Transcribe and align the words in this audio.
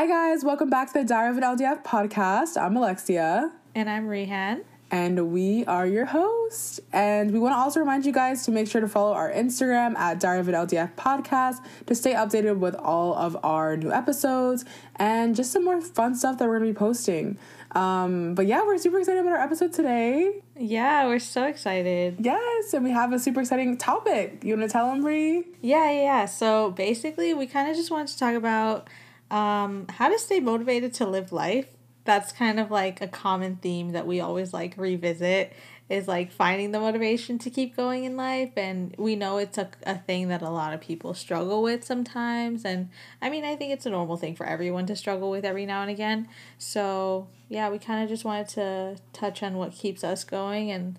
Hi, 0.00 0.06
guys. 0.06 0.42
Welcome 0.42 0.70
back 0.70 0.90
to 0.94 1.00
the 1.00 1.04
Diary 1.04 1.28
of 1.28 1.36
an 1.36 1.42
LDF 1.42 1.84
podcast. 1.84 2.58
I'm 2.58 2.74
Alexia. 2.74 3.52
And 3.74 3.90
I'm 3.90 4.08
Rehan. 4.08 4.64
And 4.90 5.30
we 5.30 5.66
are 5.66 5.86
your 5.86 6.06
host. 6.06 6.80
And 6.90 7.30
we 7.32 7.38
want 7.38 7.52
to 7.52 7.58
also 7.58 7.80
remind 7.80 8.06
you 8.06 8.12
guys 8.12 8.46
to 8.46 8.50
make 8.50 8.66
sure 8.66 8.80
to 8.80 8.88
follow 8.88 9.12
our 9.12 9.30
Instagram 9.30 9.94
at 9.98 10.18
Diary 10.18 10.40
of 10.40 10.48
an 10.48 10.54
LDF 10.54 10.94
podcast 10.94 11.56
to 11.84 11.94
stay 11.94 12.14
updated 12.14 12.60
with 12.60 12.76
all 12.76 13.14
of 13.14 13.36
our 13.44 13.76
new 13.76 13.92
episodes 13.92 14.64
and 14.96 15.36
just 15.36 15.52
some 15.52 15.66
more 15.66 15.82
fun 15.82 16.14
stuff 16.14 16.38
that 16.38 16.48
we're 16.48 16.60
going 16.60 16.72
to 16.72 16.74
be 16.74 16.78
posting. 16.78 17.36
Um, 17.72 18.34
but 18.34 18.46
yeah, 18.46 18.62
we're 18.62 18.78
super 18.78 19.00
excited 19.00 19.20
about 19.20 19.34
our 19.34 19.42
episode 19.42 19.74
today. 19.74 20.40
Yeah, 20.56 21.08
we're 21.08 21.18
so 21.18 21.44
excited. 21.44 22.16
Yes, 22.20 22.72
and 22.72 22.84
we 22.84 22.90
have 22.92 23.12
a 23.12 23.18
super 23.18 23.42
exciting 23.42 23.76
topic. 23.76 24.44
You 24.44 24.56
want 24.56 24.66
to 24.66 24.72
tell 24.72 24.90
them, 24.90 25.02
Brie? 25.02 25.44
Yeah, 25.60 25.90
yeah. 25.90 26.24
So 26.24 26.70
basically, 26.70 27.34
we 27.34 27.46
kind 27.46 27.68
of 27.68 27.76
just 27.76 27.90
wanted 27.90 28.08
to 28.08 28.18
talk 28.18 28.34
about 28.34 28.88
um, 29.30 29.86
how 29.88 30.08
to 30.08 30.18
stay 30.18 30.40
motivated 30.40 30.94
to 30.94 31.06
live 31.06 31.32
life. 31.32 31.66
That's 32.04 32.32
kind 32.32 32.58
of 32.58 32.70
like 32.70 33.00
a 33.00 33.08
common 33.08 33.56
theme 33.56 33.92
that 33.92 34.06
we 34.06 34.20
always 34.20 34.52
like 34.52 34.76
revisit 34.76 35.52
is 35.90 36.06
like 36.06 36.30
finding 36.30 36.70
the 36.70 36.78
motivation 36.78 37.36
to 37.36 37.50
keep 37.50 37.76
going 37.76 38.04
in 38.04 38.16
life. 38.16 38.52
And 38.56 38.94
we 38.96 39.16
know 39.16 39.38
it's 39.38 39.58
a, 39.58 39.68
a 39.84 39.98
thing 39.98 40.28
that 40.28 40.40
a 40.40 40.48
lot 40.48 40.72
of 40.72 40.80
people 40.80 41.14
struggle 41.14 41.62
with 41.62 41.84
sometimes. 41.84 42.64
And 42.64 42.90
I 43.20 43.28
mean, 43.28 43.44
I 43.44 43.56
think 43.56 43.72
it's 43.72 43.86
a 43.86 43.90
normal 43.90 44.16
thing 44.16 44.36
for 44.36 44.46
everyone 44.46 44.86
to 44.86 44.94
struggle 44.94 45.30
with 45.30 45.44
every 45.44 45.66
now 45.66 45.82
and 45.82 45.90
again. 45.90 46.28
So, 46.58 47.26
yeah, 47.48 47.68
we 47.70 47.80
kind 47.80 48.04
of 48.04 48.08
just 48.08 48.24
wanted 48.24 48.48
to 48.50 48.96
touch 49.12 49.42
on 49.42 49.56
what 49.56 49.72
keeps 49.72 50.04
us 50.04 50.22
going 50.22 50.70
and 50.70 50.96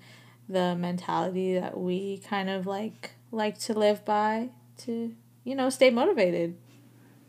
the 0.49 0.75
mentality 0.75 1.57
that 1.57 1.79
we 1.79 2.17
kind 2.17 2.49
of 2.49 2.67
like 2.67 3.11
like 3.31 3.57
to 3.59 3.73
live 3.73 4.03
by 4.03 4.49
to, 4.79 5.15
you 5.45 5.55
know, 5.55 5.69
stay 5.69 5.89
motivated. 5.89 6.57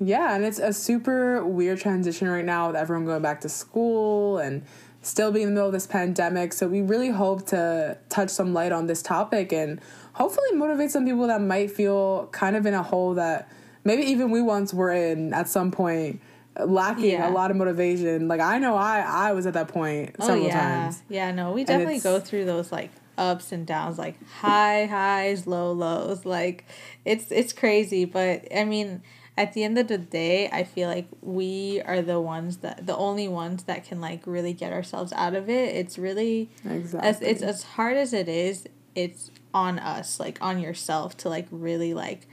Yeah, 0.06 0.34
and 0.34 0.44
it's 0.44 0.58
a 0.58 0.72
super 0.72 1.44
weird 1.44 1.80
transition 1.80 2.28
right 2.28 2.44
now 2.44 2.68
with 2.68 2.76
everyone 2.76 3.04
going 3.04 3.22
back 3.22 3.40
to 3.42 3.48
school 3.48 4.38
and 4.38 4.62
still 5.02 5.32
being 5.32 5.48
in 5.48 5.50
the 5.50 5.54
middle 5.54 5.68
of 5.68 5.72
this 5.72 5.86
pandemic. 5.86 6.52
So 6.52 6.68
we 6.68 6.80
really 6.80 7.10
hope 7.10 7.46
to 7.46 7.98
touch 8.08 8.30
some 8.30 8.52
light 8.52 8.72
on 8.72 8.86
this 8.86 9.02
topic 9.02 9.52
and 9.52 9.80
hopefully 10.14 10.52
motivate 10.52 10.90
some 10.90 11.04
people 11.04 11.26
that 11.26 11.40
might 11.40 11.70
feel 11.70 12.28
kind 12.28 12.56
of 12.56 12.66
in 12.66 12.74
a 12.74 12.82
hole 12.82 13.14
that 13.14 13.48
maybe 13.84 14.02
even 14.02 14.30
we 14.30 14.42
once 14.42 14.72
were 14.72 14.92
in 14.92 15.32
at 15.34 15.48
some 15.48 15.70
point 15.70 16.20
lacking 16.58 17.12
yeah. 17.12 17.28
a 17.28 17.32
lot 17.32 17.50
of 17.50 17.56
motivation. 17.56 18.28
Like 18.28 18.40
I 18.40 18.58
know 18.58 18.76
I 18.76 19.00
I 19.00 19.32
was 19.32 19.46
at 19.46 19.54
that 19.54 19.68
point 19.68 20.16
oh, 20.18 20.26
several 20.26 20.46
yeah. 20.46 20.60
times. 20.60 21.02
Yeah, 21.08 21.32
no, 21.32 21.52
we 21.52 21.64
definitely 21.64 22.00
go 22.00 22.20
through 22.20 22.44
those 22.44 22.70
like 22.70 22.90
ups 23.18 23.52
and 23.52 23.66
downs, 23.66 23.98
like 23.98 24.16
high 24.28 24.86
highs, 24.86 25.46
low 25.46 25.72
lows. 25.72 26.24
Like 26.24 26.64
it's 27.04 27.30
it's 27.30 27.52
crazy, 27.52 28.04
but 28.04 28.46
I 28.54 28.64
mean 28.64 29.02
at 29.36 29.54
the 29.54 29.64
end 29.64 29.78
of 29.78 29.88
the 29.88 29.98
day, 29.98 30.48
I 30.50 30.64
feel 30.64 30.88
like 30.88 31.06
we 31.22 31.80
are 31.86 32.02
the 32.02 32.20
ones 32.20 32.58
that 32.58 32.86
the 32.86 32.96
only 32.96 33.28
ones 33.28 33.64
that 33.64 33.84
can 33.84 34.00
like 34.00 34.22
really 34.26 34.52
get 34.52 34.72
ourselves 34.72 35.12
out 35.14 35.34
of 35.34 35.48
it. 35.48 35.74
It's 35.74 35.98
really 35.98 36.50
exactly 36.64 37.08
as 37.08 37.22
it's 37.22 37.42
as 37.42 37.62
hard 37.62 37.96
as 37.96 38.12
it 38.12 38.28
is, 38.28 38.66
it's 38.94 39.30
on 39.54 39.78
us, 39.78 40.20
like 40.20 40.38
on 40.42 40.58
yourself 40.58 41.16
to 41.18 41.28
like 41.28 41.46
really 41.50 41.94
like 41.94 42.26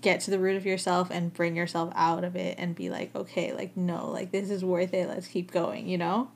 get 0.00 0.20
to 0.20 0.30
the 0.30 0.38
root 0.38 0.56
of 0.56 0.66
yourself 0.66 1.08
and 1.10 1.32
bring 1.32 1.54
yourself 1.54 1.92
out 1.94 2.24
of 2.24 2.34
it 2.34 2.56
and 2.58 2.74
be 2.74 2.90
like, 2.90 3.14
okay, 3.14 3.52
like 3.52 3.76
no, 3.76 4.10
like 4.10 4.32
this 4.32 4.50
is 4.50 4.64
worth 4.64 4.92
it. 4.92 5.08
Let's 5.08 5.28
keep 5.28 5.52
going, 5.52 5.88
you 5.88 5.98
know? 5.98 6.30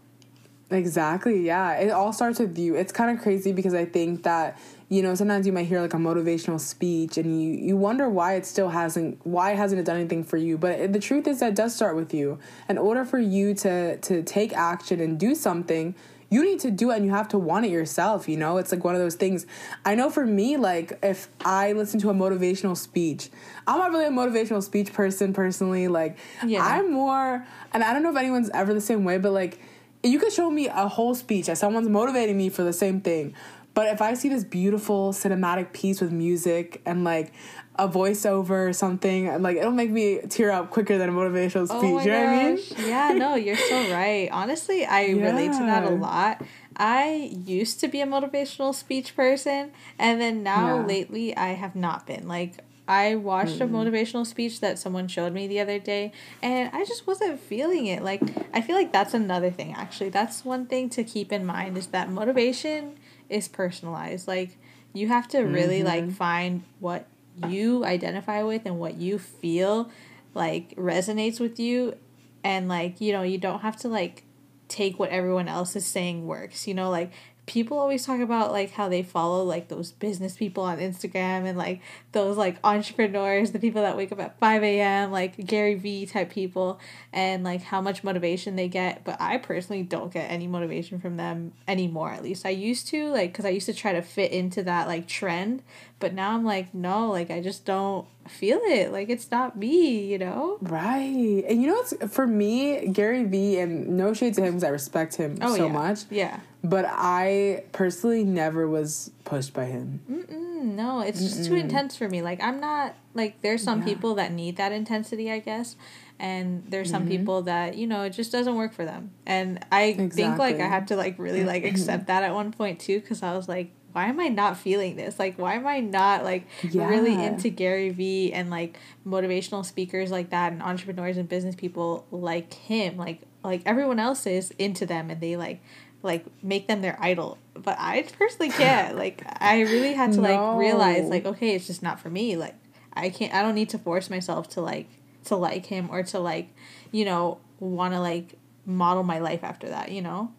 Exactly. 0.70 1.44
Yeah. 1.44 1.74
It 1.74 1.90
all 1.90 2.12
starts 2.12 2.38
with 2.38 2.58
you. 2.58 2.74
It's 2.74 2.92
kind 2.92 3.16
of 3.16 3.22
crazy 3.22 3.52
because 3.52 3.74
I 3.74 3.84
think 3.84 4.22
that 4.22 4.58
you 4.88 5.02
know 5.02 5.14
sometimes 5.14 5.46
you 5.46 5.52
might 5.52 5.66
hear 5.66 5.80
like 5.80 5.94
a 5.94 5.98
motivational 5.98 6.60
speech 6.60 7.16
and 7.16 7.42
you 7.42 7.50
you 7.52 7.76
wonder 7.76 8.08
why 8.08 8.34
it 8.34 8.44
still 8.46 8.68
hasn't 8.68 9.18
why 9.24 9.52
hasn't 9.52 9.80
it 9.80 9.84
done 9.84 9.96
anything 9.96 10.22
for 10.22 10.36
you 10.36 10.58
but 10.58 10.92
the 10.92 10.98
truth 10.98 11.26
is 11.26 11.40
that 11.40 11.50
it 11.50 11.54
does 11.54 11.74
start 11.74 11.96
with 11.96 12.12
you 12.12 12.38
in 12.68 12.78
order 12.78 13.04
for 13.04 13.18
you 13.18 13.54
to 13.54 13.96
to 13.98 14.22
take 14.22 14.52
action 14.52 15.00
and 15.00 15.18
do 15.18 15.34
something 15.34 15.94
you 16.30 16.44
need 16.44 16.58
to 16.60 16.70
do 16.70 16.90
it 16.90 16.96
and 16.96 17.04
you 17.04 17.12
have 17.12 17.28
to 17.28 17.38
want 17.38 17.64
it 17.64 17.70
yourself 17.70 18.28
you 18.28 18.36
know 18.36 18.58
it's 18.58 18.72
like 18.72 18.84
one 18.84 18.94
of 18.94 19.00
those 19.00 19.14
things 19.14 19.46
i 19.84 19.94
know 19.94 20.10
for 20.10 20.26
me 20.26 20.56
like 20.56 20.98
if 21.02 21.28
i 21.44 21.72
listen 21.72 21.98
to 21.98 22.10
a 22.10 22.14
motivational 22.14 22.76
speech 22.76 23.30
i'm 23.66 23.78
not 23.78 23.90
really 23.90 24.06
a 24.06 24.10
motivational 24.10 24.62
speech 24.62 24.92
person 24.92 25.32
personally 25.32 25.88
like 25.88 26.18
yeah. 26.46 26.64
i'm 26.64 26.92
more 26.92 27.44
and 27.72 27.82
i 27.82 27.92
don't 27.92 28.02
know 28.02 28.10
if 28.10 28.16
anyone's 28.16 28.50
ever 28.50 28.74
the 28.74 28.80
same 28.80 29.04
way 29.04 29.16
but 29.18 29.32
like 29.32 29.60
you 30.04 30.18
could 30.18 30.32
show 30.32 30.50
me 30.50 30.68
a 30.68 30.88
whole 30.88 31.14
speech 31.14 31.46
that 31.46 31.58
someone's 31.58 31.88
motivating 31.88 32.36
me 32.36 32.48
for 32.48 32.62
the 32.62 32.72
same 32.72 33.00
thing 33.00 33.34
but 33.74 33.88
if 33.88 34.00
I 34.00 34.14
see 34.14 34.28
this 34.28 34.44
beautiful 34.44 35.12
cinematic 35.12 35.72
piece 35.72 36.00
with 36.00 36.12
music 36.12 36.80
and 36.86 37.02
like 37.02 37.32
a 37.76 37.88
voiceover 37.88 38.68
or 38.68 38.72
something, 38.72 39.26
and 39.26 39.42
like 39.42 39.56
it'll 39.56 39.72
make 39.72 39.90
me 39.90 40.20
tear 40.28 40.52
up 40.52 40.70
quicker 40.70 40.96
than 40.96 41.08
a 41.08 41.12
motivational 41.12 41.66
oh 41.68 41.78
speech. 41.78 41.82
Oh 41.82 42.00
you 42.00 42.10
know 42.10 42.24
what 42.24 42.28
I 42.28 42.54
mean? 42.54 42.58
Yeah, 42.78 43.12
no, 43.16 43.34
you're 43.34 43.56
so 43.56 43.74
right. 43.92 44.28
Honestly, 44.30 44.84
I 44.84 45.06
yeah. 45.06 45.26
relate 45.26 45.52
to 45.52 45.58
that 45.58 45.82
a 45.82 45.90
lot. 45.90 46.40
I 46.76 47.32
used 47.44 47.80
to 47.80 47.88
be 47.88 48.00
a 48.00 48.06
motivational 48.06 48.74
speech 48.74 49.16
person, 49.16 49.72
and 49.98 50.20
then 50.20 50.44
now 50.44 50.78
yeah. 50.78 50.86
lately 50.86 51.36
I 51.36 51.48
have 51.48 51.74
not 51.74 52.06
been. 52.06 52.28
Like 52.28 52.58
I 52.86 53.14
watched 53.14 53.58
mm-hmm. 53.58 53.74
a 53.74 53.78
motivational 53.78 54.26
speech 54.26 54.60
that 54.60 54.78
someone 54.78 55.08
showed 55.08 55.32
me 55.32 55.46
the 55.46 55.60
other 55.60 55.78
day 55.78 56.12
and 56.42 56.70
I 56.74 56.84
just 56.84 57.06
wasn't 57.06 57.40
feeling 57.40 57.86
it. 57.86 58.02
Like 58.02 58.22
I 58.52 58.60
feel 58.60 58.76
like 58.76 58.92
that's 58.92 59.14
another 59.14 59.50
thing 59.50 59.72
actually. 59.74 60.10
That's 60.10 60.44
one 60.44 60.66
thing 60.66 60.90
to 60.90 61.04
keep 61.04 61.32
in 61.32 61.46
mind 61.46 61.78
is 61.78 61.88
that 61.88 62.10
motivation 62.10 62.96
is 63.30 63.48
personalized. 63.48 64.28
Like 64.28 64.58
you 64.92 65.08
have 65.08 65.28
to 65.28 65.40
really 65.40 65.78
mm-hmm. 65.78 66.08
like 66.08 66.12
find 66.12 66.62
what 66.78 67.06
you 67.48 67.84
identify 67.84 68.42
with 68.42 68.62
and 68.66 68.78
what 68.78 68.96
you 68.96 69.18
feel 69.18 69.90
like 70.34 70.74
resonates 70.76 71.40
with 71.40 71.58
you 71.58 71.96
and 72.42 72.68
like 72.68 73.00
you 73.00 73.12
know 73.12 73.22
you 73.22 73.38
don't 73.38 73.60
have 73.60 73.76
to 73.76 73.88
like 73.88 74.24
take 74.68 74.98
what 74.98 75.10
everyone 75.10 75.48
else 75.48 75.74
is 75.76 75.86
saying 75.86 76.26
works 76.26 76.66
you 76.66 76.74
know 76.74 76.90
like 76.90 77.10
people 77.46 77.78
always 77.78 78.06
talk 78.06 78.20
about 78.20 78.52
like 78.52 78.72
how 78.72 78.88
they 78.88 79.02
follow 79.02 79.44
like 79.44 79.68
those 79.68 79.92
business 79.92 80.36
people 80.36 80.64
on 80.64 80.78
Instagram 80.78 81.46
and 81.46 81.58
like 81.58 81.80
those 82.12 82.36
like 82.36 82.56
entrepreneurs, 82.64 83.50
the 83.50 83.58
people 83.58 83.82
that 83.82 83.96
wake 83.96 84.12
up 84.12 84.20
at 84.20 84.38
5 84.38 84.62
a.m., 84.62 85.10
like 85.10 85.36
Gary 85.46 85.74
Vee 85.74 86.06
type 86.06 86.30
people, 86.30 86.80
and 87.12 87.44
like 87.44 87.62
how 87.62 87.80
much 87.80 88.02
motivation 88.02 88.56
they 88.56 88.68
get. 88.68 89.04
But 89.04 89.20
I 89.20 89.38
personally 89.38 89.82
don't 89.82 90.12
get 90.12 90.30
any 90.30 90.46
motivation 90.46 90.98
from 91.00 91.16
them 91.16 91.52
anymore, 91.68 92.10
at 92.10 92.22
least. 92.22 92.46
I 92.46 92.50
used 92.50 92.88
to, 92.88 93.08
like, 93.08 93.32
because 93.32 93.44
I 93.44 93.50
used 93.50 93.66
to 93.66 93.74
try 93.74 93.92
to 93.92 94.02
fit 94.02 94.32
into 94.32 94.62
that 94.62 94.86
like 94.86 95.06
trend. 95.06 95.62
But 96.00 96.14
now 96.14 96.32
I'm 96.32 96.44
like, 96.44 96.74
no, 96.74 97.10
like, 97.10 97.30
I 97.30 97.40
just 97.40 97.64
don't 97.64 98.06
feel 98.28 98.60
it. 98.64 98.92
Like, 98.92 99.08
it's 99.08 99.30
not 99.30 99.56
me, 99.56 100.06
you 100.06 100.18
know? 100.18 100.58
Right. 100.60 101.44
And 101.48 101.60
you 101.60 101.68
know 101.68 101.74
what's 101.74 101.94
for 102.14 102.26
me, 102.26 102.88
Gary 102.88 103.24
Vee, 103.24 103.58
and 103.58 103.96
no 103.96 104.14
shade 104.14 104.34
to 104.34 104.42
him 104.42 104.52
because 104.52 104.64
I 104.64 104.68
respect 104.68 105.16
him 105.16 105.38
oh, 105.40 105.56
so 105.56 105.66
yeah. 105.66 105.72
much. 105.72 106.00
Yeah. 106.10 106.40
But 106.62 106.86
I 106.88 107.64
personally 107.72 108.24
never 108.24 108.66
was 108.66 109.10
pushed 109.24 109.52
by 109.52 109.66
him. 109.66 110.00
Mm-mm, 110.10 110.74
no, 110.74 111.00
it's 111.00 111.20
Mm-mm. 111.20 111.36
just 111.36 111.44
too 111.44 111.54
intense 111.54 111.94
for 111.94 112.08
me. 112.08 112.22
Like 112.22 112.42
I'm 112.42 112.58
not 112.58 112.94
like 113.12 113.42
there's 113.42 113.62
some 113.62 113.80
yeah. 113.80 113.86
people 113.86 114.14
that 114.14 114.32
need 114.32 114.56
that 114.56 114.72
intensity, 114.72 115.30
I 115.30 115.40
guess, 115.40 115.76
and 116.18 116.64
there's 116.66 116.88
some 116.88 117.02
mm-hmm. 117.02 117.10
people 117.10 117.42
that 117.42 117.76
you 117.76 117.86
know 117.86 118.04
it 118.04 118.10
just 118.10 118.32
doesn't 118.32 118.54
work 118.54 118.72
for 118.72 118.86
them. 118.86 119.10
And 119.26 119.64
I 119.70 119.84
exactly. 119.84 120.22
think 120.22 120.38
like 120.38 120.60
I 120.60 120.66
had 120.66 120.88
to 120.88 120.96
like 120.96 121.18
really 121.18 121.44
like 121.44 121.64
accept 121.64 122.06
that 122.06 122.22
at 122.22 122.32
one 122.32 122.50
point 122.50 122.80
too, 122.80 122.98
because 123.00 123.22
I 123.22 123.36
was 123.36 123.46
like, 123.46 123.70
why 123.94 124.06
am 124.06 124.18
I 124.18 124.26
not 124.26 124.56
feeling 124.56 124.96
this? 124.96 125.20
Like, 125.20 125.38
why 125.38 125.54
am 125.54 125.68
I 125.68 125.78
not 125.78 126.24
like 126.24 126.48
yeah. 126.68 126.88
really 126.88 127.14
into 127.14 127.48
Gary 127.48 127.90
Vee 127.90 128.32
and 128.32 128.50
like 128.50 128.76
motivational 129.06 129.64
speakers 129.64 130.10
like 130.10 130.30
that 130.30 130.52
and 130.52 130.60
entrepreneurs 130.60 131.16
and 131.16 131.28
business 131.28 131.54
people 131.54 132.04
like 132.10 132.52
him? 132.52 132.96
Like, 132.96 133.20
like 133.44 133.62
everyone 133.64 134.00
else 134.00 134.26
is 134.26 134.50
into 134.58 134.84
them 134.84 135.10
and 135.10 135.20
they 135.20 135.36
like 135.36 135.62
like 136.02 136.24
make 136.42 136.66
them 136.66 136.82
their 136.82 136.96
idol 137.00 137.38
but 137.54 137.76
i 137.78 138.02
personally 138.18 138.50
can't 138.50 138.96
like 138.98 139.22
i 139.40 139.60
really 139.60 139.92
had 139.92 140.12
to 140.12 140.20
like 140.20 140.58
realize 140.58 141.04
like 141.08 141.24
okay 141.24 141.54
it's 141.54 141.66
just 141.66 141.82
not 141.82 141.98
for 142.00 142.10
me 142.10 142.36
like 142.36 142.54
i 142.92 143.08
can't 143.08 143.32
i 143.32 143.42
don't 143.42 143.54
need 143.54 143.68
to 143.70 143.78
force 143.78 144.10
myself 144.10 144.48
to 144.48 144.60
like 144.60 144.88
to 145.24 145.36
like 145.36 145.66
him 145.66 145.88
or 145.90 146.02
to 146.02 146.18
like 146.18 146.48
you 146.90 147.04
know 147.04 147.38
want 147.58 147.94
to 147.94 148.00
like 148.00 148.34
model 148.66 149.02
my 149.02 149.18
life 149.18 149.42
after 149.42 149.68
that 149.68 149.90
you 149.90 150.02
know 150.02 150.30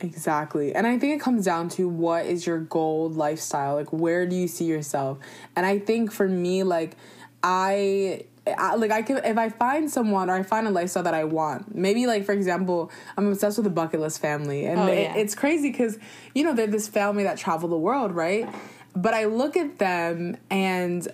Exactly. 0.00 0.74
And 0.74 0.86
I 0.86 0.98
think 0.98 1.14
it 1.14 1.20
comes 1.20 1.44
down 1.46 1.68
to 1.70 1.88
what 1.88 2.26
is 2.26 2.46
your 2.46 2.58
goal 2.58 3.08
lifestyle? 3.10 3.76
Like 3.76 3.92
where 3.92 4.26
do 4.26 4.36
you 4.36 4.46
see 4.46 4.66
yourself? 4.66 5.18
And 5.54 5.64
I 5.64 5.78
think 5.78 6.12
for 6.12 6.28
me 6.28 6.62
like 6.62 6.96
I 7.42 8.24
I, 8.58 8.76
like 8.76 8.90
I 8.90 9.02
can 9.02 9.18
if 9.18 9.38
I 9.38 9.48
find 9.48 9.90
someone 9.90 10.30
or 10.30 10.34
I 10.34 10.42
find 10.42 10.68
a 10.68 10.70
lifestyle 10.70 11.02
that 11.02 11.14
I 11.14 11.24
want. 11.24 11.74
Maybe 11.74 12.06
like 12.06 12.24
for 12.24 12.32
example, 12.32 12.90
I'm 13.16 13.26
obsessed 13.28 13.58
with 13.58 13.64
the 13.64 13.70
bucket 13.70 14.00
list 14.00 14.20
family, 14.20 14.66
and 14.66 14.80
oh, 14.80 14.86
yeah. 14.86 15.14
it, 15.14 15.16
it's 15.16 15.34
crazy 15.34 15.70
because 15.70 15.98
you 16.34 16.44
know 16.44 16.52
they're 16.52 16.66
this 16.66 16.88
family 16.88 17.24
that 17.24 17.38
travel 17.38 17.68
the 17.68 17.78
world, 17.78 18.12
right? 18.12 18.48
But 18.94 19.14
I 19.14 19.24
look 19.24 19.56
at 19.56 19.78
them 19.78 20.36
and 20.50 21.06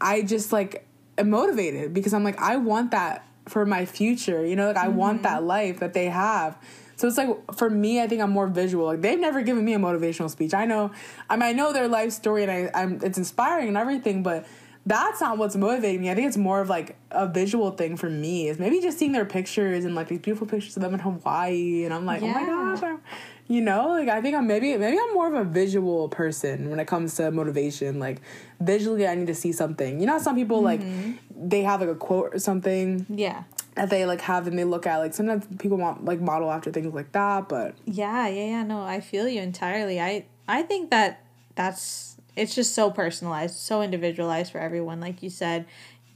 I 0.00 0.22
just 0.22 0.52
like 0.52 0.86
am 1.18 1.30
motivated 1.30 1.92
because 1.92 2.14
I'm 2.14 2.24
like 2.24 2.40
I 2.40 2.56
want 2.56 2.92
that 2.92 3.26
for 3.48 3.66
my 3.66 3.84
future. 3.84 4.44
You 4.44 4.56
know, 4.56 4.68
like 4.68 4.76
I 4.76 4.86
mm-hmm. 4.86 4.96
want 4.96 5.22
that 5.24 5.42
life 5.42 5.80
that 5.80 5.92
they 5.92 6.06
have. 6.06 6.56
So 6.96 7.06
it's 7.06 7.18
like 7.18 7.54
for 7.54 7.70
me, 7.70 8.00
I 8.00 8.08
think 8.08 8.22
I'm 8.22 8.30
more 8.30 8.48
visual. 8.48 8.86
Like 8.86 9.02
they've 9.02 9.20
never 9.20 9.42
given 9.42 9.64
me 9.64 9.74
a 9.74 9.78
motivational 9.78 10.30
speech. 10.30 10.54
I 10.54 10.64
know, 10.64 10.90
I 11.30 11.36
mean, 11.36 11.42
I 11.42 11.52
know 11.52 11.72
their 11.72 11.88
life 11.88 12.12
story, 12.12 12.42
and 12.42 12.50
I, 12.50 12.70
I'm 12.74 13.00
it's 13.02 13.18
inspiring 13.18 13.68
and 13.68 13.76
everything, 13.76 14.22
but 14.22 14.46
that's 14.86 15.20
not 15.20 15.36
what's 15.36 15.56
motivating 15.56 16.00
me. 16.00 16.10
I 16.10 16.14
think 16.14 16.28
it's 16.28 16.36
more 16.36 16.60
of 16.60 16.68
like 16.68 16.96
a 17.10 17.26
visual 17.26 17.72
thing 17.72 17.96
for 17.96 18.08
me. 18.08 18.48
Is 18.48 18.58
maybe 18.58 18.80
just 18.80 18.98
seeing 18.98 19.12
their 19.12 19.24
pictures 19.24 19.84
and 19.84 19.94
like 19.94 20.08
these 20.08 20.20
beautiful 20.20 20.46
pictures 20.46 20.76
of 20.76 20.82
them 20.82 20.94
in 20.94 21.00
Hawaii, 21.00 21.84
and 21.84 21.92
I'm 21.92 22.06
like, 22.06 22.22
yeah. 22.22 22.34
oh 22.36 22.40
my 22.40 22.46
gosh, 22.46 22.82
I'm, 22.82 23.00
you 23.48 23.60
know, 23.60 23.88
like 23.88 24.08
I 24.08 24.22
think 24.22 24.34
I'm 24.34 24.46
maybe 24.46 24.76
maybe 24.76 24.96
I'm 24.98 25.12
more 25.12 25.26
of 25.26 25.34
a 25.34 25.44
visual 25.44 26.08
person 26.08 26.70
when 26.70 26.80
it 26.80 26.86
comes 26.86 27.14
to 27.16 27.30
motivation. 27.30 27.98
Like 27.98 28.22
visually, 28.60 29.06
I 29.06 29.14
need 29.16 29.26
to 29.26 29.34
see 29.34 29.52
something. 29.52 30.00
You 30.00 30.06
know, 30.06 30.18
some 30.18 30.34
people 30.34 30.62
mm-hmm. 30.62 31.10
like 31.10 31.50
they 31.50 31.62
have 31.62 31.80
like 31.80 31.90
a 31.90 31.94
quote 31.94 32.34
or 32.34 32.38
something. 32.38 33.04
Yeah. 33.08 33.42
That 33.76 33.90
they 33.90 34.06
like 34.06 34.22
have 34.22 34.46
and 34.46 34.58
they 34.58 34.64
look 34.64 34.86
at 34.86 34.98
like 34.98 35.14
sometimes 35.14 35.46
people 35.58 35.76
want 35.76 36.04
like 36.04 36.20
model 36.20 36.50
after 36.50 36.72
things 36.72 36.94
like 36.94 37.12
that, 37.12 37.48
but 37.48 37.74
yeah, 37.84 38.26
yeah, 38.26 38.46
yeah. 38.46 38.62
No, 38.62 38.82
I 38.82 39.00
feel 39.00 39.28
you 39.28 39.40
entirely. 39.40 40.00
I 40.00 40.24
I 40.48 40.62
think 40.62 40.90
that 40.90 41.22
that's 41.54 42.16
it's 42.36 42.54
just 42.54 42.74
so 42.74 42.90
personalized, 42.90 43.56
so 43.56 43.82
individualized 43.82 44.52
for 44.52 44.58
everyone. 44.58 45.00
Like 45.00 45.22
you 45.22 45.30
said, 45.30 45.66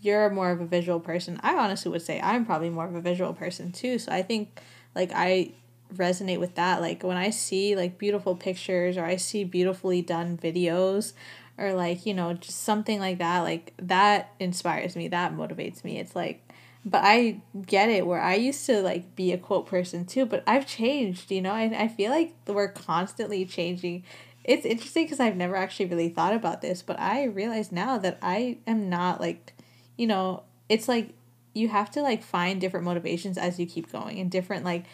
you're 0.01 0.31
more 0.31 0.51
of 0.51 0.61
a 0.61 0.67
visual 0.67 1.01
person. 1.01 1.39
I 1.43 1.55
honestly 1.57 1.91
would 1.91 2.03
say 2.03 2.21
I'm 2.21 2.47
probably 2.47 2.71
more 2.71 2.87
of 2.87 2.95
a 2.95 3.01
visual 3.01 3.33
person 3.35 3.73
too. 3.73 3.99
So 3.99 4.13
I 4.13 4.23
think 4.23 4.61
like 4.95 5.13
I 5.15 5.53
resonate 5.95 6.41
with 6.41 6.55
that. 6.55 6.81
Like 6.81 7.03
when 7.03 7.17
I 7.17 7.31
see 7.31 7.77
like 7.77 7.99
beautiful 7.99 8.37
pictures 8.37 8.97
or 8.97 9.05
I 9.05 9.17
see 9.17 9.45
beautifully 9.45 10.03
done 10.03 10.39
videos 10.39 11.13
or 11.59 11.75
like, 11.75 12.07
you 12.07 12.15
know, 12.15 12.35
just 12.35 12.61
something 12.61 13.01
like 13.01 13.19
that, 13.19 13.41
like 13.41 13.75
that 13.79 14.33
inspires 14.39 14.97
me. 14.97 15.09
That 15.09 15.35
motivates 15.35 15.85
me. 15.85 15.99
It's 15.99 16.17
like 16.17 16.47
but 16.85 17.03
I 17.05 17.41
get 17.67 17.91
it 17.91 18.07
where 18.07 18.21
I 18.21 18.35
used 18.35 18.65
to 18.67 18.81
like 18.81 19.15
be 19.17 19.33
a 19.33 19.39
quote 19.39 19.67
person 19.67 20.07
too, 20.07 20.27
but 20.27 20.43
I've 20.47 20.67
changed, 20.67 21.31
you 21.31 21.43
know. 21.43 21.53
I 21.53 21.65
I 21.85 21.89
feel 21.89 22.11
like 22.11 22.35
we're 22.47 22.73
constantly 22.73 23.45
changing 23.45 24.05
it's 24.45 24.65
interesting 24.65 25.05
because 25.05 25.21
I've 25.21 25.37
never 25.37 25.55
actually 25.55 25.87
really 25.87 26.09
thought 26.09 26.35
about 26.35 26.63
this, 26.63 26.83
but 26.83 26.99
I 26.99 27.25
realize 27.25 27.71
now 27.71 27.99
that 27.99 28.19
I 28.23 28.59
am 28.67 28.89
not 28.89 29.21
like, 29.21 29.53
you 29.97 30.07
know, 30.07 30.45
it's 30.69 30.89
like 30.89 31.11
you 31.53 31.69
have 31.69 31.91
to 31.93 32.03
like 32.03 32.23
find 32.23 32.61
different 32.61 32.85
motivations 32.85 33.37
as 33.37 33.59
you 33.59 33.67
keep 33.67 33.91
going 33.93 34.19
and 34.19 34.31
different 34.31 34.65
like 34.65 34.85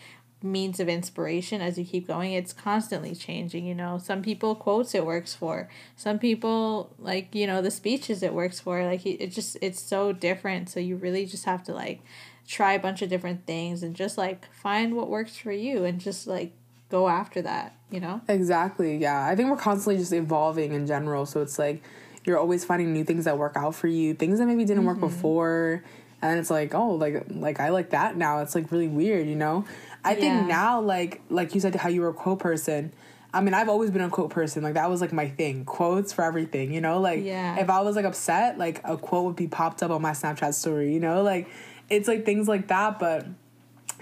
means 0.43 0.81
of 0.81 0.89
inspiration 0.89 1.61
as 1.61 1.79
you 1.79 1.85
keep 1.85 2.07
going. 2.07 2.33
It's 2.33 2.53
constantly 2.53 3.15
changing, 3.15 3.65
you 3.65 3.75
know. 3.75 3.99
Some 3.99 4.23
people 4.23 4.55
quotes 4.55 4.95
it 4.95 5.07
works 5.07 5.35
for. 5.35 5.69
Some 5.97 6.19
people 6.19 6.95
like, 6.99 7.35
you 7.35 7.47
know, 7.47 7.63
the 7.63 7.71
speeches 7.71 8.23
it 8.23 8.35
works 8.35 8.61
for. 8.61 8.85
Like 8.85 9.07
it 9.07 9.33
just 9.33 9.57
it's 9.61 9.81
so 9.81 10.13
different. 10.13 10.69
So 10.69 10.81
you 10.81 10.97
really 10.97 11.27
just 11.27 11.45
have 11.45 11.63
to 11.65 11.75
like 11.75 12.01
try 12.47 12.75
a 12.75 12.79
bunch 12.79 13.03
of 13.03 13.09
different 13.09 13.47
things 13.47 13.83
and 13.83 13.95
just 13.95 14.17
like 14.17 14.47
find 14.53 14.95
what 14.95 15.09
works 15.09 15.37
for 15.37 15.53
you 15.53 15.85
and 15.85 16.01
just 16.01 16.27
like 16.27 16.53
go 16.89 17.09
after 17.09 17.43
that, 17.43 17.77
you 17.91 17.99
know? 17.99 18.21
Exactly. 18.29 18.97
Yeah. 18.97 19.27
I 19.27 19.35
think 19.35 19.51
we're 19.51 19.57
constantly 19.57 19.99
just 19.99 20.13
evolving 20.13 20.73
in 20.73 20.87
general. 20.87 21.27
So 21.27 21.41
it's 21.41 21.59
like 21.59 21.83
you're 22.25 22.39
always 22.39 22.65
finding 22.65 22.93
new 22.93 23.05
things 23.05 23.25
that 23.25 23.39
work 23.39 23.57
out 23.57 23.75
for 23.75 23.89
you, 23.89 24.15
things 24.15 24.39
that 24.39 24.47
maybe 24.47 24.65
didn't 24.65 24.85
mm-hmm. 24.85 25.01
work 25.01 25.01
before. 25.01 25.83
And 26.23 26.39
it's 26.39 26.51
like, 26.51 26.75
oh, 26.75 26.91
like 26.91 27.25
like 27.31 27.61
I 27.61 27.71
like 27.71 27.91
that 27.91 28.17
now. 28.17 28.41
It's 28.41 28.55
like 28.55 28.71
really 28.73 28.89
weird, 28.89 29.27
you 29.27 29.37
know? 29.37 29.65
I 30.05 30.13
yeah. 30.13 30.21
think 30.21 30.49
now 30.49 30.81
like 30.81 31.21
like 31.29 31.55
you 31.55 31.61
said 31.61 31.75
how 31.75 31.89
you 31.89 32.01
were 32.01 32.09
a 32.09 32.15
quote 32.15 32.39
person. 32.39 32.93
I 33.35 33.43
mean, 33.43 33.53
I've 33.53 33.69
always 33.69 33.91
been 33.91 34.03
a 34.03 34.09
quote 34.09 34.31
person. 34.31 34.63
Like 34.63 34.75
that 34.75 34.89
was 34.89 35.01
like 35.01 35.13
my 35.13 35.29
thing. 35.29 35.65
Quotes 35.65 36.13
for 36.13 36.25
everything, 36.25 36.73
you 36.73 36.81
know? 36.81 37.01
Like 37.01 37.23
yeah. 37.23 37.59
if 37.61 37.69
I 37.69 37.81
was 37.83 37.97
like 37.97 38.07
upset, 38.07 38.57
like 38.57 38.81
a 38.85 38.97
quote 38.97 39.25
would 39.27 39.37
be 39.37 39.47
popped 39.47 39.83
up 39.83 39.91
on 39.91 40.01
my 40.01 40.13
Snapchat 40.13 40.55
story, 40.55 40.93
you 40.93 41.01
know? 41.01 41.23
Like 41.23 41.49
it's 41.91 42.09
like 42.09 42.25
things 42.25 42.49
like 42.49 42.69
that, 42.69 42.99
but 42.99 43.27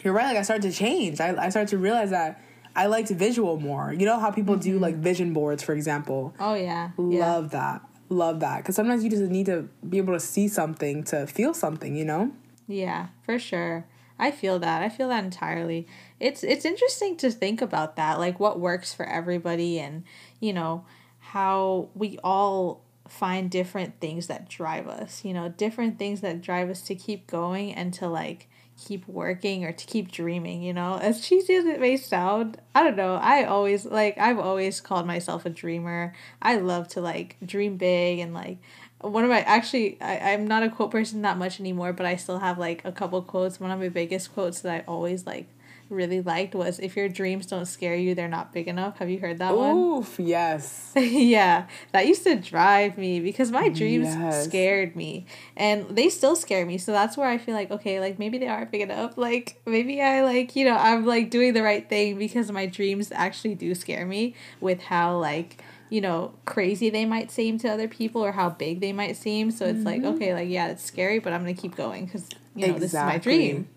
you're 0.02 0.14
right, 0.14 0.26
like 0.26 0.36
I 0.36 0.42
started 0.42 0.70
to 0.70 0.76
change. 0.76 1.20
I, 1.20 1.34
I 1.46 1.48
started 1.48 1.68
to 1.70 1.78
realize 1.78 2.10
that 2.10 2.40
I 2.76 2.86
liked 2.86 3.08
visual 3.10 3.58
more. 3.58 3.92
You 3.92 4.06
know 4.06 4.18
how 4.18 4.30
people 4.30 4.54
mm-hmm. 4.54 4.72
do 4.72 4.78
like 4.78 4.96
vision 4.96 5.32
boards, 5.32 5.62
for 5.62 5.72
example. 5.72 6.34
Oh 6.38 6.54
yeah, 6.54 6.90
love 6.96 7.52
yeah. 7.52 7.58
that. 7.58 7.82
Love 8.14 8.40
that 8.40 8.58
because 8.58 8.76
sometimes 8.76 9.02
you 9.02 9.10
just 9.10 9.22
need 9.22 9.46
to 9.46 9.68
be 9.88 9.98
able 9.98 10.14
to 10.14 10.20
see 10.20 10.46
something 10.46 11.02
to 11.04 11.26
feel 11.26 11.52
something. 11.52 11.96
You 11.96 12.04
know. 12.04 12.32
Yeah, 12.68 13.08
for 13.24 13.38
sure. 13.38 13.86
I 14.18 14.30
feel 14.30 14.58
that. 14.60 14.82
I 14.82 14.88
feel 14.88 15.08
that 15.08 15.24
entirely. 15.24 15.88
It's 16.20 16.44
it's 16.44 16.64
interesting 16.64 17.16
to 17.18 17.30
think 17.30 17.60
about 17.60 17.96
that, 17.96 18.18
like 18.18 18.38
what 18.38 18.60
works 18.60 18.94
for 18.94 19.04
everybody, 19.04 19.80
and 19.80 20.04
you 20.38 20.52
know 20.52 20.84
how 21.18 21.88
we 21.94 22.18
all 22.22 22.82
find 23.08 23.50
different 23.50 24.00
things 24.00 24.28
that 24.28 24.48
drive 24.48 24.86
us. 24.86 25.24
You 25.24 25.34
know, 25.34 25.48
different 25.48 25.98
things 25.98 26.20
that 26.20 26.40
drive 26.40 26.70
us 26.70 26.82
to 26.82 26.94
keep 26.94 27.26
going 27.26 27.74
and 27.74 27.92
to 27.94 28.06
like 28.06 28.48
keep 28.82 29.06
working 29.06 29.64
or 29.64 29.72
to 29.72 29.86
keep 29.86 30.10
dreaming, 30.10 30.62
you 30.62 30.72
know? 30.72 30.98
As 31.00 31.20
cheesy 31.20 31.54
as 31.54 31.64
it 31.64 31.80
may 31.80 31.96
sound, 31.96 32.58
I 32.74 32.82
don't 32.82 32.96
know. 32.96 33.14
I 33.16 33.44
always 33.44 33.84
like 33.84 34.18
I've 34.18 34.38
always 34.38 34.80
called 34.80 35.06
myself 35.06 35.46
a 35.46 35.50
dreamer. 35.50 36.14
I 36.42 36.56
love 36.56 36.88
to 36.88 37.00
like 37.00 37.36
dream 37.44 37.76
big 37.76 38.18
and 38.18 38.34
like 38.34 38.58
one 39.00 39.24
of 39.24 39.30
my 39.30 39.40
actually 39.42 40.00
I, 40.00 40.32
I'm 40.32 40.46
not 40.46 40.62
a 40.62 40.70
quote 40.70 40.90
person 40.90 41.22
that 41.22 41.38
much 41.38 41.60
anymore, 41.60 41.92
but 41.92 42.06
I 42.06 42.16
still 42.16 42.38
have 42.38 42.58
like 42.58 42.84
a 42.84 42.92
couple 42.92 43.20
quotes. 43.22 43.60
One 43.60 43.70
of 43.70 43.78
my 43.78 43.88
biggest 43.88 44.32
quotes 44.34 44.60
that 44.60 44.74
I 44.74 44.84
always 44.86 45.26
like 45.26 45.46
really 45.88 46.20
liked 46.20 46.54
was 46.54 46.78
if 46.78 46.96
your 46.96 47.08
dreams 47.08 47.46
don't 47.46 47.66
scare 47.66 47.94
you, 47.94 48.14
they're 48.14 48.28
not 48.28 48.52
big 48.52 48.68
enough. 48.68 48.98
Have 48.98 49.10
you 49.10 49.18
heard 49.18 49.38
that 49.38 49.52
Oof, 49.52 49.58
one? 49.58 49.76
Oof, 49.76 50.18
yes. 50.18 50.92
yeah. 50.96 51.66
That 51.92 52.06
used 52.06 52.24
to 52.24 52.36
drive 52.36 52.98
me 52.98 53.20
because 53.20 53.50
my 53.50 53.68
dreams 53.68 54.06
yes. 54.06 54.44
scared 54.44 54.96
me. 54.96 55.26
And 55.56 55.88
they 55.88 56.08
still 56.08 56.36
scare 56.36 56.66
me. 56.66 56.78
So 56.78 56.92
that's 56.92 57.16
where 57.16 57.28
I 57.28 57.38
feel 57.38 57.54
like, 57.54 57.70
okay, 57.70 58.00
like 58.00 58.18
maybe 58.18 58.38
they 58.38 58.48
aren't 58.48 58.70
big 58.70 58.82
enough. 58.82 59.16
Like 59.16 59.60
maybe 59.66 60.00
I 60.00 60.22
like, 60.22 60.56
you 60.56 60.64
know, 60.64 60.76
I'm 60.76 61.06
like 61.06 61.30
doing 61.30 61.52
the 61.52 61.62
right 61.62 61.88
thing 61.88 62.18
because 62.18 62.50
my 62.50 62.66
dreams 62.66 63.12
actually 63.12 63.54
do 63.54 63.74
scare 63.74 64.06
me 64.06 64.34
with 64.60 64.82
how 64.82 65.18
like 65.18 65.62
you 65.90 66.00
know 66.00 66.32
crazy 66.46 66.88
they 66.90 67.04
might 67.04 67.30
seem 67.30 67.58
to 67.58 67.68
other 67.68 67.86
people 67.86 68.24
or 68.24 68.32
how 68.32 68.48
big 68.48 68.80
they 68.80 68.92
might 68.92 69.16
seem 69.16 69.50
so 69.50 69.66
it's 69.66 69.78
mm-hmm. 69.78 69.86
like 69.86 70.02
okay 70.02 70.32
like 70.32 70.48
yeah 70.48 70.68
it's 70.68 70.82
scary 70.82 71.18
but 71.18 71.32
i'm 71.32 71.42
gonna 71.42 71.54
keep 71.54 71.76
going 71.76 72.06
because 72.06 72.26
you 72.54 72.66
know 72.66 72.74
exactly. 72.74 72.80
this 72.80 72.90
is 72.90 72.94
my 72.94 73.18
dream 73.18 73.68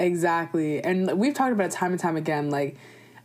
Exactly. 0.00 0.82
And 0.82 1.18
we've 1.18 1.34
talked 1.34 1.52
about 1.52 1.66
it 1.66 1.72
time 1.72 1.92
and 1.92 2.00
time 2.00 2.16
again. 2.16 2.50
Like, 2.50 2.76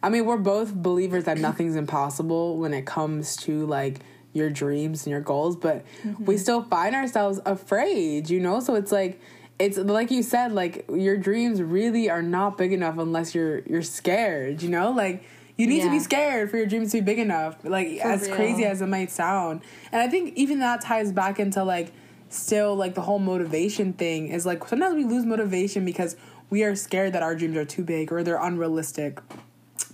I 0.04 0.10
mean, 0.10 0.26
we're 0.26 0.38
both 0.38 0.74
believers 0.74 1.24
that 1.24 1.38
nothing's 1.38 1.76
impossible 1.76 2.58
when 2.58 2.74
it 2.74 2.86
comes 2.86 3.36
to 3.38 3.66
like 3.66 4.02
your 4.34 4.50
dreams 4.50 5.06
and 5.06 5.12
your 5.12 5.22
goals, 5.22 5.56
but 5.56 5.86
mm-hmm. 6.04 6.26
we 6.26 6.38
still 6.38 6.62
find 6.62 6.94
ourselves 6.94 7.40
afraid, 7.46 8.30
you 8.30 8.40
know? 8.40 8.60
So 8.60 8.76
it's 8.76 8.92
like, 8.92 9.20
it's 9.58 9.78
like 9.78 10.12
you 10.12 10.22
said, 10.22 10.52
like 10.52 10.86
your 10.90 11.16
dreams 11.18 11.62
really 11.62 12.10
are 12.10 12.22
not 12.22 12.58
big 12.58 12.74
enough 12.74 12.98
unless 12.98 13.34
you're 13.34 13.60
you're 13.60 13.82
scared, 13.82 14.62
you 14.62 14.70
know? 14.70 14.92
Like 14.92 15.24
you 15.56 15.66
need 15.68 15.78
yeah. 15.78 15.86
to 15.86 15.92
be 15.92 16.00
scared 16.00 16.52
for 16.52 16.58
your 16.58 16.66
dreams 16.66 16.92
to 16.92 16.98
be 16.98 17.06
big 17.06 17.20
enough. 17.20 17.58
Like 17.64 18.02
for 18.02 18.08
as 18.08 18.28
real. 18.28 18.36
crazy 18.36 18.66
as 18.66 18.82
it 18.82 18.88
might 18.88 19.12
sound. 19.12 19.62
And 19.94 20.02
I 20.02 20.10
think 20.10 20.36
even 20.36 20.60
that 20.60 20.82
ties 20.82 21.14
back 21.14 21.40
into 21.40 21.64
like 21.64 21.94
still 22.30 22.76
like 22.76 22.96
the 22.96 23.02
whole 23.02 23.20
motivation 23.20 23.94
thing 23.94 24.28
is 24.28 24.46
like 24.46 24.68
sometimes 24.68 24.96
we 24.96 25.06
lose 25.06 25.26
motivation 25.26 25.86
because 25.86 26.18
we 26.50 26.64
are 26.64 26.76
scared 26.76 27.14
that 27.14 27.24
our 27.24 27.36
dreams 27.36 27.58
are 27.58 27.66
too 27.66 27.84
big 27.84 28.12
or 28.12 28.24
they're 28.24 28.42
unrealistic 28.42 29.20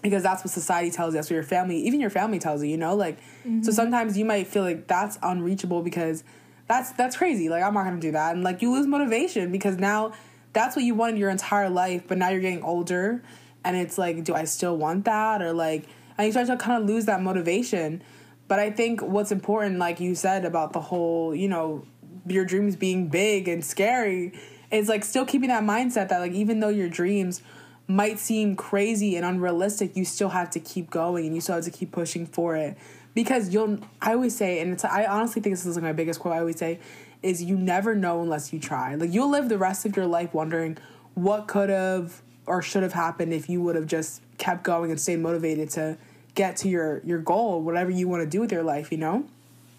because 0.01 0.23
that's 0.23 0.43
what 0.43 0.51
society 0.51 0.91
tells 0.91 1.15
us 1.15 1.29
or 1.29 1.35
your 1.35 1.43
family 1.43 1.77
even 1.77 1.99
your 1.99 2.09
family 2.09 2.39
tells 2.39 2.63
you 2.63 2.69
you 2.69 2.77
know 2.77 2.95
like 2.95 3.19
mm-hmm. 3.19 3.61
so 3.61 3.71
sometimes 3.71 4.17
you 4.17 4.25
might 4.25 4.47
feel 4.47 4.63
like 4.63 4.87
that's 4.87 5.17
unreachable 5.21 5.81
because 5.81 6.23
that's 6.67 6.91
that's 6.93 7.15
crazy 7.17 7.49
like 7.49 7.63
i'm 7.63 7.73
not 7.73 7.83
gonna 7.83 7.99
do 7.99 8.11
that 8.11 8.33
and 8.33 8.43
like 8.43 8.61
you 8.61 8.71
lose 8.71 8.87
motivation 8.87 9.51
because 9.51 9.77
now 9.77 10.11
that's 10.53 10.75
what 10.75 10.83
you 10.83 10.95
wanted 10.95 11.17
your 11.17 11.29
entire 11.29 11.69
life 11.69 12.03
but 12.07 12.17
now 12.17 12.29
you're 12.29 12.41
getting 12.41 12.63
older 12.63 13.23
and 13.63 13.77
it's 13.77 13.97
like 13.97 14.23
do 14.23 14.33
i 14.33 14.43
still 14.43 14.77
want 14.77 15.05
that 15.05 15.41
or 15.41 15.53
like 15.53 15.85
and 16.17 16.25
you 16.25 16.31
start 16.31 16.47
to 16.47 16.57
kind 16.57 16.81
of 16.81 16.87
lose 16.87 17.05
that 17.05 17.21
motivation 17.21 18.01
but 18.47 18.59
i 18.59 18.69
think 18.71 19.01
what's 19.01 19.31
important 19.31 19.77
like 19.77 19.99
you 19.99 20.15
said 20.15 20.45
about 20.45 20.73
the 20.73 20.81
whole 20.81 21.35
you 21.35 21.47
know 21.47 21.85
your 22.27 22.45
dreams 22.45 22.75
being 22.75 23.07
big 23.07 23.47
and 23.47 23.63
scary 23.65 24.31
is 24.71 24.89
like 24.89 25.03
still 25.03 25.25
keeping 25.25 25.49
that 25.49 25.63
mindset 25.63 26.09
that 26.09 26.19
like 26.19 26.31
even 26.31 26.59
though 26.59 26.69
your 26.69 26.89
dreams 26.89 27.41
might 27.87 28.19
seem 28.19 28.55
crazy 28.55 29.15
and 29.15 29.25
unrealistic, 29.25 29.95
you 29.95 30.05
still 30.05 30.29
have 30.29 30.49
to 30.51 30.59
keep 30.59 30.89
going 30.89 31.25
and 31.25 31.35
you 31.35 31.41
still 31.41 31.55
have 31.55 31.65
to 31.65 31.71
keep 31.71 31.91
pushing 31.91 32.25
for 32.25 32.55
it. 32.55 32.77
Because 33.13 33.53
you'll 33.53 33.79
I 34.01 34.13
always 34.13 34.35
say, 34.35 34.59
and 34.59 34.71
it's 34.71 34.85
I 34.85 35.05
honestly 35.05 35.41
think 35.41 35.53
this 35.53 35.65
is 35.65 35.75
like 35.75 35.83
my 35.83 35.93
biggest 35.93 36.19
quote 36.19 36.33
I 36.33 36.39
always 36.39 36.57
say, 36.57 36.79
is 37.21 37.43
you 37.43 37.57
never 37.57 37.93
know 37.93 38.21
unless 38.21 38.53
you 38.53 38.59
try. 38.59 38.95
Like 38.95 39.13
you'll 39.13 39.29
live 39.29 39.49
the 39.49 39.57
rest 39.57 39.85
of 39.85 39.95
your 39.95 40.07
life 40.07 40.33
wondering 40.33 40.77
what 41.13 41.47
could 41.47 41.69
have 41.69 42.21
or 42.45 42.61
should 42.61 42.83
have 42.83 42.93
happened 42.93 43.33
if 43.33 43.49
you 43.49 43.61
would 43.61 43.75
have 43.75 43.87
just 43.87 44.21
kept 44.37 44.63
going 44.63 44.89
and 44.89 44.99
stayed 44.99 45.19
motivated 45.19 45.69
to 45.71 45.97
get 46.35 46.55
to 46.57 46.69
your 46.69 47.01
your 47.03 47.19
goal, 47.19 47.61
whatever 47.61 47.89
you 47.89 48.07
want 48.07 48.23
to 48.23 48.29
do 48.29 48.39
with 48.39 48.51
your 48.51 48.63
life, 48.63 48.91
you 48.91 48.97
know? 48.97 49.25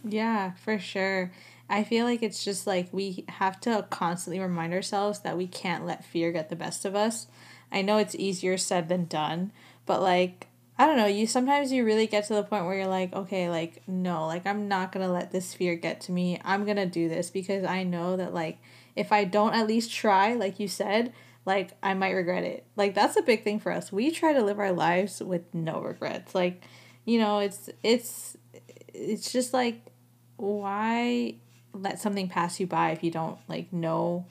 Yeah, 0.04 0.52
for 0.52 0.78
sure. 0.78 1.30
I 1.72 1.84
feel 1.84 2.04
like 2.04 2.22
it's 2.22 2.44
just 2.44 2.66
like 2.66 2.88
we 2.92 3.24
have 3.28 3.58
to 3.62 3.86
constantly 3.88 4.38
remind 4.38 4.74
ourselves 4.74 5.20
that 5.20 5.38
we 5.38 5.46
can't 5.46 5.86
let 5.86 6.04
fear 6.04 6.30
get 6.30 6.50
the 6.50 6.54
best 6.54 6.84
of 6.84 6.94
us. 6.94 7.28
I 7.72 7.80
know 7.80 7.96
it's 7.96 8.14
easier 8.14 8.58
said 8.58 8.90
than 8.90 9.06
done, 9.06 9.52
but 9.86 10.02
like 10.02 10.48
I 10.78 10.84
don't 10.86 10.98
know, 10.98 11.06
you 11.06 11.26
sometimes 11.26 11.72
you 11.72 11.84
really 11.84 12.06
get 12.06 12.26
to 12.26 12.34
the 12.34 12.42
point 12.42 12.66
where 12.66 12.76
you're 12.76 12.86
like, 12.86 13.14
okay, 13.14 13.48
like 13.48 13.82
no, 13.88 14.26
like 14.26 14.46
I'm 14.46 14.68
not 14.68 14.92
going 14.92 15.06
to 15.06 15.10
let 15.12 15.32
this 15.32 15.54
fear 15.54 15.74
get 15.74 16.02
to 16.02 16.12
me. 16.12 16.38
I'm 16.44 16.66
going 16.66 16.76
to 16.76 16.84
do 16.84 17.08
this 17.08 17.30
because 17.30 17.64
I 17.64 17.84
know 17.84 18.16
that 18.18 18.34
like 18.34 18.58
if 18.94 19.10
I 19.10 19.24
don't 19.24 19.54
at 19.54 19.66
least 19.66 19.90
try, 19.90 20.34
like 20.34 20.60
you 20.60 20.68
said, 20.68 21.14
like 21.46 21.70
I 21.82 21.94
might 21.94 22.12
regret 22.12 22.44
it. 22.44 22.66
Like 22.76 22.94
that's 22.94 23.16
a 23.16 23.22
big 23.22 23.44
thing 23.44 23.58
for 23.58 23.72
us. 23.72 23.90
We 23.90 24.10
try 24.10 24.34
to 24.34 24.44
live 24.44 24.58
our 24.58 24.72
lives 24.72 25.22
with 25.22 25.54
no 25.54 25.80
regrets. 25.80 26.34
Like, 26.34 26.62
you 27.06 27.18
know, 27.18 27.38
it's 27.38 27.70
it's 27.82 28.36
it's 28.92 29.32
just 29.32 29.54
like 29.54 29.80
why 30.36 31.36
let 31.72 32.00
something 32.00 32.28
pass 32.28 32.60
you 32.60 32.66
by 32.66 32.90
if 32.90 33.02
you 33.02 33.10
don't 33.10 33.38
like 33.48 33.72
know 33.72 34.26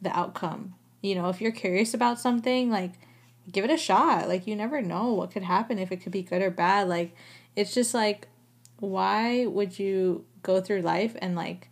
the 0.00 0.16
outcome. 0.16 0.74
You 1.00 1.14
know, 1.14 1.28
if 1.28 1.40
you're 1.40 1.52
curious 1.52 1.94
about 1.94 2.18
something, 2.18 2.70
like 2.70 2.92
give 3.50 3.64
it 3.64 3.70
a 3.70 3.76
shot. 3.76 4.28
Like 4.28 4.46
you 4.46 4.56
never 4.56 4.80
know 4.80 5.12
what 5.12 5.30
could 5.30 5.42
happen 5.42 5.78
if 5.78 5.92
it 5.92 5.98
could 5.98 6.12
be 6.12 6.22
good 6.22 6.42
or 6.42 6.50
bad. 6.50 6.88
Like 6.88 7.14
it's 7.56 7.74
just 7.74 7.94
like 7.94 8.28
why 8.80 9.46
would 9.46 9.78
you 9.78 10.24
go 10.42 10.60
through 10.60 10.82
life 10.82 11.16
and 11.20 11.34
like 11.34 11.68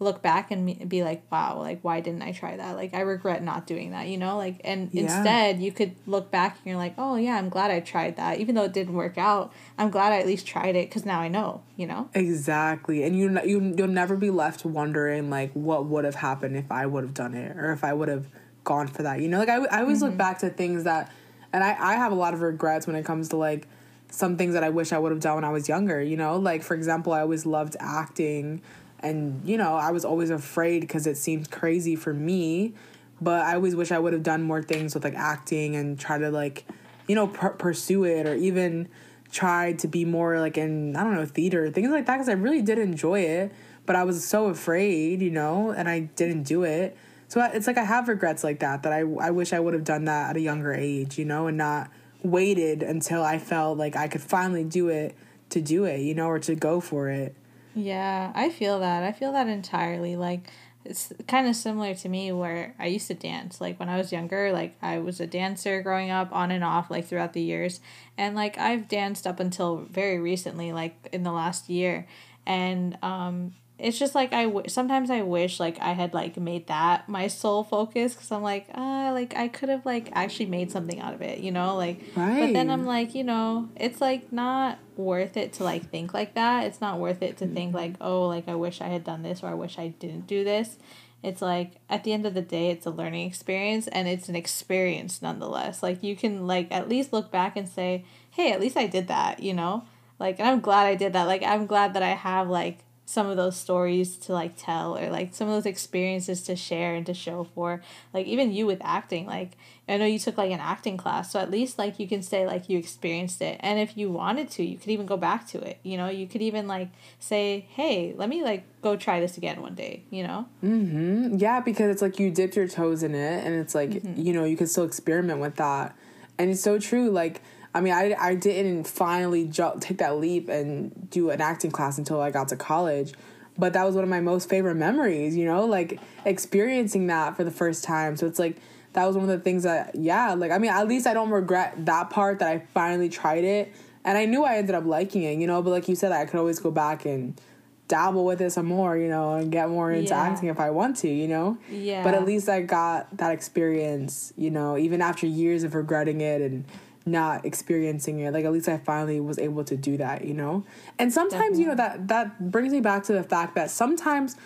look 0.00 0.22
back 0.22 0.50
and 0.50 0.88
be 0.88 1.04
like 1.04 1.22
wow 1.30 1.58
like 1.58 1.78
why 1.82 2.00
didn't 2.00 2.22
i 2.22 2.32
try 2.32 2.56
that? 2.56 2.76
Like 2.76 2.94
i 2.94 3.00
regret 3.00 3.42
not 3.42 3.66
doing 3.66 3.92
that 3.92 4.08
you 4.08 4.18
know? 4.18 4.36
Like 4.36 4.60
and 4.64 4.90
yeah. 4.92 5.02
instead 5.02 5.62
you 5.62 5.70
could 5.70 5.94
look 6.06 6.30
back 6.30 6.56
and 6.58 6.66
you're 6.66 6.76
like 6.76 6.94
oh 6.98 7.14
yeah 7.16 7.36
i'm 7.36 7.48
glad 7.48 7.70
i 7.70 7.80
tried 7.80 8.16
that. 8.16 8.38
Even 8.40 8.54
though 8.54 8.64
it 8.64 8.72
didn't 8.72 8.94
work 8.94 9.16
out 9.16 9.52
i'm 9.78 9.90
glad 9.90 10.12
i 10.12 10.18
at 10.18 10.26
least 10.26 10.46
tried 10.46 10.74
it 10.74 10.88
because 10.88 11.04
now 11.04 11.20
i 11.20 11.28
know 11.28 11.62
you 11.76 11.86
know? 11.86 12.08
Exactly 12.14 13.04
and 13.04 13.16
you 13.16 13.40
you 13.44 13.74
you'll 13.76 13.88
never 13.88 14.16
be 14.16 14.30
left 14.30 14.64
wondering 14.64 15.30
like 15.30 15.52
what 15.52 15.86
would 15.86 16.04
have 16.04 16.16
happened 16.16 16.56
if 16.56 16.70
i 16.70 16.84
would 16.86 17.04
have 17.04 17.14
done 17.14 17.34
it 17.34 17.56
or 17.56 17.72
if 17.72 17.84
i 17.84 17.92
would 17.92 18.08
have 18.08 18.26
gone 18.64 18.88
for 18.88 19.02
that 19.04 19.20
you 19.20 19.28
know? 19.28 19.38
Like 19.38 19.48
i, 19.48 19.64
I 19.66 19.80
always 19.80 19.98
mm-hmm. 19.98 20.08
look 20.08 20.16
back 20.16 20.38
to 20.40 20.50
things 20.50 20.84
that 20.84 21.12
and 21.52 21.62
I, 21.62 21.76
I 21.78 21.94
have 21.94 22.10
a 22.10 22.16
lot 22.16 22.34
of 22.34 22.42
regrets 22.42 22.86
when 22.88 22.96
it 22.96 23.04
comes 23.04 23.28
to 23.28 23.36
like 23.36 23.68
some 24.10 24.36
things 24.36 24.54
that 24.54 24.64
i 24.64 24.70
wish 24.70 24.92
i 24.92 24.98
would 24.98 25.12
have 25.12 25.20
done 25.20 25.36
when 25.36 25.44
i 25.44 25.50
was 25.50 25.68
younger 25.68 26.02
you 26.02 26.16
know? 26.16 26.36
Like 26.36 26.64
for 26.64 26.74
example 26.74 27.12
i 27.12 27.20
always 27.20 27.46
loved 27.46 27.76
acting 27.78 28.60
and 29.04 29.46
you 29.46 29.56
know 29.56 29.76
i 29.76 29.90
was 29.90 30.04
always 30.04 30.30
afraid 30.30 30.80
because 30.80 31.06
it 31.06 31.16
seemed 31.16 31.50
crazy 31.50 31.94
for 31.94 32.12
me 32.12 32.74
but 33.20 33.42
i 33.42 33.54
always 33.54 33.76
wish 33.76 33.92
i 33.92 33.98
would 33.98 34.12
have 34.12 34.22
done 34.22 34.42
more 34.42 34.62
things 34.62 34.94
with 34.94 35.04
like 35.04 35.14
acting 35.14 35.76
and 35.76 35.98
try 35.98 36.18
to 36.18 36.30
like 36.30 36.64
you 37.06 37.14
know 37.14 37.26
pursue 37.26 38.04
it 38.04 38.26
or 38.26 38.34
even 38.34 38.88
tried 39.30 39.78
to 39.78 39.88
be 39.88 40.04
more 40.04 40.38
like 40.40 40.56
in 40.56 40.96
i 40.96 41.02
don't 41.02 41.14
know 41.14 41.26
theater 41.26 41.70
things 41.70 41.90
like 41.90 42.06
that 42.06 42.14
because 42.14 42.28
i 42.28 42.32
really 42.32 42.62
did 42.62 42.78
enjoy 42.78 43.20
it 43.20 43.52
but 43.86 43.96
i 43.96 44.04
was 44.04 44.24
so 44.24 44.46
afraid 44.46 45.20
you 45.20 45.30
know 45.30 45.70
and 45.70 45.88
i 45.88 46.00
didn't 46.00 46.44
do 46.44 46.62
it. 46.62 46.96
So 47.26 47.42
it's 47.42 47.66
like 47.66 47.78
i 47.78 47.84
have 47.84 48.06
regrets 48.06 48.44
like 48.44 48.60
that 48.60 48.84
that 48.84 48.92
i, 48.92 49.00
I 49.00 49.30
wish 49.32 49.52
i 49.52 49.58
would 49.58 49.74
have 49.74 49.82
done 49.82 50.04
that 50.04 50.30
at 50.30 50.36
a 50.36 50.40
younger 50.40 50.72
age 50.72 51.18
you 51.18 51.24
know 51.24 51.48
and 51.48 51.56
not 51.56 51.90
waited 52.22 52.82
until 52.82 53.24
i 53.24 53.38
felt 53.38 53.76
like 53.76 53.96
i 53.96 54.06
could 54.06 54.20
finally 54.22 54.62
do 54.62 54.88
it 54.88 55.16
to 55.50 55.60
do 55.60 55.84
it 55.84 56.00
you 56.00 56.14
know 56.14 56.26
or 56.26 56.38
to 56.38 56.54
go 56.54 56.80
for 56.80 57.08
it 57.08 57.34
yeah, 57.74 58.32
I 58.34 58.50
feel 58.50 58.80
that. 58.80 59.02
I 59.02 59.12
feel 59.12 59.32
that 59.32 59.48
entirely. 59.48 60.16
Like 60.16 60.48
it's 60.84 61.12
kind 61.26 61.48
of 61.48 61.56
similar 61.56 61.94
to 61.94 62.08
me 62.08 62.30
where 62.30 62.74
I 62.78 62.86
used 62.86 63.08
to 63.08 63.14
dance. 63.14 63.60
Like 63.60 63.80
when 63.80 63.88
I 63.88 63.96
was 63.96 64.12
younger, 64.12 64.52
like 64.52 64.76
I 64.82 64.98
was 64.98 65.20
a 65.20 65.26
dancer 65.26 65.82
growing 65.82 66.10
up 66.10 66.30
on 66.32 66.50
and 66.50 66.62
off 66.62 66.90
like 66.90 67.06
throughout 67.06 67.32
the 67.32 67.40
years. 67.40 67.80
And 68.18 68.36
like 68.36 68.58
I've 68.58 68.88
danced 68.88 69.26
up 69.26 69.40
until 69.40 69.76
very 69.90 70.18
recently, 70.18 70.72
like 70.72 70.94
in 71.12 71.22
the 71.22 71.32
last 71.32 71.68
year. 71.68 72.06
And 72.46 72.98
um 73.02 73.54
it's 73.78 73.98
just 73.98 74.14
like 74.14 74.32
I 74.32 74.44
w- 74.44 74.68
sometimes 74.68 75.10
I 75.10 75.22
wish 75.22 75.58
like 75.58 75.80
I 75.80 75.92
had 75.92 76.14
like 76.14 76.36
made 76.36 76.68
that 76.68 77.08
my 77.08 77.26
sole 77.26 77.64
focus 77.64 78.14
because 78.14 78.30
I'm 78.30 78.42
like 78.42 78.68
ah 78.74 79.08
uh, 79.08 79.12
like 79.12 79.36
I 79.36 79.48
could 79.48 79.68
have 79.68 79.84
like 79.84 80.10
actually 80.12 80.46
made 80.46 80.70
something 80.70 81.00
out 81.00 81.12
of 81.12 81.22
it 81.22 81.40
you 81.40 81.50
know 81.50 81.76
like 81.76 82.00
right. 82.14 82.40
but 82.40 82.52
then 82.52 82.70
I'm 82.70 82.86
like 82.86 83.14
you 83.16 83.24
know 83.24 83.68
it's 83.74 84.00
like 84.00 84.32
not 84.32 84.78
worth 84.96 85.36
it 85.36 85.52
to 85.54 85.64
like 85.64 85.90
think 85.90 86.14
like 86.14 86.34
that. 86.34 86.64
It's 86.64 86.80
not 86.80 86.98
worth 86.98 87.22
it 87.22 87.36
to 87.38 87.46
think 87.46 87.70
mm-hmm. 87.70 87.76
like 87.76 87.94
oh 88.00 88.28
like 88.28 88.48
I 88.48 88.54
wish 88.54 88.80
I 88.80 88.88
had 88.88 89.04
done 89.04 89.22
this 89.22 89.42
or 89.42 89.48
I 89.48 89.54
wish 89.54 89.78
I 89.78 89.88
didn't 89.88 90.26
do 90.26 90.44
this. 90.44 90.76
It's 91.22 91.40
like 91.40 91.72
at 91.88 92.04
the 92.04 92.12
end 92.12 92.26
of 92.26 92.34
the 92.34 92.42
day 92.42 92.70
it's 92.70 92.86
a 92.86 92.90
learning 92.90 93.26
experience 93.26 93.86
and 93.88 94.06
it's 94.06 94.28
an 94.28 94.36
experience 94.36 95.22
nonetheless. 95.22 95.82
Like 95.82 96.02
you 96.02 96.16
can 96.16 96.46
like 96.46 96.70
at 96.70 96.88
least 96.88 97.12
look 97.12 97.30
back 97.30 97.56
and 97.56 97.68
say 97.68 98.04
hey 98.30 98.52
at 98.52 98.60
least 98.60 98.76
I 98.76 98.86
did 98.86 99.08
that 99.08 99.42
you 99.42 99.54
know? 99.54 99.84
Like 100.18 100.38
and 100.38 100.48
I'm 100.48 100.60
glad 100.60 100.86
I 100.86 100.94
did 100.94 101.12
that. 101.14 101.24
Like 101.24 101.42
I'm 101.42 101.66
glad 101.66 101.94
that 101.94 102.02
I 102.02 102.10
have 102.10 102.48
like 102.48 102.78
some 103.06 103.26
of 103.26 103.36
those 103.36 103.56
stories 103.56 104.16
to 104.16 104.32
like 104.32 104.54
tell 104.56 104.96
or 104.96 105.10
like 105.10 105.34
some 105.34 105.48
of 105.48 105.54
those 105.54 105.66
experiences 105.66 106.42
to 106.42 106.56
share 106.56 106.94
and 106.94 107.04
to 107.04 107.14
show 107.14 107.44
for 107.54 107.82
like 108.12 108.26
even 108.26 108.52
you 108.52 108.66
with 108.66 108.80
acting 108.82 109.26
like 109.26 109.52
i 109.88 109.96
know 109.96 110.06
you 110.06 110.18
took 110.18 110.38
like 110.38 110.50
an 110.50 110.60
acting 110.60 110.96
class 110.96 111.30
so 111.30 111.38
at 111.38 111.50
least 111.50 111.78
like 111.78 111.98
you 111.98 112.08
can 112.08 112.22
say 112.22 112.46
like 112.46 112.68
you 112.68 112.78
experienced 112.78 113.42
it. 113.42 113.58
And 113.60 113.78
if 113.78 113.96
you 113.96 114.10
wanted 114.10 114.50
to 114.52 114.64
you 114.64 114.78
could 114.78 114.90
even 114.90 115.06
go 115.06 115.16
back 115.16 115.48
to 115.48 115.58
it 115.58 115.78
you 115.82 115.96
know? 115.96 116.08
You 116.08 116.26
could 116.26 116.42
even 116.42 116.68
like 116.68 116.90
say 117.18 117.66
hey 117.70 118.14
let 118.16 118.28
me 118.28 118.42
like 118.42 118.64
go 118.82 118.96
try 118.96 119.20
this 119.20 119.36
again 119.36 119.60
one 119.60 119.74
day 119.74 120.04
you 120.10 120.22
know? 120.22 120.46
Mm-hmm. 120.62 121.38
Yeah 121.38 121.60
because 121.60 121.90
it's 121.90 122.02
like 122.02 122.18
you 122.18 122.30
dipped 122.30 122.56
your 122.56 122.68
toes 122.68 123.02
in 123.02 123.14
it 123.14 123.44
and 123.44 123.54
it's 123.54 123.74
like 123.74 123.90
mm-hmm. 123.90 124.20
you 124.20 124.32
know 124.32 124.44
you 124.44 124.56
can 124.56 124.66
still 124.66 124.84
experiment 124.84 125.40
with 125.40 125.56
that. 125.56 125.96
And 126.38 126.50
it's 126.50 126.62
so 126.62 126.78
true 126.78 127.10
like 127.10 127.40
I 127.74 127.80
mean, 127.80 127.92
I, 127.92 128.14
I 128.18 128.34
didn't 128.36 128.84
finally 128.84 129.50
take 129.80 129.98
that 129.98 130.18
leap 130.18 130.48
and 130.48 131.10
do 131.10 131.30
an 131.30 131.40
acting 131.40 131.72
class 131.72 131.98
until 131.98 132.20
I 132.20 132.30
got 132.30 132.48
to 132.48 132.56
college. 132.56 133.12
But 133.58 133.72
that 133.74 133.84
was 133.84 133.94
one 133.94 134.04
of 134.04 134.10
my 134.10 134.20
most 134.20 134.48
favorite 134.48 134.76
memories, 134.76 135.36
you 135.36 135.44
know, 135.44 135.64
like 135.64 136.00
experiencing 136.24 137.08
that 137.08 137.36
for 137.36 137.44
the 137.44 137.50
first 137.50 137.84
time. 137.84 138.16
So 138.16 138.26
it's 138.26 138.38
like, 138.38 138.56
that 138.94 139.04
was 139.06 139.16
one 139.16 139.24
of 139.24 139.30
the 139.30 139.40
things 139.40 139.64
that, 139.64 139.94
yeah, 139.96 140.34
like, 140.34 140.52
I 140.52 140.58
mean, 140.58 140.70
at 140.70 140.86
least 140.86 141.06
I 141.06 141.14
don't 141.14 141.30
regret 141.30 141.84
that 141.86 142.10
part 142.10 142.38
that 142.38 142.48
I 142.48 142.60
finally 142.74 143.08
tried 143.08 143.44
it. 143.44 143.72
And 144.04 144.18
I 144.18 144.24
knew 144.24 144.44
I 144.44 144.56
ended 144.56 144.74
up 144.74 144.84
liking 144.84 145.22
it, 145.22 145.38
you 145.38 145.46
know, 145.46 145.62
but 145.62 145.70
like 145.70 145.88
you 145.88 145.96
said, 145.96 146.12
I 146.12 146.26
could 146.26 146.38
always 146.38 146.58
go 146.60 146.70
back 146.70 147.04
and 147.04 147.40
dabble 147.88 148.24
with 148.24 148.40
it 148.40 148.50
some 148.50 148.66
more, 148.66 148.96
you 148.96 149.08
know, 149.08 149.34
and 149.34 149.50
get 149.50 149.68
more 149.68 149.90
into 149.90 150.10
yeah. 150.10 150.22
acting 150.22 150.48
if 150.48 150.60
I 150.60 150.70
want 150.70 150.96
to, 150.98 151.08
you 151.08 151.26
know? 151.28 151.58
Yeah. 151.70 152.02
But 152.02 152.14
at 152.14 152.24
least 152.24 152.48
I 152.48 152.60
got 152.62 153.16
that 153.16 153.32
experience, 153.32 154.32
you 154.36 154.50
know, 154.50 154.76
even 154.76 155.00
after 155.00 155.26
years 155.26 155.64
of 155.64 155.74
regretting 155.74 156.20
it 156.20 156.40
and 156.40 156.64
not 157.06 157.44
experiencing 157.44 158.20
it. 158.20 158.32
Like 158.32 158.44
at 158.44 158.52
least 158.52 158.68
i 158.68 158.78
finally 158.78 159.20
was 159.20 159.38
able 159.38 159.64
to 159.64 159.76
do 159.76 159.96
that 159.98 160.24
you 160.24 160.34
know? 160.34 160.64
And 160.98 161.12
sometimes 161.12 161.58
Definitely. 161.58 161.62
you 161.62 161.68
know 161.68 161.74
that 161.76 162.08
that 162.08 162.50
brings 162.50 162.72
me 162.72 162.80
back 162.80 163.04
to 163.04 163.12
the 163.12 163.22
fact 163.22 163.54
that 163.54 163.70
sometimes 163.70 164.36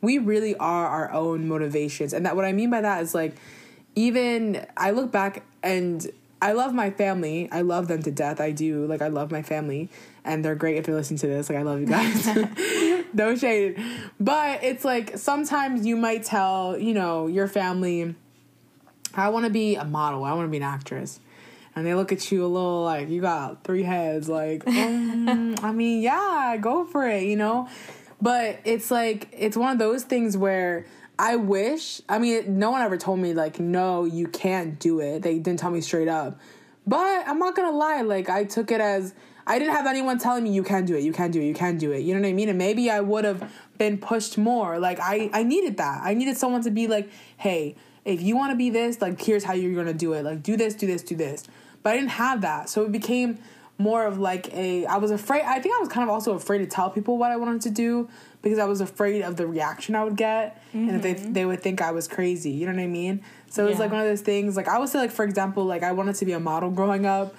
we 0.00 0.18
really 0.18 0.56
are 0.56 0.86
our 0.86 1.12
own 1.12 1.48
motivations. 1.48 2.12
And 2.12 2.24
that 2.26 2.36
what 2.36 2.44
i 2.44 2.52
mean 2.52 2.70
by 2.70 2.80
that 2.80 3.02
is 3.02 3.14
like 3.14 3.36
even 3.94 4.66
i 4.76 4.90
look 4.90 5.10
back 5.10 5.44
and 5.62 6.06
i 6.40 6.52
love 6.52 6.72
my 6.74 6.90
family. 6.90 7.48
I 7.50 7.62
love 7.62 7.88
them 7.88 8.02
to 8.02 8.10
death. 8.10 8.40
I 8.40 8.50
do. 8.50 8.86
Like 8.86 9.02
i 9.02 9.08
love 9.08 9.30
my 9.30 9.42
family. 9.42 9.90
And 10.24 10.44
they're 10.44 10.56
great 10.56 10.76
if 10.76 10.86
they're 10.86 10.94
listening 10.94 11.18
to 11.18 11.26
this. 11.26 11.50
Like 11.50 11.58
i 11.58 11.62
love 11.62 11.80
you 11.80 11.86
guys. 11.86 12.26
No 13.12 13.34
shade. 13.34 13.80
But 14.20 14.62
it's 14.62 14.84
like 14.84 15.16
sometimes 15.16 15.86
you 15.86 15.96
might 15.96 16.24
tell 16.24 16.78
you 16.78 16.92
know 16.92 17.26
your 17.26 17.48
family 17.48 18.14
i 19.14 19.28
want 19.30 19.44
to 19.44 19.50
be 19.50 19.76
a 19.76 19.84
model. 19.84 20.24
I 20.24 20.32
want 20.32 20.46
to 20.46 20.50
be 20.50 20.58
an 20.58 20.62
actress 20.62 21.20
and 21.76 21.86
they 21.86 21.94
look 21.94 22.10
at 22.10 22.32
you 22.32 22.44
a 22.44 22.48
little 22.48 22.82
like 22.82 23.08
you 23.10 23.20
got 23.20 23.62
three 23.62 23.82
heads 23.82 24.28
like 24.28 24.66
um, 24.66 25.54
i 25.62 25.70
mean 25.70 26.02
yeah 26.02 26.56
go 26.58 26.84
for 26.84 27.06
it 27.06 27.22
you 27.24 27.36
know? 27.36 27.68
But 28.20 28.60
it's 28.64 28.90
like 28.90 29.28
it's 29.30 29.58
one 29.58 29.70
of 29.70 29.78
those 29.78 30.02
things 30.02 30.36
where 30.36 30.86
i 31.18 31.36
wish 31.36 32.00
i 32.08 32.18
mean 32.18 32.58
no 32.58 32.70
one 32.70 32.80
ever 32.80 32.96
told 32.96 33.20
me 33.20 33.34
like 33.34 33.60
no 33.60 34.04
you 34.04 34.26
can't 34.26 34.80
do 34.80 35.00
it. 35.00 35.22
They 35.22 35.38
didn't 35.38 35.60
tell 35.60 35.70
me 35.70 35.82
straight 35.82 36.08
up. 36.08 36.40
But 36.86 37.28
i'm 37.28 37.38
not 37.38 37.54
gonna 37.54 37.76
lie 37.76 38.00
like 38.00 38.30
i 38.30 38.44
took 38.44 38.70
it 38.70 38.80
as 38.80 39.14
i 39.46 39.58
didn't 39.58 39.74
have 39.74 39.86
anyone 39.86 40.18
telling 40.18 40.44
me 40.44 40.50
you 40.50 40.62
can't 40.62 40.86
do 40.86 40.96
it 40.96 41.02
you 41.02 41.12
can't 41.12 41.32
do 41.32 41.40
it 41.40 41.44
you 41.44 41.54
can't 41.54 41.78
do 41.78 41.92
it. 41.92 42.00
You 42.00 42.14
know 42.14 42.20
what 42.22 42.28
i 42.28 42.32
mean? 42.32 42.48
And 42.48 42.58
maybe 42.58 42.90
i 42.90 43.00
would 43.00 43.26
have 43.26 43.52
been 43.76 43.98
pushed 43.98 44.38
more. 44.38 44.78
Like 44.78 44.98
i 44.98 45.28
i 45.34 45.42
needed 45.42 45.76
that. 45.76 46.00
I 46.02 46.14
needed 46.14 46.38
someone 46.38 46.62
to 46.62 46.70
be 46.70 46.86
like 46.86 47.10
hey 47.36 47.76
if 48.06 48.22
you 48.22 48.34
want 48.34 48.52
to 48.52 48.56
be 48.56 48.70
this 48.70 49.02
like 49.02 49.20
here's 49.20 49.44
how 49.44 49.52
you're 49.52 49.74
gonna 49.74 49.92
do 49.92 50.14
it. 50.14 50.24
Like 50.24 50.42
do 50.42 50.56
this 50.56 50.74
do 50.74 50.86
this 50.86 51.02
do 51.02 51.16
this 51.16 51.44
but 51.82 51.92
I 51.92 51.96
didn't 51.96 52.10
have 52.10 52.40
that. 52.42 52.68
So 52.68 52.84
it 52.84 52.92
became 52.92 53.38
more 53.78 54.06
of 54.06 54.18
like 54.18 54.52
a 54.54 54.86
I 54.86 54.96
was 54.96 55.10
afraid 55.10 55.42
I 55.42 55.60
think 55.60 55.74
I 55.74 55.78
was 55.78 55.88
kind 55.88 56.02
of 56.02 56.12
also 56.12 56.34
afraid 56.34 56.58
to 56.58 56.66
tell 56.66 56.88
people 56.90 57.18
what 57.18 57.30
I 57.30 57.36
wanted 57.36 57.60
to 57.62 57.70
do 57.70 58.08
because 58.40 58.58
I 58.58 58.64
was 58.64 58.80
afraid 58.80 59.22
of 59.22 59.36
the 59.36 59.46
reaction 59.46 59.94
I 59.94 60.04
would 60.04 60.16
get 60.16 60.62
mm-hmm. 60.68 60.88
and 60.88 60.96
if 60.96 61.02
they 61.02 61.12
they 61.12 61.44
would 61.44 61.60
think 61.60 61.82
I 61.82 61.90
was 61.90 62.08
crazy. 62.08 62.50
You 62.50 62.66
know 62.66 62.72
what 62.72 62.82
I 62.82 62.86
mean? 62.86 63.22
So 63.50 63.66
it 63.66 63.70
was 63.70 63.78
like 63.78 63.90
one 63.90 64.00
of 64.00 64.06
those 64.06 64.22
things 64.22 64.56
like 64.56 64.68
I 64.68 64.78
would 64.78 64.88
say 64.88 64.98
like 64.98 65.10
for 65.10 65.24
example 65.24 65.64
like 65.64 65.82
I 65.82 65.92
wanted 65.92 66.14
to 66.16 66.24
be 66.24 66.32
a 66.32 66.40
model 66.40 66.70
growing 66.70 67.04
up 67.04 67.34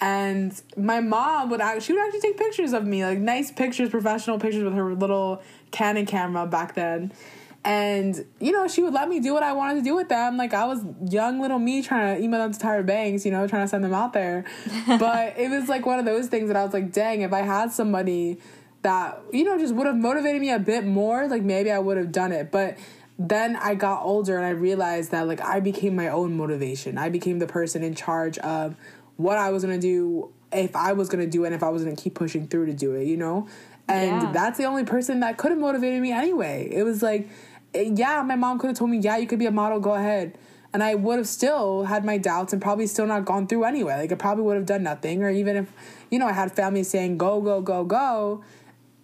and 0.00 0.60
my 0.76 1.00
mom 1.00 1.50
would 1.50 1.60
actually 1.60 1.80
she 1.80 1.92
would 1.92 2.02
actually 2.02 2.20
take 2.20 2.38
pictures 2.38 2.72
of 2.72 2.86
me 2.86 3.04
like 3.04 3.18
nice 3.18 3.50
pictures 3.50 3.90
professional 3.90 4.38
pictures 4.38 4.62
with 4.64 4.74
her 4.74 4.94
little 4.94 5.42
Canon 5.72 6.06
camera 6.06 6.46
back 6.46 6.74
then 6.74 7.12
and, 7.62 8.24
you 8.38 8.52
know, 8.52 8.66
she 8.68 8.82
would 8.82 8.94
let 8.94 9.08
me 9.08 9.20
do 9.20 9.34
what 9.34 9.42
I 9.42 9.52
wanted 9.52 9.74
to 9.76 9.82
do 9.82 9.94
with 9.94 10.08
them. 10.08 10.38
Like, 10.38 10.54
I 10.54 10.64
was 10.64 10.82
young 11.10 11.40
little 11.40 11.58
me 11.58 11.82
trying 11.82 12.16
to 12.16 12.22
email 12.22 12.40
them 12.40 12.52
to 12.52 12.58
Tyra 12.58 12.84
Banks, 12.86 13.26
you 13.26 13.30
know, 13.30 13.46
trying 13.46 13.64
to 13.64 13.68
send 13.68 13.84
them 13.84 13.92
out 13.92 14.14
there. 14.14 14.44
but 14.86 15.38
it 15.38 15.50
was 15.50 15.68
like 15.68 15.84
one 15.84 15.98
of 15.98 16.06
those 16.06 16.28
things 16.28 16.48
that 16.48 16.56
I 16.56 16.64
was 16.64 16.72
like, 16.72 16.90
dang, 16.92 17.20
if 17.20 17.34
I 17.34 17.42
had 17.42 17.70
somebody 17.70 18.38
that, 18.80 19.20
you 19.30 19.44
know, 19.44 19.58
just 19.58 19.74
would 19.74 19.86
have 19.86 19.96
motivated 19.96 20.40
me 20.40 20.50
a 20.50 20.58
bit 20.58 20.86
more, 20.86 21.28
like 21.28 21.42
maybe 21.42 21.70
I 21.70 21.78
would 21.78 21.98
have 21.98 22.12
done 22.12 22.32
it. 22.32 22.50
But 22.50 22.78
then 23.18 23.56
I 23.56 23.74
got 23.74 24.04
older 24.04 24.38
and 24.38 24.46
I 24.46 24.50
realized 24.50 25.10
that, 25.10 25.26
like, 25.26 25.42
I 25.42 25.60
became 25.60 25.94
my 25.94 26.08
own 26.08 26.38
motivation. 26.38 26.96
I 26.96 27.10
became 27.10 27.40
the 27.40 27.46
person 27.46 27.82
in 27.82 27.94
charge 27.94 28.38
of 28.38 28.74
what 29.18 29.36
I 29.36 29.50
was 29.50 29.62
gonna 29.62 29.76
do, 29.76 30.32
if 30.50 30.74
I 30.74 30.92
was 30.92 31.10
gonna 31.10 31.26
do 31.26 31.44
it, 31.44 31.48
and 31.48 31.54
if 31.54 31.62
I 31.62 31.68
was 31.68 31.84
gonna 31.84 31.94
keep 31.94 32.14
pushing 32.14 32.48
through 32.48 32.66
to 32.66 32.72
do 32.72 32.94
it, 32.94 33.06
you 33.06 33.18
know? 33.18 33.46
And 33.86 34.22
yeah. 34.22 34.32
that's 34.32 34.56
the 34.56 34.64
only 34.64 34.84
person 34.84 35.20
that 35.20 35.36
could 35.36 35.50
have 35.50 35.60
motivated 35.60 36.00
me 36.00 36.12
anyway. 36.12 36.70
It 36.72 36.84
was 36.84 37.02
like, 37.02 37.28
yeah, 37.74 38.22
my 38.22 38.36
mom 38.36 38.58
could 38.58 38.68
have 38.68 38.76
told 38.76 38.90
me, 38.90 38.98
yeah, 38.98 39.16
you 39.16 39.26
could 39.26 39.38
be 39.38 39.46
a 39.46 39.50
model, 39.50 39.80
go 39.80 39.94
ahead. 39.94 40.36
And 40.72 40.84
I 40.84 40.94
would 40.94 41.18
have 41.18 41.26
still 41.26 41.84
had 41.84 42.04
my 42.04 42.16
doubts 42.16 42.52
and 42.52 42.62
probably 42.62 42.86
still 42.86 43.06
not 43.06 43.24
gone 43.24 43.48
through 43.48 43.64
anyway. 43.64 43.96
Like, 43.96 44.12
I 44.12 44.14
probably 44.14 44.44
would 44.44 44.56
have 44.56 44.66
done 44.66 44.84
nothing. 44.84 45.22
Or 45.22 45.30
even 45.30 45.56
if, 45.56 45.72
you 46.10 46.18
know, 46.18 46.26
I 46.26 46.32
had 46.32 46.52
family 46.54 46.84
saying, 46.84 47.18
go, 47.18 47.40
go, 47.40 47.60
go, 47.60 47.84
go, 47.84 48.44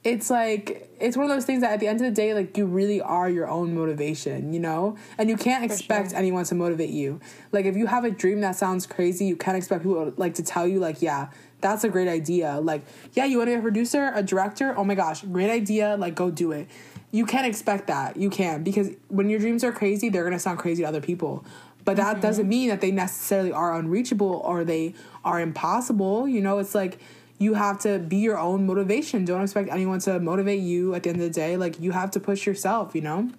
it's 0.06 0.30
like 0.30 0.88
it's 1.00 1.16
one 1.16 1.28
of 1.28 1.30
those 1.34 1.44
things 1.44 1.62
that 1.62 1.72
at 1.72 1.80
the 1.80 1.88
end 1.88 2.00
of 2.00 2.06
the 2.06 2.12
day 2.12 2.32
like 2.32 2.56
you 2.56 2.64
really 2.64 3.00
are 3.00 3.28
your 3.28 3.48
own 3.48 3.74
motivation 3.74 4.52
you 4.52 4.60
know 4.60 4.96
and 5.18 5.28
you 5.28 5.36
can't 5.36 5.64
expect 5.64 6.10
sure. 6.10 6.18
anyone 6.18 6.44
to 6.44 6.54
motivate 6.54 6.90
you 6.90 7.20
like 7.50 7.66
if 7.66 7.76
you 7.76 7.86
have 7.86 8.04
a 8.04 8.10
dream 8.10 8.40
that 8.40 8.54
sounds 8.54 8.86
crazy 8.86 9.26
you 9.26 9.34
can't 9.34 9.56
expect 9.56 9.82
people 9.82 10.12
like 10.16 10.34
to 10.34 10.44
tell 10.44 10.64
you 10.64 10.78
like 10.78 11.02
yeah 11.02 11.26
that's 11.60 11.82
a 11.82 11.88
great 11.88 12.06
idea 12.06 12.60
like 12.60 12.82
yeah 13.14 13.24
you 13.24 13.38
want 13.38 13.48
to 13.48 13.56
be 13.56 13.58
a 13.58 13.62
producer 13.62 14.12
a 14.14 14.22
director 14.22 14.72
oh 14.76 14.84
my 14.84 14.94
gosh 14.94 15.22
great 15.22 15.50
idea 15.50 15.96
like 15.98 16.14
go 16.14 16.30
do 16.30 16.52
it 16.52 16.68
you 17.16 17.26
can't 17.26 17.46
expect 17.46 17.86
that 17.86 18.16
you 18.16 18.30
can 18.30 18.62
because 18.62 18.90
when 19.08 19.28
your 19.28 19.38
dreams 19.38 19.64
are 19.64 19.72
crazy 19.72 20.08
they're 20.08 20.22
going 20.22 20.32
to 20.32 20.38
sound 20.38 20.58
crazy 20.58 20.82
to 20.82 20.88
other 20.88 21.00
people 21.00 21.44
but 21.84 21.96
that 21.96 22.14
mm-hmm. 22.14 22.20
doesn't 22.20 22.48
mean 22.48 22.68
that 22.68 22.80
they 22.80 22.90
necessarily 22.90 23.52
are 23.52 23.74
unreachable 23.78 24.42
or 24.44 24.64
they 24.64 24.94
are 25.24 25.40
impossible 25.40 26.28
you 26.28 26.40
know 26.40 26.58
it's 26.58 26.74
like 26.74 26.98
you 27.38 27.54
have 27.54 27.78
to 27.80 27.98
be 27.98 28.16
your 28.18 28.38
own 28.38 28.66
motivation. 28.66 29.24
Don't 29.24 29.42
expect 29.42 29.68
anyone 29.70 30.00
to 30.00 30.18
motivate 30.20 30.60
you 30.60 30.94
at 30.94 31.02
the 31.02 31.10
end 31.10 31.20
of 31.20 31.24
the 31.26 31.30
day. 31.32 31.56
Like 31.56 31.80
you 31.80 31.92
have 31.92 32.10
to 32.12 32.20
push 32.20 32.46
yourself, 32.46 32.94
you 32.94 33.02
know? 33.02 33.30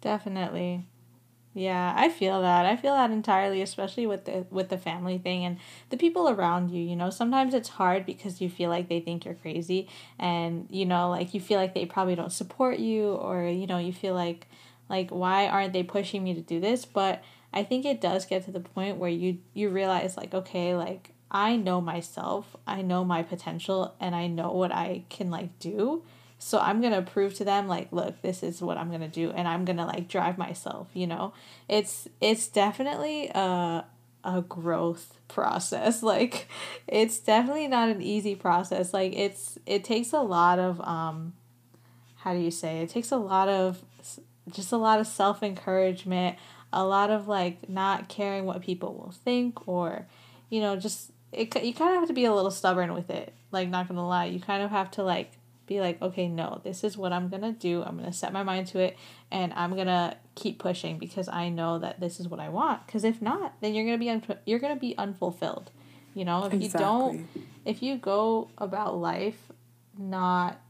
Definitely. 0.00 0.86
Yeah, 1.58 1.92
I 1.96 2.08
feel 2.08 2.40
that. 2.42 2.66
I 2.66 2.76
feel 2.76 2.94
that 2.94 3.10
entirely, 3.10 3.62
especially 3.62 4.06
with 4.06 4.26
the 4.26 4.46
with 4.50 4.68
the 4.68 4.78
family 4.78 5.18
thing 5.18 5.44
and 5.44 5.58
the 5.90 5.96
people 5.96 6.28
around 6.28 6.70
you, 6.70 6.80
you 6.82 6.94
know. 6.94 7.10
Sometimes 7.10 7.52
it's 7.52 7.70
hard 7.70 8.06
because 8.06 8.40
you 8.40 8.48
feel 8.48 8.70
like 8.70 8.88
they 8.88 9.00
think 9.00 9.24
you're 9.24 9.34
crazy 9.34 9.88
and 10.20 10.68
you 10.70 10.86
know, 10.86 11.10
like 11.10 11.34
you 11.34 11.40
feel 11.40 11.58
like 11.58 11.74
they 11.74 11.84
probably 11.84 12.14
don't 12.14 12.32
support 12.32 12.78
you 12.78 13.12
or 13.14 13.44
you 13.46 13.66
know, 13.66 13.78
you 13.78 13.92
feel 13.92 14.14
like 14.14 14.46
like 14.88 15.10
why 15.10 15.48
aren't 15.48 15.72
they 15.72 15.82
pushing 15.82 16.22
me 16.22 16.32
to 16.34 16.40
do 16.42 16.60
this? 16.60 16.84
But 16.84 17.24
I 17.52 17.64
think 17.64 17.84
it 17.84 18.00
does 18.00 18.24
get 18.26 18.44
to 18.44 18.52
the 18.52 18.60
point 18.60 18.98
where 18.98 19.10
you 19.10 19.38
you 19.52 19.70
realize 19.70 20.16
like 20.16 20.34
okay, 20.34 20.76
like 20.76 21.10
I 21.30 21.56
know 21.56 21.80
myself, 21.80 22.54
I 22.68 22.82
know 22.82 23.04
my 23.04 23.22
potential, 23.24 23.94
and 24.00 24.14
I 24.14 24.28
know 24.28 24.52
what 24.52 24.70
I 24.72 25.02
can 25.08 25.30
like 25.30 25.58
do. 25.58 26.02
So 26.38 26.58
I'm 26.58 26.80
gonna 26.80 27.02
prove 27.02 27.34
to 27.34 27.44
them 27.44 27.66
like, 27.66 27.92
look, 27.92 28.22
this 28.22 28.42
is 28.42 28.62
what 28.62 28.78
I'm 28.78 28.90
gonna 28.90 29.08
do, 29.08 29.30
and 29.30 29.48
I'm 29.48 29.64
gonna 29.64 29.86
like 29.86 30.08
drive 30.08 30.38
myself. 30.38 30.88
You 30.94 31.06
know, 31.06 31.32
it's 31.68 32.08
it's 32.20 32.46
definitely 32.46 33.28
a 33.34 33.84
a 34.24 34.42
growth 34.42 35.18
process. 35.28 36.02
Like, 36.08 36.48
it's 36.86 37.18
definitely 37.18 37.68
not 37.68 37.88
an 37.88 38.00
easy 38.02 38.34
process. 38.34 38.94
Like, 38.94 39.14
it's 39.14 39.58
it 39.66 39.84
takes 39.84 40.12
a 40.12 40.20
lot 40.20 40.58
of 40.58 40.80
um, 40.80 41.34
how 42.16 42.32
do 42.32 42.40
you 42.40 42.50
say? 42.50 42.80
It 42.80 42.90
takes 42.90 43.10
a 43.10 43.16
lot 43.16 43.48
of 43.48 43.82
just 44.52 44.72
a 44.72 44.76
lot 44.76 45.00
of 45.00 45.06
self 45.06 45.42
encouragement, 45.42 46.36
a 46.72 46.84
lot 46.84 47.10
of 47.10 47.28
like 47.28 47.68
not 47.68 48.08
caring 48.08 48.44
what 48.44 48.62
people 48.62 48.94
will 48.94 49.12
think 49.24 49.66
or 49.66 50.06
you 50.50 50.60
know 50.60 50.76
just 50.76 51.10
it 51.32 51.54
you 51.62 51.74
kind 51.74 51.94
of 51.94 52.00
have 52.00 52.08
to 52.08 52.14
be 52.14 52.24
a 52.24 52.34
little 52.34 52.50
stubborn 52.50 52.92
with 52.94 53.10
it. 53.10 53.34
Like 53.50 53.68
not 53.68 53.88
gonna 53.88 54.06
lie, 54.06 54.26
you 54.26 54.40
kind 54.40 54.62
of 54.62 54.70
have 54.70 54.90
to 54.92 55.02
like 55.02 55.32
be 55.68 55.80
like, 55.80 56.02
okay, 56.02 56.26
no, 56.26 56.60
this 56.64 56.82
is 56.82 56.96
what 56.96 57.12
I'm 57.12 57.28
gonna 57.28 57.52
do. 57.52 57.82
I'm 57.84 57.96
gonna 57.96 58.12
set 58.12 58.32
my 58.32 58.42
mind 58.42 58.66
to 58.68 58.80
it, 58.80 58.96
and 59.30 59.52
I'm 59.52 59.76
gonna 59.76 60.16
keep 60.34 60.58
pushing 60.58 60.98
because 60.98 61.28
I 61.28 61.50
know 61.50 61.78
that 61.78 62.00
this 62.00 62.18
is 62.18 62.26
what 62.28 62.40
I 62.40 62.48
want. 62.48 62.86
Because 62.86 63.04
if 63.04 63.22
not, 63.22 63.54
then 63.60 63.74
you're 63.74 63.84
gonna 63.84 63.98
be 63.98 64.10
un- 64.10 64.38
you're 64.46 64.58
gonna 64.58 64.76
be 64.76 64.96
unfulfilled. 64.98 65.70
You 66.14 66.24
know, 66.24 66.46
if 66.46 66.52
exactly. 66.52 66.64
you 66.64 66.86
don't, 66.86 67.28
if 67.64 67.82
you 67.82 67.96
go 67.96 68.50
about 68.58 68.96
life 68.96 69.38
not, 69.96 70.60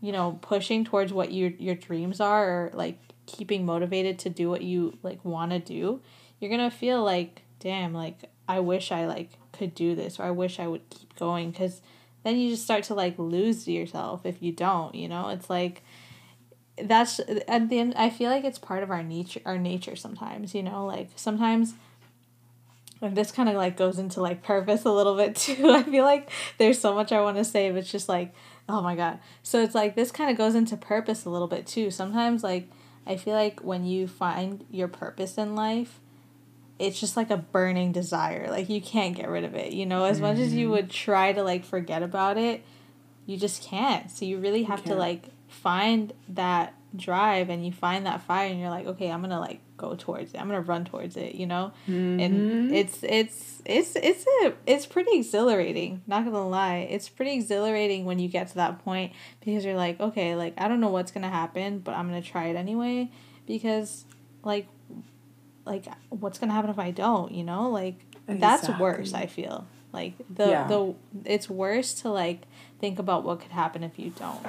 you 0.00 0.10
know, 0.10 0.38
pushing 0.40 0.84
towards 0.84 1.12
what 1.12 1.32
your 1.32 1.50
your 1.50 1.74
dreams 1.76 2.20
are, 2.20 2.48
or 2.48 2.70
like 2.74 2.98
keeping 3.26 3.66
motivated 3.66 4.18
to 4.20 4.30
do 4.30 4.48
what 4.48 4.62
you 4.62 4.98
like 5.02 5.24
want 5.24 5.52
to 5.52 5.58
do, 5.58 6.00
you're 6.40 6.50
gonna 6.50 6.70
feel 6.70 7.04
like, 7.04 7.42
damn, 7.60 7.92
like 7.92 8.30
I 8.48 8.60
wish 8.60 8.90
I 8.90 9.06
like 9.06 9.30
could 9.52 9.74
do 9.74 9.94
this 9.94 10.18
or 10.20 10.24
I 10.24 10.30
wish 10.30 10.60
I 10.60 10.66
would 10.66 10.88
keep 10.90 11.16
going 11.16 11.50
because 11.50 11.80
then 12.26 12.38
you 12.38 12.50
just 12.50 12.64
start 12.64 12.82
to 12.84 12.94
like 12.94 13.18
lose 13.18 13.68
yourself 13.68 14.26
if 14.26 14.42
you 14.42 14.50
don't, 14.50 14.94
you 14.94 15.08
know? 15.08 15.28
It's 15.28 15.48
like 15.48 15.82
that's 16.82 17.20
at 17.48 17.68
the 17.68 17.78
end 17.78 17.94
I 17.96 18.10
feel 18.10 18.30
like 18.30 18.44
it's 18.44 18.58
part 18.58 18.82
of 18.82 18.90
our 18.90 19.02
nature 19.02 19.40
our 19.46 19.58
nature 19.58 19.94
sometimes, 19.94 20.54
you 20.54 20.62
know, 20.62 20.84
like 20.86 21.10
sometimes 21.14 21.74
and 23.00 23.16
this 23.16 23.30
kind 23.30 23.48
of 23.48 23.54
like 23.54 23.76
goes 23.76 23.98
into 23.98 24.20
like 24.20 24.42
purpose 24.42 24.84
a 24.84 24.90
little 24.90 25.16
bit 25.16 25.36
too. 25.36 25.70
I 25.70 25.84
feel 25.84 26.04
like 26.04 26.30
there's 26.58 26.80
so 26.80 26.94
much 26.94 27.12
I 27.12 27.20
want 27.20 27.36
to 27.36 27.44
say, 27.44 27.70
but 27.70 27.78
it's 27.78 27.92
just 27.92 28.08
like, 28.08 28.34
oh 28.68 28.82
my 28.82 28.96
god. 28.96 29.20
So 29.44 29.62
it's 29.62 29.74
like 29.74 29.94
this 29.94 30.10
kind 30.10 30.30
of 30.30 30.36
goes 30.36 30.56
into 30.56 30.76
purpose 30.76 31.24
a 31.24 31.30
little 31.30 31.48
bit 31.48 31.66
too. 31.66 31.92
Sometimes 31.92 32.42
like 32.42 32.68
I 33.06 33.16
feel 33.16 33.34
like 33.34 33.60
when 33.60 33.84
you 33.84 34.08
find 34.08 34.66
your 34.68 34.88
purpose 34.88 35.38
in 35.38 35.54
life, 35.54 36.00
it's 36.78 37.00
just 37.00 37.16
like 37.16 37.30
a 37.30 37.36
burning 37.36 37.92
desire. 37.92 38.48
Like 38.50 38.68
you 38.68 38.80
can't 38.80 39.14
get 39.14 39.28
rid 39.28 39.44
of 39.44 39.54
it. 39.54 39.72
You 39.72 39.86
know, 39.86 40.04
as 40.04 40.16
mm-hmm. 40.16 40.26
much 40.26 40.38
as 40.38 40.52
you 40.52 40.66
mm-hmm. 40.66 40.72
would 40.72 40.90
try 40.90 41.32
to 41.32 41.42
like 41.42 41.64
forget 41.64 42.02
about 42.02 42.36
it, 42.36 42.62
you 43.26 43.36
just 43.36 43.62
can't. 43.62 44.10
So 44.10 44.24
you 44.24 44.38
really 44.38 44.64
have 44.64 44.84
to 44.84 44.94
like 44.94 45.30
find 45.48 46.12
that 46.28 46.74
drive 46.94 47.50
and 47.50 47.64
you 47.64 47.72
find 47.72 48.06
that 48.06 48.22
fire 48.22 48.48
and 48.48 48.60
you're 48.60 48.70
like, 48.70 48.86
okay, 48.86 49.10
I'm 49.10 49.20
gonna 49.20 49.40
like 49.40 49.60
go 49.76 49.94
towards 49.94 50.34
it. 50.34 50.40
I'm 50.40 50.46
gonna 50.46 50.60
run 50.60 50.84
towards 50.84 51.16
it, 51.16 51.34
you 51.34 51.46
know? 51.46 51.72
Mm-hmm. 51.88 52.20
And 52.20 52.74
it's 52.74 53.02
it's 53.02 53.62
it's 53.64 53.96
it's 53.96 54.26
a 54.42 54.54
it's 54.66 54.86
pretty 54.86 55.16
exhilarating, 55.16 56.02
not 56.06 56.24
gonna 56.24 56.46
lie. 56.46 56.86
It's 56.90 57.08
pretty 57.08 57.32
exhilarating 57.32 58.04
when 58.04 58.18
you 58.18 58.28
get 58.28 58.48
to 58.48 58.54
that 58.56 58.84
point 58.84 59.12
because 59.44 59.64
you're 59.64 59.76
like, 59.76 60.00
okay, 60.00 60.34
like 60.36 60.54
I 60.58 60.68
don't 60.68 60.80
know 60.80 60.90
what's 60.90 61.10
gonna 61.10 61.30
happen, 61.30 61.80
but 61.80 61.94
I'm 61.94 62.06
gonna 62.08 62.22
try 62.22 62.46
it 62.46 62.56
anyway 62.56 63.10
because 63.46 64.04
like 64.44 64.66
like 65.66 65.86
what's 66.08 66.38
gonna 66.38 66.52
happen 66.52 66.70
if 66.70 66.78
I 66.78 66.90
don't, 66.90 67.32
you 67.32 67.44
know? 67.44 67.68
Like 67.68 67.96
exactly. 68.28 68.38
that's 68.38 68.80
worse, 68.80 69.12
I 69.12 69.26
feel. 69.26 69.66
Like 69.92 70.14
the 70.34 70.48
yeah. 70.48 70.66
the 70.66 70.94
it's 71.24 71.50
worse 71.50 71.94
to 72.02 72.10
like 72.10 72.42
think 72.80 72.98
about 72.98 73.24
what 73.24 73.40
could 73.40 73.52
happen 73.52 73.82
if 73.82 73.98
you 73.98 74.10
don't. 74.18 74.46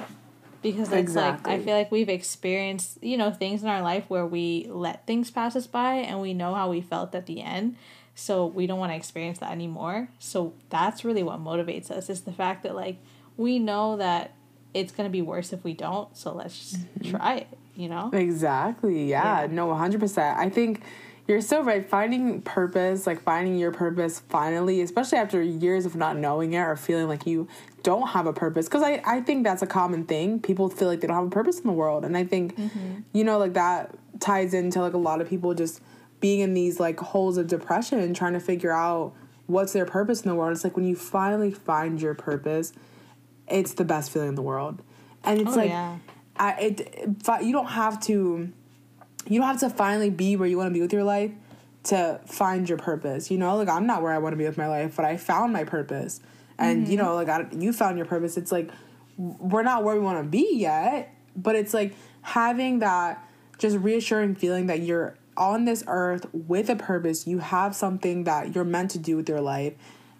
Because 0.60 0.88
it's 0.88 0.98
exactly. 0.98 1.52
like 1.52 1.60
I 1.60 1.64
feel 1.64 1.76
like 1.76 1.92
we've 1.92 2.08
experienced, 2.08 3.02
you 3.02 3.16
know, 3.16 3.30
things 3.30 3.62
in 3.62 3.68
our 3.68 3.80
life 3.80 4.04
where 4.08 4.26
we 4.26 4.66
let 4.68 5.06
things 5.06 5.30
pass 5.30 5.54
us 5.54 5.66
by 5.66 5.94
and 5.94 6.20
we 6.20 6.34
know 6.34 6.54
how 6.54 6.70
we 6.70 6.80
felt 6.80 7.14
at 7.14 7.26
the 7.26 7.42
end. 7.42 7.76
So 8.14 8.46
we 8.46 8.66
don't 8.66 8.80
want 8.80 8.90
to 8.90 8.96
experience 8.96 9.38
that 9.38 9.52
anymore. 9.52 10.08
So 10.18 10.54
that's 10.70 11.04
really 11.04 11.22
what 11.22 11.38
motivates 11.38 11.90
us 11.90 12.10
is 12.10 12.22
the 12.22 12.32
fact 12.32 12.64
that 12.64 12.74
like 12.74 12.96
we 13.36 13.60
know 13.60 13.96
that 13.98 14.32
it's 14.74 14.92
going 14.92 15.08
to 15.08 15.12
be 15.12 15.22
worse 15.22 15.52
if 15.52 15.64
we 15.64 15.72
don't, 15.72 16.14
so 16.16 16.32
let's 16.34 16.58
just 16.58 16.76
mm-hmm. 16.76 17.16
try 17.16 17.36
it, 17.36 17.58
you 17.76 17.88
know? 17.88 18.10
Exactly. 18.12 19.08
Yeah. 19.08 19.42
yeah. 19.42 19.46
No, 19.46 19.68
100%. 19.68 20.36
I 20.36 20.50
think 20.50 20.82
you're 21.28 21.42
so 21.42 21.62
right. 21.62 21.88
Finding 21.88 22.40
purpose, 22.40 23.06
like 23.06 23.22
finding 23.22 23.58
your 23.58 23.70
purpose 23.70 24.20
finally, 24.30 24.80
especially 24.80 25.18
after 25.18 25.42
years 25.42 25.84
of 25.84 25.94
not 25.94 26.16
knowing 26.16 26.54
it 26.54 26.60
or 26.60 26.74
feeling 26.74 27.06
like 27.06 27.26
you 27.26 27.46
don't 27.82 28.08
have 28.08 28.26
a 28.26 28.32
purpose. 28.32 28.66
Because 28.66 28.82
I, 28.82 29.02
I 29.04 29.20
think 29.20 29.44
that's 29.44 29.60
a 29.60 29.66
common 29.66 30.04
thing. 30.04 30.40
People 30.40 30.70
feel 30.70 30.88
like 30.88 31.02
they 31.02 31.06
don't 31.06 31.16
have 31.16 31.26
a 31.26 31.30
purpose 31.30 31.58
in 31.58 31.66
the 31.66 31.72
world. 31.72 32.06
And 32.06 32.16
I 32.16 32.24
think, 32.24 32.56
mm-hmm. 32.56 33.00
you 33.12 33.24
know, 33.24 33.38
like 33.38 33.52
that 33.52 33.94
ties 34.20 34.54
into 34.54 34.80
like 34.80 34.94
a 34.94 34.98
lot 34.98 35.20
of 35.20 35.28
people 35.28 35.52
just 35.52 35.82
being 36.18 36.40
in 36.40 36.54
these 36.54 36.80
like 36.80 36.98
holes 36.98 37.36
of 37.36 37.46
depression 37.46 38.00
and 38.00 38.16
trying 38.16 38.32
to 38.32 38.40
figure 38.40 38.72
out 38.72 39.12
what's 39.46 39.74
their 39.74 39.84
purpose 39.84 40.22
in 40.22 40.30
the 40.30 40.34
world. 40.34 40.52
It's 40.52 40.64
like 40.64 40.76
when 40.76 40.86
you 40.86 40.96
finally 40.96 41.50
find 41.50 42.00
your 42.00 42.14
purpose, 42.14 42.72
it's 43.46 43.74
the 43.74 43.84
best 43.84 44.10
feeling 44.10 44.30
in 44.30 44.34
the 44.34 44.42
world. 44.42 44.80
And 45.24 45.40
it's 45.42 45.52
oh, 45.52 45.56
like, 45.56 45.68
yeah. 45.68 45.98
I, 46.36 46.52
it, 46.54 46.80
it, 46.80 47.44
you 47.44 47.52
don't 47.52 47.66
have 47.66 48.00
to 48.04 48.50
you 49.26 49.40
don't 49.40 49.48
have 49.48 49.60
to 49.60 49.70
finally 49.70 50.10
be 50.10 50.36
where 50.36 50.48
you 50.48 50.56
want 50.56 50.68
to 50.68 50.74
be 50.74 50.80
with 50.80 50.92
your 50.92 51.04
life 51.04 51.32
to 51.84 52.20
find 52.26 52.68
your 52.68 52.78
purpose. 52.78 53.30
You 53.30 53.38
know, 53.38 53.56
like 53.56 53.68
I'm 53.68 53.86
not 53.86 54.02
where 54.02 54.12
I 54.12 54.18
want 54.18 54.32
to 54.32 54.36
be 54.36 54.44
with 54.44 54.58
my 54.58 54.68
life, 54.68 54.96
but 54.96 55.04
I 55.04 55.16
found 55.16 55.52
my 55.52 55.64
purpose. 55.64 56.20
And 56.58 56.82
mm-hmm. 56.82 56.92
you 56.92 56.96
know, 56.98 57.14
like 57.14 57.28
I, 57.28 57.46
you 57.52 57.72
found 57.72 57.96
your 57.96 58.06
purpose. 58.06 58.36
It's 58.36 58.52
like 58.52 58.70
we're 59.16 59.62
not 59.62 59.84
where 59.84 59.94
we 59.94 60.00
want 60.00 60.22
to 60.22 60.28
be 60.28 60.50
yet, 60.54 61.14
but 61.36 61.56
it's 61.56 61.74
like 61.74 61.94
having 62.22 62.80
that 62.80 63.24
just 63.58 63.76
reassuring 63.78 64.34
feeling 64.34 64.66
that 64.66 64.80
you're 64.80 65.16
on 65.36 65.64
this 65.64 65.84
earth 65.86 66.26
with 66.32 66.68
a 66.68 66.76
purpose. 66.76 67.26
You 67.26 67.38
have 67.38 67.74
something 67.74 68.24
that 68.24 68.54
you're 68.54 68.64
meant 68.64 68.90
to 68.92 68.98
do 68.98 69.16
with 69.16 69.28
your 69.28 69.40
life. 69.40 69.74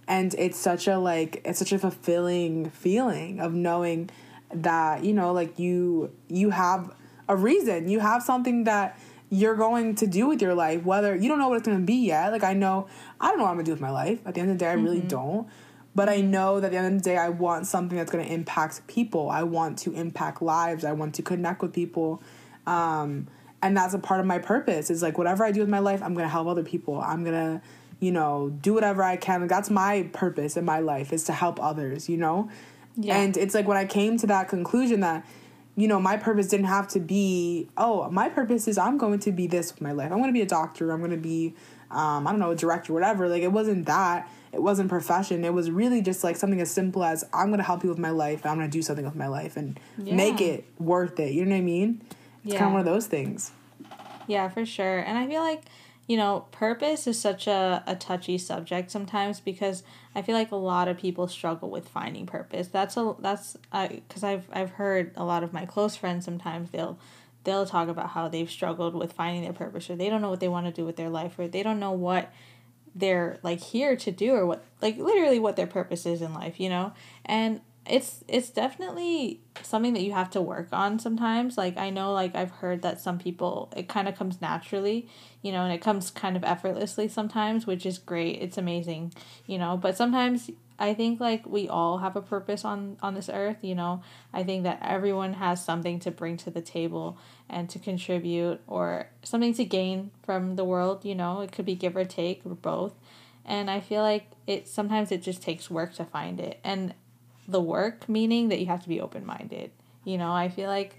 And 0.07 0.35
it's 0.39 0.59
such 0.59 0.89
a 0.89 0.99
like 0.99 1.43
it's 1.45 1.59
such 1.59 1.73
a 1.73 1.79
fulfilling 1.79 2.71
feeling 2.71 3.41
of 3.41 3.53
knowing 3.53 4.11
that, 4.55 5.05
you 5.05 5.13
know, 5.13 5.33
like 5.33 5.59
you 5.59 6.13
you 6.29 6.51
have 6.51 6.95
a 7.29 7.37
reason. 7.37 7.89
You 7.89 8.01
have 8.01 8.23
something 8.23 8.65
that 8.65 8.99
you're 9.31 9.57
going 9.57 9.95
to 9.97 10.07
do 10.07 10.27
with 10.27 10.41
your 10.41 10.55
life, 10.55 10.85
whether 10.85 11.15
you 11.15 11.29
don't 11.29 11.39
know 11.39 11.49
what 11.49 11.59
it's 11.59 11.67
going 11.67 11.79
to 11.79 11.85
be 11.85 12.07
yet. 12.07 12.33
Like, 12.33 12.45
I 12.45 12.55
know, 12.55 12.89
I 13.21 13.29
don't 13.29 13.39
know 13.39 13.45
what 13.45 13.51
I'm 13.51 13.57
going 13.57 13.67
to 13.67 13.69
do 13.69 13.75
with 13.75 13.81
my 13.81 13.91
life. 13.91 14.21
At 14.27 14.35
the 14.35 14.41
end 14.41 14.51
of 14.51 14.59
the 14.59 14.65
day, 14.65 14.71
I 14.71 14.75
really 14.75 14.99
mm-hmm. 14.99 15.09
don't. 15.09 15.49
But 15.95 16.09
I 16.09 16.21
know 16.21 16.61
that 16.61 16.69
at 16.69 16.71
the 16.73 16.79
end 16.79 16.97
of 16.97 17.03
the 17.03 17.11
day, 17.11 17.17
I 17.17 17.29
want 17.29 17.67
something 17.67 17.99
that's 17.99 18.11
going 18.11 18.25
to 18.25 18.33
impact 18.33 18.87
people. 18.87 19.31
I 19.31 19.43
want 19.43 19.79
to 19.81 19.93
impact 19.93 20.41
lives. 20.41 20.85
I 20.85 20.93
want 20.93 21.15
to 21.17 21.23
connect 21.23 21.61
with 21.61 21.73
people. 21.73 22.23
Um, 22.67 23.27
and 23.63 23.77
that's 23.77 23.95
a 23.95 23.99
part 23.99 24.21
of 24.21 24.27
my 24.27 24.39
purpose 24.39 24.91
is 24.91 25.03
like 25.03 25.19
whatever 25.19 25.45
I 25.45 25.51
do 25.51 25.61
with 25.61 25.69
my 25.69 25.81
life, 25.81 26.03
I'm 26.03 26.15
going 26.15 26.25
to 26.25 26.31
help 26.31 26.47
other 26.47 26.63
people. 26.63 27.01
I'm 27.01 27.25
going 27.25 27.35
to, 27.35 27.63
you 27.99 28.13
know, 28.13 28.51
do 28.63 28.73
whatever 28.75 29.03
I 29.03 29.17
can. 29.17 29.41
Like, 29.41 29.51
that's 29.51 29.71
my 29.71 30.09
purpose 30.13 30.57
in 30.57 30.65
my 30.65 30.79
life 30.79 31.13
is 31.13 31.25
to 31.25 31.33
help 31.33 31.61
others, 31.61 32.09
you 32.09 32.17
know? 32.17 32.49
Yeah. 32.97 33.19
And 33.19 33.37
it's 33.37 33.55
like 33.55 33.67
when 33.67 33.77
I 33.77 33.85
came 33.85 34.17
to 34.19 34.27
that 34.29 34.49
conclusion 34.49 35.01
that 35.01 35.27
you 35.79 35.87
know, 35.87 36.01
my 36.01 36.17
purpose 36.17 36.49
didn't 36.49 36.67
have 36.67 36.89
to 36.89 36.99
be, 36.99 37.69
oh, 37.77 38.11
my 38.11 38.29
purpose 38.29 38.67
is 38.67 38.77
I'm 38.77 38.99
going 38.99 39.21
to 39.21 39.31
be 39.31 39.47
this 39.47 39.73
with 39.73 39.81
my 39.81 39.93
life. 39.93 40.11
I'm 40.11 40.19
going 40.19 40.29
to 40.29 40.33
be 40.33 40.43
a 40.43 40.47
doctor. 40.47 40.91
I'm 40.91 40.99
going 40.99 41.13
to 41.13 41.17
be, 41.17 41.55
um, 41.93 42.27
I 42.27 42.33
don't 42.33 42.41
know, 42.41 42.51
a 42.51 42.57
director, 42.57 42.93
whatever. 42.93 43.29
Like, 43.29 43.43
it 43.43 43.53
wasn't 43.53 43.87
that. 43.87 44.29
it 44.53 44.63
wasn't 44.63 44.89
profession. 44.89 45.45
It 45.45 45.53
was 45.53 45.71
really 45.71 46.01
just 46.01 46.25
like 46.25 46.37
something 46.37 46.61
as 46.61 46.71
simple 46.71 47.05
as 47.05 47.25
I'm 47.33 47.51
gonna 47.51 47.63
help 47.63 47.83
you 47.83 47.91
with 47.91 47.99
my 47.99 48.11
life. 48.11 48.47
I'm 48.47 48.57
gonna 48.57 48.69
do 48.69 48.83
something 48.83 49.05
with 49.05 49.15
my 49.15 49.29
life 49.29 49.57
and 49.57 49.79
yeah. 49.99 50.15
make 50.15 50.41
it 50.41 50.65
worth 50.79 51.21
it. 51.21 51.33
You 51.33 51.45
know 51.45 51.53
what 51.53 51.59
I 51.59 51.63
mean? 51.63 52.01
It's 52.45 52.55
yeah. 52.55 52.59
kind 52.59 52.69
of 52.69 52.73
one 52.73 52.81
of 52.81 52.87
those 52.87 53.07
things. 53.07 53.53
Yeah, 54.27 54.49
for 54.49 54.65
sure. 54.65 54.99
And 54.99 55.19
I 55.19 55.27
feel 55.27 55.43
like 55.43 55.63
you 56.09 56.17
know, 56.17 56.47
purpose 56.51 57.07
is 57.07 57.21
such 57.21 57.47
a, 57.47 57.85
a 57.87 57.95
touchy 57.95 58.39
subject 58.39 58.91
sometimes 58.91 59.41
because 59.41 59.83
I 60.15 60.23
feel 60.23 60.35
like 60.35 60.51
a 60.51 60.57
lot 60.57 60.89
of 60.89 60.97
people 60.97 61.29
struggle 61.29 61.69
with 61.69 61.87
finding 61.87 62.25
purpose. 62.25 62.69
That's 62.69 62.97
a 62.97 63.15
that's 63.21 63.59
because 63.71 64.25
I've 64.25 64.49
I've 64.51 64.71
heard 64.71 65.13
a 65.17 65.25
lot 65.25 65.43
of 65.43 65.53
my 65.53 65.67
close 65.67 65.97
friends 65.97 66.25
sometimes 66.25 66.71
they'll 66.71 66.99
they'll 67.45 67.67
talk 67.67 67.89
about 67.89 68.11
how 68.11 68.27
they've 68.27 68.51
struggled 68.51 68.95
with 68.95 69.13
finding 69.13 69.43
their 69.43 69.53
purpose 69.53 69.91
or 69.91 69.97
they 69.97 70.09
don't 70.09 70.23
know 70.23 70.31
what 70.31 70.41
they 70.41 70.49
want 70.49 70.67
to 70.67 70.73
do 70.73 70.87
with 70.87 70.97
their 70.97 71.11
life 71.11 71.39
or 71.39 71.47
they 71.47 71.63
don't 71.63 71.79
know 71.79 71.93
what 71.93 72.33
they're 72.95 73.39
like 73.43 73.61
here 73.61 73.95
to 73.95 74.11
do 74.11 74.33
or 74.33 74.47
what 74.47 74.65
like 74.81 74.97
literally 74.97 75.39
what 75.39 75.57
their 75.57 75.67
purpose 75.67 76.07
is 76.07 76.23
in 76.23 76.33
life, 76.33 76.59
you 76.59 76.71
know? 76.71 76.91
And 77.27 77.61
it's 77.89 78.25
it's 78.29 78.51
definitely 78.51 79.41
something 79.63 79.95
that 79.95 80.03
you 80.03 80.13
have 80.13 80.31
to 80.31 80.41
work 80.43 80.69
on 80.73 80.99
sometimes. 80.99 81.57
Like 81.57 81.77
i 81.77 81.91
know 81.91 82.13
like 82.13 82.35
i've 82.37 82.51
heard 82.51 82.83
that 82.83 83.01
some 83.01 83.19
people 83.19 83.73
it 83.77 83.89
kind 83.89 84.09
of 84.09 84.17
comes 84.17 84.41
naturally 84.41 85.09
you 85.43 85.53
know 85.53 85.63
and 85.65 85.73
it 85.73 85.81
comes 85.81 86.11
kind 86.11 86.37
of 86.37 86.45
effortlessly 86.45 87.09
sometimes 87.09 87.67
which 87.67 87.87
is 87.87 87.99
great. 87.99 88.41
It's 88.43 88.59
amazing 88.59 89.13
you 89.47 89.59
know? 89.59 89.77
But 89.77 89.97
sometimes 89.97 90.51
i 90.81 90.95
think 90.95 91.19
like 91.19 91.45
we 91.45 91.69
all 91.69 91.99
have 91.99 92.15
a 92.15 92.23
purpose 92.23 92.65
on 92.65 92.97
on 93.03 93.15
this 93.15 93.29
earth 93.29 93.59
you 93.63 93.75
know? 93.75 94.03
I 94.33 94.43
think 94.45 94.63
that 94.65 94.79
everyone 94.83 95.35
has 95.35 95.65
something 95.65 95.99
to 96.01 96.11
bring 96.11 96.37
to 96.39 96.51
the 96.51 96.63
table 96.63 97.19
and 97.49 97.69
to 97.71 97.79
contribute 97.79 98.61
or 98.67 99.09
something 99.23 99.55
to 99.55 99.65
gain 99.65 100.11
from 100.25 100.57
the 100.57 100.65
world 100.65 101.05
you 101.05 101.15
know? 101.15 101.41
It 101.41 101.53
could 101.53 101.65
be 101.67 101.75
give 101.75 101.97
or 101.97 102.05
take 102.05 102.43
or 102.45 102.55
both. 102.55 102.95
And 103.45 103.71
i 103.71 103.81
feel 103.81 104.03
like 104.03 104.27
it 104.47 104.69
sometimes 104.69 105.11
it 105.13 105.23
just 105.23 105.43
takes 105.43 105.71
work 105.71 105.95
to 105.95 106.05
find 106.05 106.39
it. 106.41 106.61
And 106.65 106.95
the 107.49 107.61
work 107.61 108.09
meaning 108.09 108.51
that 108.51 108.61
you 108.61 108.67
have 108.67 108.83
to 108.83 108.89
be 108.89 109.01
open-minded. 109.01 109.71
You 110.05 110.17
know 110.19 110.33
i 110.33 110.49
feel 110.49 110.69
like 110.69 110.99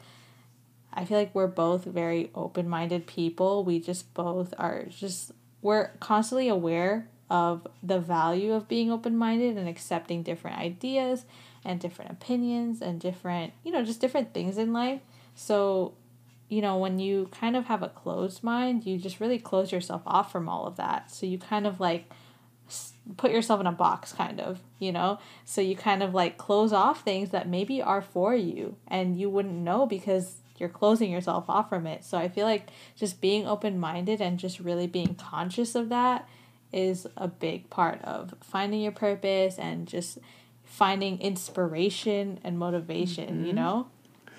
i 0.93 1.05
feel 1.05 1.17
like 1.17 1.33
we're 1.33 1.47
both 1.47 1.85
very 1.85 2.31
open-minded 2.35 3.07
people. 3.07 3.63
We 3.63 3.79
just 3.79 4.13
both 4.13 4.53
are 4.57 4.85
just 4.89 5.31
we're 5.61 5.89
constantly 5.99 6.47
aware 6.49 7.07
of 7.29 7.67
the 7.83 7.99
value 7.99 8.53
of 8.53 8.67
being 8.67 8.91
open-minded 8.91 9.55
and 9.57 9.69
accepting 9.69 10.23
different 10.23 10.57
ideas 10.57 11.25
and 11.63 11.79
different 11.79 12.11
opinions 12.11 12.81
and 12.81 12.99
different 12.99 13.53
you 13.63 13.71
know 13.71 13.83
just 13.83 14.01
different 14.01 14.33
things 14.33 14.57
in 14.57 14.73
life. 14.73 15.01
So 15.35 15.93
you 16.49 16.61
know 16.61 16.77
when 16.77 16.97
you 16.99 17.29
kind 17.31 17.55
of 17.55 17.65
have 17.65 17.83
a 17.83 17.89
closed 17.89 18.43
mind 18.43 18.85
you 18.85 18.97
just 18.97 19.19
really 19.19 19.37
close 19.37 19.71
yourself 19.71 20.01
off 20.05 20.31
from 20.31 20.49
all 20.49 20.65
of 20.65 20.77
that. 20.77 21.11
So 21.11 21.25
you 21.25 21.37
kind 21.37 21.67
of 21.67 21.79
like 21.79 22.09
put 23.17 23.31
yourself 23.31 23.59
in 23.59 23.67
a 23.67 23.71
box 23.71 24.13
kind 24.13 24.39
of 24.39 24.59
you 24.77 24.91
know 24.91 25.19
so 25.45 25.61
you 25.61 25.75
kind 25.75 26.03
of 26.03 26.13
like 26.13 26.37
close 26.37 26.71
off 26.71 27.03
things 27.03 27.31
that 27.31 27.47
maybe 27.47 27.81
are 27.81 28.01
for 28.01 28.35
you 28.35 28.75
and 28.87 29.19
you 29.19 29.29
wouldn't 29.29 29.55
know 29.55 29.85
because 29.85 30.37
you're 30.57 30.69
closing 30.69 31.11
yourself 31.11 31.45
off 31.49 31.69
from 31.69 31.87
it 31.87 32.03
so 32.03 32.17
i 32.17 32.27
feel 32.27 32.45
like 32.45 32.69
just 32.95 33.19
being 33.19 33.47
open-minded 33.47 34.21
and 34.21 34.37
just 34.37 34.59
really 34.59 34.87
being 34.87 35.15
conscious 35.15 35.73
of 35.73 35.89
that 35.89 36.27
is 36.71 37.07
a 37.17 37.27
big 37.27 37.69
part 37.69 37.99
of 38.03 38.33
finding 38.41 38.81
your 38.81 38.91
purpose 38.91 39.57
and 39.57 39.87
just 39.87 40.19
finding 40.63 41.19
inspiration 41.19 42.39
and 42.43 42.59
motivation 42.59 43.37
mm-hmm. 43.37 43.45
you 43.45 43.53
know 43.53 43.87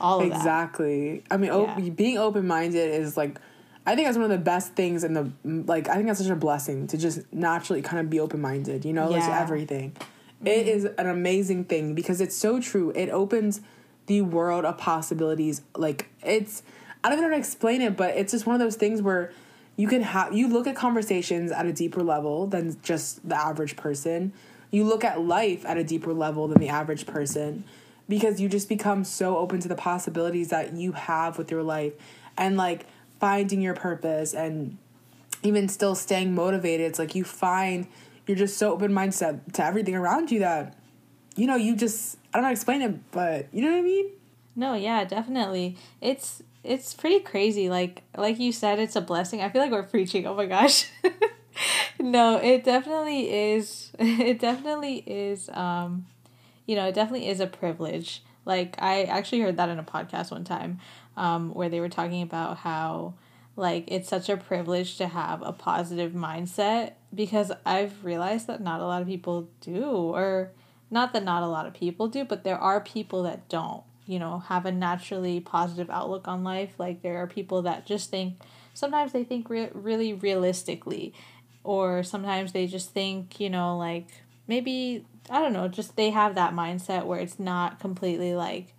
all 0.00 0.20
exactly 0.20 1.10
that. 1.10 1.16
Exactly. 1.16 1.24
I 1.30 1.36
mean 1.36 1.52
yeah. 1.52 1.90
being 1.90 2.18
open-minded 2.18 3.00
is 3.00 3.16
like 3.16 3.40
I 3.86 3.94
think 3.94 4.06
that's 4.06 4.18
one 4.18 4.24
of 4.24 4.30
the 4.30 4.38
best 4.38 4.74
things 4.74 5.04
in 5.04 5.14
the 5.14 5.30
like. 5.44 5.88
I 5.88 5.94
think 5.94 6.06
that's 6.06 6.20
such 6.20 6.28
a 6.28 6.36
blessing 6.36 6.86
to 6.88 6.98
just 6.98 7.20
naturally 7.32 7.82
kind 7.82 8.00
of 8.00 8.10
be 8.10 8.20
open 8.20 8.40
minded. 8.40 8.84
You 8.84 8.92
know, 8.92 9.10
yeah. 9.10 9.18
like 9.18 9.40
everything. 9.40 9.92
Mm-hmm. 9.92 10.46
It 10.46 10.68
is 10.68 10.84
an 10.84 11.06
amazing 11.06 11.64
thing 11.64 11.94
because 11.94 12.20
it's 12.20 12.36
so 12.36 12.60
true. 12.60 12.92
It 12.94 13.08
opens 13.08 13.60
the 14.06 14.22
world 14.22 14.64
of 14.64 14.76
possibilities. 14.78 15.62
Like 15.76 16.08
it's, 16.22 16.62
I 17.02 17.08
don't 17.08 17.18
even 17.18 17.30
know 17.30 17.36
how 17.36 17.36
to 17.36 17.38
explain 17.38 17.80
it, 17.80 17.96
but 17.96 18.16
it's 18.16 18.32
just 18.32 18.46
one 18.46 18.54
of 18.54 18.60
those 18.60 18.76
things 18.76 19.00
where 19.00 19.32
you 19.76 19.88
can 19.88 20.02
have 20.02 20.34
you 20.34 20.48
look 20.48 20.66
at 20.66 20.76
conversations 20.76 21.52
at 21.52 21.64
a 21.64 21.72
deeper 21.72 22.02
level 22.02 22.46
than 22.46 22.76
just 22.82 23.26
the 23.28 23.36
average 23.36 23.76
person. 23.76 24.32
You 24.70 24.84
look 24.84 25.04
at 25.04 25.20
life 25.20 25.64
at 25.64 25.76
a 25.78 25.84
deeper 25.84 26.12
level 26.12 26.48
than 26.48 26.58
the 26.58 26.68
average 26.68 27.06
person 27.06 27.64
because 28.08 28.40
you 28.40 28.48
just 28.48 28.68
become 28.68 29.04
so 29.04 29.36
open 29.36 29.60
to 29.60 29.68
the 29.68 29.74
possibilities 29.74 30.48
that 30.48 30.74
you 30.74 30.92
have 30.92 31.38
with 31.38 31.50
your 31.50 31.62
life 31.62 31.92
and 32.36 32.56
like 32.56 32.86
finding 33.20 33.60
your 33.60 33.74
purpose 33.74 34.34
and 34.34 34.78
even 35.42 35.68
still 35.68 35.94
staying 35.94 36.34
motivated. 36.34 36.86
It's 36.86 36.98
like 36.98 37.14
you 37.14 37.24
find 37.24 37.86
you're 38.26 38.36
just 38.36 38.58
so 38.58 38.72
open 38.72 38.92
minded 38.92 39.40
to, 39.54 39.64
everything 39.64 39.94
around 39.94 40.30
you 40.30 40.40
that 40.40 40.76
you 41.36 41.46
know 41.46 41.56
you 41.56 41.76
just 41.76 42.16
I 42.32 42.38
don't 42.38 42.44
know 42.44 42.52
explain 42.52 42.82
it, 42.82 43.10
but 43.12 43.48
you 43.52 43.62
know 43.62 43.70
what 43.70 43.78
I 43.78 43.82
mean? 43.82 44.10
No, 44.56 44.74
yeah, 44.74 45.04
definitely. 45.04 45.76
It's 46.00 46.42
it's 46.62 46.94
pretty 46.94 47.20
crazy. 47.20 47.68
Like 47.68 48.02
like 48.16 48.38
you 48.38 48.52
said, 48.52 48.78
it's 48.78 48.96
a 48.96 49.00
blessing. 49.00 49.40
I 49.40 49.48
feel 49.48 49.62
like 49.62 49.70
we're 49.70 49.82
preaching. 49.82 50.26
Oh 50.26 50.34
my 50.34 50.46
gosh. 50.46 50.88
no, 52.00 52.36
it 52.36 52.64
definitely 52.64 53.52
is. 53.52 53.92
It 53.98 54.38
definitely 54.38 55.02
is. 55.06 55.48
Um, 55.50 56.06
you 56.66 56.76
know, 56.76 56.86
it 56.88 56.94
definitely 56.94 57.28
is 57.28 57.40
a 57.40 57.46
privilege. 57.46 58.22
Like 58.44 58.76
I 58.80 59.04
actually 59.04 59.40
heard 59.40 59.56
that 59.56 59.68
in 59.68 59.78
a 59.78 59.84
podcast 59.84 60.30
one 60.30 60.44
time 60.44 60.78
um, 61.16 61.52
where 61.54 61.68
they 61.68 61.80
were 61.80 61.88
talking 61.88 62.22
about 62.22 62.58
how 62.58 63.14
like 63.56 63.84
it's 63.88 64.08
such 64.08 64.28
a 64.28 64.36
privilege 64.36 64.96
to 64.96 65.06
have 65.06 65.42
a 65.42 65.52
positive 65.52 66.12
mindset 66.12 66.92
because 67.14 67.52
I've 67.66 68.04
realized 68.04 68.46
that 68.46 68.60
not 68.60 68.80
a 68.80 68.86
lot 68.86 69.02
of 69.02 69.08
people 69.08 69.48
do 69.60 69.84
or 69.84 70.52
not 70.90 71.12
that 71.12 71.24
not 71.24 71.42
a 71.42 71.46
lot 71.46 71.66
of 71.66 71.74
people 71.74 72.08
do, 72.08 72.24
but 72.24 72.42
there 72.42 72.58
are 72.58 72.80
people 72.80 73.22
that 73.24 73.48
don't, 73.48 73.82
you 74.06 74.18
know, 74.18 74.38
have 74.38 74.66
a 74.66 74.72
naturally 74.72 75.40
positive 75.40 75.90
outlook 75.90 76.26
on 76.26 76.42
life. 76.42 76.74
Like 76.78 77.02
there 77.02 77.18
are 77.18 77.26
people 77.26 77.62
that 77.62 77.86
just 77.86 78.10
think 78.10 78.40
sometimes 78.74 79.12
they 79.12 79.24
think 79.24 79.48
re- 79.50 79.70
really 79.72 80.12
realistically 80.14 81.12
or 81.62 82.02
sometimes 82.02 82.52
they 82.52 82.66
just 82.66 82.90
think, 82.90 83.38
you 83.38 83.50
know, 83.50 83.76
like 83.76 84.06
maybe 84.48 85.04
I 85.28 85.40
don't 85.40 85.52
know, 85.52 85.68
just 85.68 85.96
they 85.96 86.10
have 86.10 86.34
that 86.34 86.54
mindset 86.54 87.04
where 87.04 87.20
it's 87.20 87.38
not 87.38 87.78
completely 87.78 88.34
like 88.34 88.74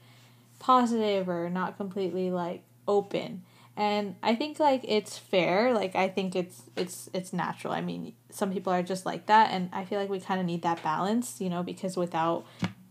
positive 0.61 1.27
or 1.27 1.49
not 1.49 1.75
completely 1.77 2.31
like 2.31 2.63
open. 2.87 3.43
And 3.75 4.15
i 4.21 4.35
think 4.35 4.59
like 4.59 4.83
it's 4.87 5.17
fair. 5.17 5.73
Like 5.73 5.95
i 5.95 6.07
think 6.07 6.35
it's 6.35 6.63
it's 6.77 7.09
it's 7.13 7.33
natural. 7.33 7.73
I 7.73 7.81
mean 7.81 8.13
some 8.29 8.53
people 8.53 8.71
are 8.71 8.83
just 8.83 9.05
like 9.05 9.25
that 9.25 9.51
and 9.51 9.69
i 9.73 9.83
feel 9.83 9.99
like 9.99 10.09
we 10.09 10.17
kind 10.19 10.39
of 10.39 10.45
need 10.45 10.61
that 10.61 10.81
balance 10.81 11.41
you 11.41 11.49
know 11.49 11.61
because 11.63 11.97
without 11.97 12.45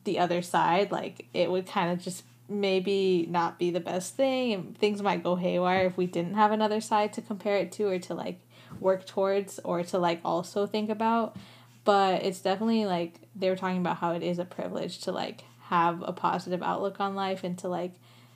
the 0.05 0.19
other 0.19 0.43
side 0.43 0.93
like 0.93 1.27
it 1.33 1.51
would 1.51 1.67
kind 1.67 1.91
of 1.91 1.99
just 1.99 2.25
maybe 2.51 3.27
not 3.31 3.59
be 3.59 3.71
the 3.71 3.81
best 3.81 4.17
thing 4.17 4.53
and 4.53 4.77
things 4.77 5.01
might 5.01 5.23
go 5.23 5.37
haywire 5.37 5.87
if 5.87 5.97
we 5.97 6.07
didn't 6.07 6.35
have 6.35 6.51
another 6.51 6.81
side 6.81 7.13
to 7.13 7.23
compare 7.23 7.57
it 7.57 7.71
to 7.73 7.85
or 7.85 7.99
to 7.99 8.13
like 8.13 8.41
work 8.81 9.07
towards 9.07 9.61
or 9.61 9.83
to 9.85 9.99
like 9.99 10.21
also 10.25 10.67
think 10.67 10.91
about. 10.91 11.37
But 11.85 12.25
it's 12.25 12.41
definitely 12.41 12.87
like 12.87 13.15
they 13.35 13.49
were 13.49 13.57
talking 13.57 13.79
about 13.79 13.99
how 13.99 14.13
it 14.13 14.23
is 14.23 14.39
a 14.39 14.45
privilege 14.45 15.01
to 15.03 15.13
like 15.13 15.45
have 15.71 16.03
a 16.05 16.13
positive 16.13 16.63
outlook 16.63 16.99
on 16.99 17.15
life 17.15 17.45
and 17.45 17.57
to 17.57 17.69
like 17.69 17.93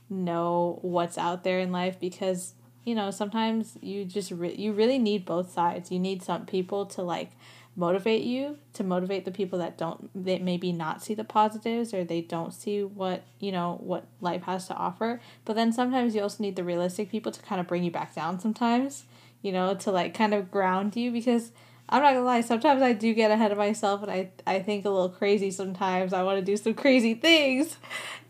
know 0.09 0.79
what's 0.83 1.19
out 1.19 1.43
there 1.43 1.59
in 1.59 1.73
life 1.73 1.99
because 1.99 2.55
you 2.85 2.95
know 2.95 3.11
sometimes 3.11 3.77
you 3.81 4.05
just 4.05 4.31
re- 4.31 4.55
you 4.55 4.73
really 4.73 4.99
need 4.99 5.25
both 5.25 5.53
sides. 5.53 5.91
You 5.91 5.99
need 5.99 6.23
some 6.23 6.47
people 6.47 6.87
to 6.87 7.03
like 7.03 7.33
motivate 7.77 8.23
you 8.23 8.57
to 8.73 8.85
motivate 8.85 9.25
the 9.25 9.33
people 9.33 9.59
that 9.59 9.77
don't 9.77 10.09
that 10.25 10.41
maybe 10.43 10.71
not 10.71 11.03
see 11.03 11.13
the 11.13 11.25
positives 11.25 11.93
or 11.93 12.05
they 12.05 12.21
don't 12.21 12.55
see 12.55 12.85
what 12.85 13.25
you 13.41 13.51
know 13.51 13.81
what 13.83 14.07
life 14.21 14.45
has 14.45 14.69
to 14.69 14.75
offer. 14.75 15.21
But 15.45 15.57
then 15.57 15.73
sometimes 15.73 16.15
you 16.15 16.23
also 16.23 16.41
need 16.41 16.55
the 16.55 16.63
realistic 16.63 17.11
people 17.11 17.33
to 17.33 17.43
kind 17.43 17.61
of 17.61 17.67
bring 17.67 17.83
you 17.83 17.91
back 17.91 18.15
down 18.15 18.39
sometimes 18.39 19.05
you 19.43 19.51
know 19.53 19.75
to 19.75 19.91
like 19.91 20.15
kind 20.15 20.33
of 20.35 20.51
ground 20.51 20.97
you 20.97 21.11
because 21.11 21.51
I'm 21.89 22.03
not 22.03 22.15
gonna 22.15 22.25
lie, 22.25 22.41
sometimes 22.41 22.83
I 22.83 22.93
do 22.93 23.13
get 23.15 23.31
ahead 23.31 23.53
of 23.53 23.59
myself 23.59 24.03
and 24.03 24.11
I, 24.11 24.31
I 24.47 24.61
think 24.61 24.85
a 24.85 24.91
little 24.91 25.11
crazy 25.11 25.51
sometimes. 25.51 26.13
I 26.13 26.23
want 26.23 26.39
to 26.39 26.45
do 26.45 26.57
some 26.57 26.75
crazy 26.75 27.15
things. 27.15 27.77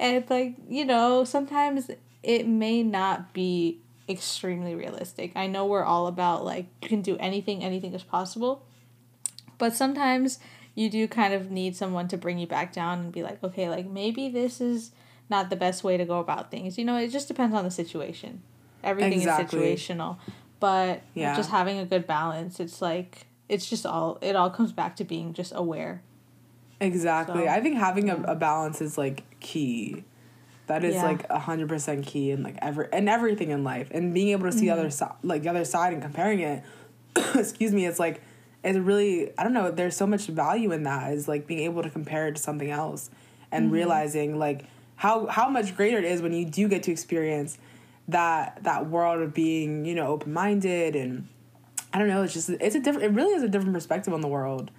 And 0.00 0.16
it's 0.16 0.30
like, 0.30 0.54
you 0.68 0.84
know, 0.84 1.24
sometimes 1.24 1.90
it 2.22 2.48
may 2.48 2.82
not 2.82 3.32
be 3.32 3.78
extremely 4.08 4.74
realistic. 4.74 5.32
I 5.36 5.46
know 5.46 5.66
we're 5.66 5.84
all 5.84 6.08
about 6.08 6.44
like, 6.44 6.66
you 6.82 6.88
can 6.88 7.00
do 7.00 7.16
anything, 7.18 7.62
anything 7.62 7.94
is 7.94 8.02
possible. 8.02 8.64
But 9.56 9.74
sometimes 9.74 10.40
you 10.74 10.90
do 10.90 11.06
kind 11.06 11.32
of 11.32 11.50
need 11.50 11.76
someone 11.76 12.08
to 12.08 12.16
bring 12.16 12.38
you 12.38 12.46
back 12.46 12.72
down 12.72 12.98
and 12.98 13.12
be 13.12 13.22
like, 13.22 13.42
okay, 13.44 13.68
like 13.68 13.86
maybe 13.86 14.28
this 14.28 14.60
is 14.60 14.90
not 15.30 15.48
the 15.48 15.56
best 15.56 15.84
way 15.84 15.96
to 15.96 16.04
go 16.04 16.18
about 16.18 16.50
things. 16.50 16.76
You 16.76 16.84
know, 16.84 16.96
it 16.96 17.08
just 17.08 17.28
depends 17.28 17.54
on 17.54 17.64
the 17.64 17.70
situation. 17.70 18.42
Everything 18.82 19.12
exactly. 19.12 19.72
is 19.72 19.80
situational. 19.80 20.18
But 20.60 21.02
yeah. 21.14 21.36
just 21.36 21.50
having 21.50 21.78
a 21.78 21.84
good 21.84 22.06
balance, 22.06 22.58
it's 22.58 22.82
like 22.82 23.26
it's 23.48 23.68
just 23.68 23.84
all 23.84 24.18
it 24.20 24.36
all 24.36 24.50
comes 24.50 24.72
back 24.72 24.96
to 24.96 25.04
being 25.04 25.32
just 25.32 25.52
aware 25.54 26.02
exactly 26.80 27.44
so, 27.44 27.48
i 27.48 27.60
think 27.60 27.76
having 27.76 28.08
yeah. 28.08 28.22
a, 28.26 28.32
a 28.32 28.34
balance 28.34 28.80
is 28.80 28.98
like 28.98 29.24
key 29.40 30.04
that 30.66 30.82
is 30.82 30.94
yeah. 30.94 31.04
like 31.04 31.28
a 31.28 31.38
hundred 31.38 31.68
percent 31.68 32.06
key 32.06 32.30
in 32.30 32.42
like 32.42 32.56
ever 32.62 32.82
and 32.82 33.08
everything 33.08 33.50
in 33.50 33.62
life 33.64 33.88
and 33.90 34.14
being 34.14 34.28
able 34.28 34.44
to 34.44 34.52
see 34.52 34.66
mm-hmm. 34.66 34.78
other 34.78 34.90
side 34.90 35.14
like 35.22 35.42
the 35.42 35.48
other 35.48 35.64
side 35.64 35.92
and 35.92 36.02
comparing 36.02 36.40
it 36.40 36.62
excuse 37.34 37.72
me 37.72 37.86
it's 37.86 37.98
like 37.98 38.22
it's 38.64 38.78
really 38.78 39.30
I 39.38 39.44
don't 39.44 39.52
know. 39.52 39.70
There's 39.70 39.96
so 39.96 40.06
much 40.06 40.26
value 40.26 40.72
in 40.72 40.84
that 40.84 41.12
is 41.12 41.28
like 41.28 41.46
being 41.46 41.60
able 41.60 41.82
to 41.82 41.90
compare 41.90 42.28
it 42.28 42.36
to 42.36 42.42
something 42.42 42.70
else 42.70 43.10
and 43.52 43.66
mm-hmm. 43.66 43.74
realizing 43.74 44.38
like 44.38 44.64
how 44.96 45.26
how 45.26 45.48
much 45.48 45.76
greater 45.76 45.98
it 45.98 46.04
is 46.04 46.22
when 46.22 46.32
you 46.32 46.46
do 46.46 46.66
get 46.66 46.82
to 46.84 46.90
experience 46.90 47.58
that 48.08 48.58
that 48.62 48.88
world 48.88 49.20
of 49.20 49.34
being 49.34 49.84
you 49.84 49.94
know 49.94 50.06
open 50.06 50.32
minded 50.32 50.96
and 50.96 51.28
I 51.94 51.98
don't 51.98 52.08
know. 52.08 52.22
It's 52.24 52.34
just 52.34 52.50
it's 52.50 52.74
a 52.74 52.80
different. 52.80 53.04
It 53.04 53.16
really 53.16 53.34
is 53.34 53.42
a 53.44 53.48
different 53.48 53.72
perspective 53.72 54.12
on 54.12 54.20
the 54.20 54.28
world. 54.28 54.72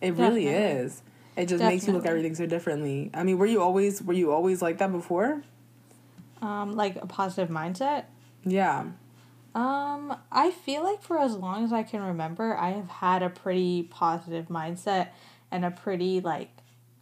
It 0.00 0.12
Definitely. 0.12 0.46
really 0.46 0.56
is. 0.56 1.02
It 1.36 1.42
just 1.42 1.50
Definitely. 1.58 1.74
makes 1.74 1.86
you 1.86 1.92
look 1.92 2.04
at 2.06 2.10
everything 2.10 2.34
so 2.34 2.46
differently. 2.46 3.10
I 3.12 3.22
mean, 3.22 3.38
were 3.38 3.46
you 3.46 3.60
always 3.60 4.00
were 4.02 4.14
you 4.14 4.32
always 4.32 4.62
like 4.62 4.78
that 4.78 4.90
before? 4.90 5.42
Um, 6.40 6.74
like 6.74 6.96
a 6.96 7.06
positive 7.06 7.48
mindset. 7.50 8.04
Yeah. 8.44 8.86
Um, 9.54 10.16
I 10.32 10.50
feel 10.50 10.82
like 10.82 11.02
for 11.02 11.18
as 11.18 11.36
long 11.36 11.64
as 11.64 11.72
I 11.72 11.82
can 11.82 12.02
remember, 12.02 12.56
I 12.56 12.70
have 12.70 12.88
had 12.88 13.22
a 13.22 13.30
pretty 13.30 13.84
positive 13.84 14.48
mindset 14.48 15.08
and 15.50 15.64
a 15.64 15.70
pretty 15.70 16.20
like 16.20 16.50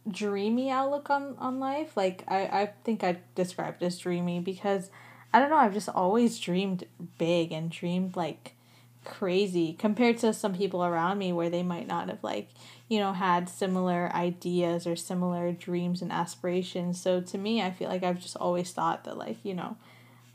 dreamy 0.09 0.69
outlook 0.69 1.09
on 1.09 1.35
on 1.39 1.59
life. 1.59 1.95
Like 1.95 2.23
I 2.27 2.41
I 2.41 2.69
think 2.83 3.03
I 3.03 3.17
described 3.33 3.81
as 3.81 3.97
dreamy 3.97 4.39
because 4.39 4.89
I 5.33 5.39
don't 5.39 5.49
know, 5.49 5.57
I've 5.57 5.73
just 5.73 5.89
always 5.89 6.37
dreamed 6.37 6.85
big 7.17 7.51
and 7.51 7.71
dreamed 7.71 8.15
like 8.15 8.55
crazy 9.03 9.73
compared 9.73 10.17
to 10.19 10.33
some 10.33 10.55
people 10.55 10.83
around 10.83 11.17
me 11.17 11.33
where 11.33 11.49
they 11.49 11.63
might 11.63 11.87
not 11.87 12.09
have 12.09 12.23
like, 12.23 12.49
you 12.87 12.99
know, 12.99 13.13
had 13.13 13.49
similar 13.49 14.11
ideas 14.13 14.85
or 14.85 14.95
similar 14.95 15.51
dreams 15.51 16.01
and 16.01 16.11
aspirations. 16.11 17.01
So 17.01 17.21
to 17.21 17.37
me, 17.37 17.61
I 17.61 17.71
feel 17.71 17.89
like 17.89 18.03
I've 18.03 18.19
just 18.19 18.37
always 18.37 18.71
thought 18.71 19.03
that 19.05 19.17
like, 19.17 19.37
you 19.43 19.53
know, 19.53 19.77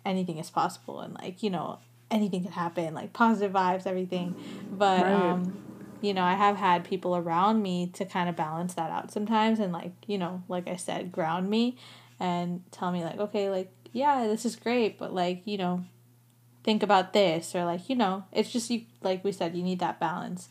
anything 0.05 0.39
is 0.39 0.51
possible 0.51 1.01
and 1.01 1.15
like, 1.15 1.43
you 1.43 1.51
know, 1.51 1.79
anything 2.11 2.43
can 2.43 2.53
happen, 2.53 2.95
like 2.95 3.13
positive 3.13 3.53
vibes, 3.53 3.87
everything. 3.87 4.35
But 4.71 5.05
right. 5.05 5.13
um, 5.13 5.59
you 6.01 6.15
know, 6.15 6.23
I 6.23 6.35
have 6.35 6.57
had 6.57 6.85
people 6.85 7.17
around 7.17 7.63
me 7.63 7.91
to 7.95 8.05
kind 8.05 8.29
of 8.29 8.37
balance 8.37 8.75
that 8.75 8.91
out 8.91 9.13
sometimes 9.13 9.59
and 9.59 9.73
like, 9.73 9.93
you 10.07 10.19
know, 10.19 10.43
like 10.49 10.69
I 10.69 10.77
said, 10.77 11.13
ground 11.13 11.51
me 11.51 11.77
and 12.21 12.63
tell 12.71 12.93
me 12.93 13.05
like, 13.05 13.19
okay, 13.19 13.51
like, 13.51 13.73
yeah, 13.93 14.27
this 14.27 14.45
is 14.45 14.57
great, 14.57 14.99
but 14.99 15.13
like, 15.13 15.43
you 15.45 15.59
know, 15.59 15.85
think 16.69 16.83
about 16.83 17.15
this 17.15 17.55
or 17.55 17.65
like, 17.65 17.89
you 17.89 17.97
know, 17.97 18.25
it's 18.31 18.51
just 18.51 18.69
you 18.69 18.83
like 19.01 19.25
we 19.25 19.33
said, 19.33 19.57
you 19.57 19.63
need 19.63 19.79
that 19.79 19.99
balance. 19.99 20.51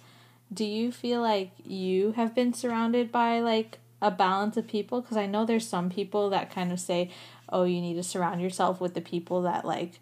Do 0.51 0.65
you 0.65 0.91
feel 0.91 1.21
like 1.21 1.51
you 1.63 2.13
have 2.13 2.33
been 2.33 2.55
surrounded 2.55 3.11
by 3.11 3.39
like 3.39 3.77
a 4.01 4.09
balance 4.09 4.57
of 4.57 4.67
people 4.67 5.01
because 5.01 5.15
I 5.15 5.27
know 5.27 5.45
there's 5.45 5.67
some 5.67 5.91
people 5.91 6.31
that 6.31 6.49
kind 6.49 6.71
of 6.71 6.79
say, 6.79 7.11
"Oh, 7.49 7.65
you 7.65 7.81
need 7.81 7.93
to 7.97 8.03
surround 8.03 8.41
yourself 8.41 8.81
with 8.81 8.95
the 8.95 9.01
people 9.01 9.43
that 9.43 9.63
like 9.63 9.99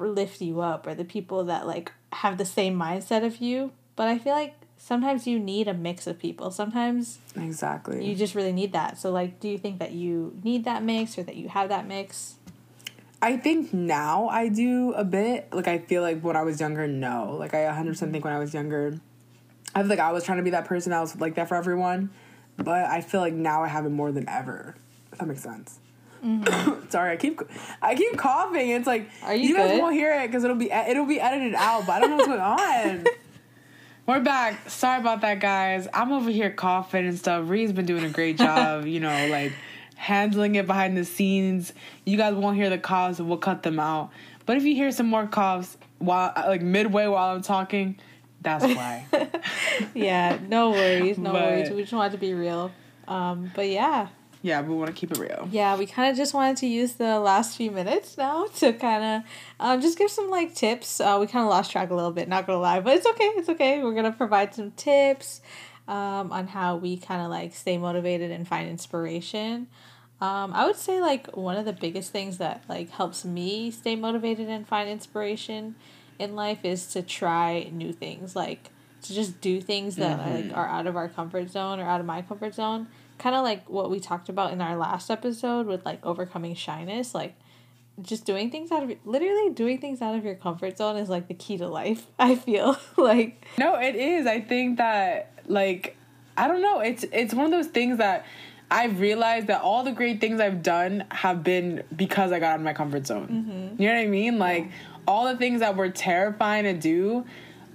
lift 0.00 0.40
you 0.40 0.60
up 0.62 0.84
or 0.84 0.96
the 0.96 1.04
people 1.04 1.44
that 1.44 1.64
like 1.64 1.92
have 2.12 2.38
the 2.38 2.44
same 2.44 2.76
mindset 2.76 3.24
of 3.24 3.36
you. 3.36 3.70
But 3.94 4.08
I 4.08 4.18
feel 4.18 4.32
like 4.32 4.54
sometimes 4.78 5.28
you 5.28 5.38
need 5.38 5.68
a 5.68 5.74
mix 5.74 6.08
of 6.08 6.18
people. 6.18 6.50
Sometimes 6.50 7.20
exactly 7.36 8.04
you 8.04 8.16
just 8.16 8.34
really 8.34 8.52
need 8.52 8.72
that. 8.72 8.98
So 8.98 9.12
like, 9.12 9.38
do 9.38 9.48
you 9.48 9.58
think 9.58 9.78
that 9.78 9.92
you 9.92 10.36
need 10.42 10.64
that 10.64 10.82
mix 10.82 11.16
or 11.16 11.22
that 11.22 11.36
you 11.36 11.48
have 11.50 11.68
that 11.68 11.86
mix? 11.86 12.34
I 13.22 13.36
think 13.36 13.72
now 13.72 14.28
I 14.28 14.48
do 14.48 14.92
a 14.94 15.04
bit. 15.04 15.48
Like 15.52 15.68
I 15.68 15.78
feel 15.78 16.02
like 16.02 16.20
when 16.22 16.34
I 16.34 16.42
was 16.42 16.60
younger, 16.60 16.88
no. 16.88 17.36
Like 17.38 17.54
I 17.54 17.58
100% 17.58 18.10
think 18.10 18.24
when 18.24 18.34
I 18.34 18.40
was 18.40 18.52
younger, 18.52 18.98
I 19.74 19.80
feel 19.80 19.88
like 19.88 20.00
I 20.00 20.10
was 20.10 20.24
trying 20.24 20.38
to 20.38 20.44
be 20.44 20.50
that 20.50 20.64
person. 20.64 20.92
I 20.92 21.00
was 21.00 21.18
like 21.20 21.36
that 21.36 21.48
for 21.48 21.54
everyone, 21.54 22.10
but 22.56 22.84
I 22.84 23.00
feel 23.00 23.20
like 23.20 23.32
now 23.32 23.62
I 23.62 23.68
have 23.68 23.86
it 23.86 23.90
more 23.90 24.10
than 24.10 24.28
ever. 24.28 24.74
If 25.12 25.18
that 25.18 25.28
makes 25.28 25.42
sense. 25.42 25.78
Mm-hmm. 26.24 26.88
Sorry, 26.90 27.12
I 27.12 27.16
keep 27.16 27.40
I 27.80 27.94
keep 27.94 28.16
coughing. 28.16 28.70
It's 28.70 28.88
like 28.88 29.08
Are 29.22 29.34
you, 29.34 29.50
you 29.50 29.56
guys 29.56 29.78
won't 29.78 29.94
hear 29.94 30.12
it 30.20 30.26
because 30.26 30.42
it'll 30.42 30.56
be 30.56 30.72
it'll 30.72 31.06
be 31.06 31.20
edited 31.20 31.54
out. 31.54 31.86
But 31.86 31.92
I 31.92 32.00
don't 32.00 32.10
know 32.10 32.16
what's 32.16 32.28
going 32.28 32.40
on. 32.40 33.06
We're 34.06 34.18
back. 34.18 34.68
Sorry 34.68 35.00
about 35.00 35.20
that, 35.20 35.38
guys. 35.38 35.86
I'm 35.94 36.10
over 36.10 36.28
here 36.28 36.50
coughing 36.50 37.06
and 37.06 37.16
stuff. 37.16 37.48
Ree's 37.48 37.72
been 37.72 37.86
doing 37.86 38.02
a 38.02 38.10
great 38.10 38.36
job. 38.36 38.84
you 38.84 38.98
know, 38.98 39.28
like 39.28 39.52
handling 40.02 40.56
it 40.56 40.66
behind 40.66 40.96
the 40.96 41.04
scenes. 41.04 41.72
You 42.04 42.16
guys 42.16 42.34
won't 42.34 42.56
hear 42.56 42.68
the 42.68 42.78
coughs. 42.78 43.20
We'll 43.20 43.38
cut 43.38 43.62
them 43.62 43.78
out. 43.78 44.10
But 44.46 44.56
if 44.56 44.64
you 44.64 44.74
hear 44.74 44.90
some 44.90 45.06
more 45.06 45.28
coughs 45.28 45.78
while 45.98 46.32
like 46.36 46.60
midway 46.60 47.06
while 47.06 47.36
I'm 47.36 47.42
talking, 47.42 48.00
that's 48.40 48.64
why. 48.76 49.06
yeah, 49.94 50.40
no 50.48 50.70
worries, 50.70 51.18
no 51.18 51.30
but, 51.30 51.42
worries. 51.42 51.70
We 51.70 51.82
just 51.82 51.92
wanted 51.92 52.12
to 52.12 52.18
be 52.18 52.34
real. 52.34 52.72
Um, 53.06 53.52
but 53.54 53.68
yeah, 53.68 54.08
yeah, 54.42 54.60
we 54.60 54.74
want 54.74 54.88
to 54.88 54.92
keep 54.92 55.12
it 55.12 55.18
real. 55.18 55.48
Yeah, 55.52 55.76
we 55.76 55.86
kind 55.86 56.10
of 56.10 56.16
just 56.16 56.34
wanted 56.34 56.56
to 56.58 56.66
use 56.66 56.94
the 56.94 57.20
last 57.20 57.56
few 57.56 57.70
minutes 57.70 58.18
now 58.18 58.46
to 58.56 58.72
kind 58.72 59.04
of 59.04 59.30
um, 59.60 59.80
just 59.80 59.96
give 59.96 60.10
some 60.10 60.30
like 60.30 60.52
tips. 60.52 61.00
Uh, 61.00 61.16
we 61.20 61.28
kind 61.28 61.44
of 61.44 61.50
lost 61.50 61.70
track 61.70 61.90
a 61.90 61.94
little 61.94 62.10
bit, 62.10 62.26
not 62.26 62.48
gonna 62.48 62.58
lie, 62.58 62.80
but 62.80 62.96
it's 62.96 63.06
okay. 63.06 63.30
It's 63.36 63.48
okay. 63.48 63.84
We're 63.84 63.94
gonna 63.94 64.10
provide 64.10 64.52
some 64.52 64.72
tips 64.72 65.42
um, 65.86 66.32
on 66.32 66.48
how 66.48 66.74
we 66.74 66.96
kind 66.96 67.22
of 67.22 67.30
like 67.30 67.54
stay 67.54 67.78
motivated 67.78 68.32
and 68.32 68.48
find 68.48 68.68
inspiration. 68.68 69.68
Um, 70.22 70.52
I 70.54 70.66
would 70.66 70.76
say 70.76 71.00
like 71.00 71.36
one 71.36 71.56
of 71.56 71.64
the 71.64 71.72
biggest 71.72 72.12
things 72.12 72.38
that 72.38 72.62
like 72.68 72.90
helps 72.90 73.24
me 73.24 73.72
stay 73.72 73.96
motivated 73.96 74.48
and 74.48 74.64
find 74.64 74.88
inspiration 74.88 75.74
in 76.16 76.36
life 76.36 76.64
is 76.64 76.86
to 76.92 77.02
try 77.02 77.68
new 77.72 77.92
things, 77.92 78.36
like 78.36 78.70
to 79.02 79.12
just 79.12 79.40
do 79.40 79.60
things 79.60 79.96
that 79.96 80.20
mm-hmm. 80.20 80.48
like 80.48 80.56
are 80.56 80.68
out 80.68 80.86
of 80.86 80.94
our 80.94 81.08
comfort 81.08 81.50
zone 81.50 81.80
or 81.80 81.82
out 81.82 81.98
of 81.98 82.06
my 82.06 82.22
comfort 82.22 82.54
zone. 82.54 82.86
Kind 83.18 83.34
of 83.34 83.42
like 83.42 83.68
what 83.68 83.90
we 83.90 83.98
talked 83.98 84.28
about 84.28 84.52
in 84.52 84.60
our 84.60 84.76
last 84.76 85.10
episode 85.10 85.66
with 85.66 85.84
like 85.84 85.98
overcoming 86.06 86.54
shyness 86.54 87.16
like 87.16 87.34
just 88.00 88.24
doing 88.24 88.48
things 88.48 88.70
out 88.70 88.84
of 88.84 88.92
literally 89.04 89.50
doing 89.50 89.78
things 89.78 90.00
out 90.00 90.14
of 90.14 90.24
your 90.24 90.36
comfort 90.36 90.78
zone 90.78 90.96
is 90.96 91.08
like 91.08 91.26
the 91.26 91.34
key 91.34 91.58
to 91.58 91.66
life 91.66 92.06
i 92.20 92.36
feel 92.36 92.76
like. 92.96 93.44
No 93.58 93.74
it 93.74 93.96
is. 93.96 94.28
I 94.28 94.40
think 94.40 94.78
that 94.78 95.32
like 95.48 95.96
i 96.36 96.46
don't 96.46 96.62
know. 96.62 96.78
It's 96.78 97.04
it's 97.10 97.34
one 97.34 97.46
of 97.46 97.50
those 97.50 97.66
things 97.66 97.98
that 97.98 98.24
i've 98.72 98.98
realized 98.98 99.46
that 99.46 99.60
all 99.62 99.84
the 99.84 99.92
great 99.92 100.20
things 100.20 100.40
i've 100.40 100.62
done 100.62 101.04
have 101.10 101.44
been 101.44 101.82
because 101.94 102.32
i 102.32 102.38
got 102.40 102.52
out 102.52 102.56
of 102.56 102.62
my 102.62 102.72
comfort 102.72 103.06
zone 103.06 103.28
mm-hmm. 103.28 103.82
you 103.82 103.88
know 103.88 103.94
what 103.94 104.02
i 104.02 104.06
mean 104.06 104.38
like 104.38 104.64
yeah. 104.64 104.70
all 105.06 105.28
the 105.28 105.36
things 105.36 105.60
that 105.60 105.76
were 105.76 105.90
terrifying 105.90 106.64
to 106.64 106.72
do 106.72 107.24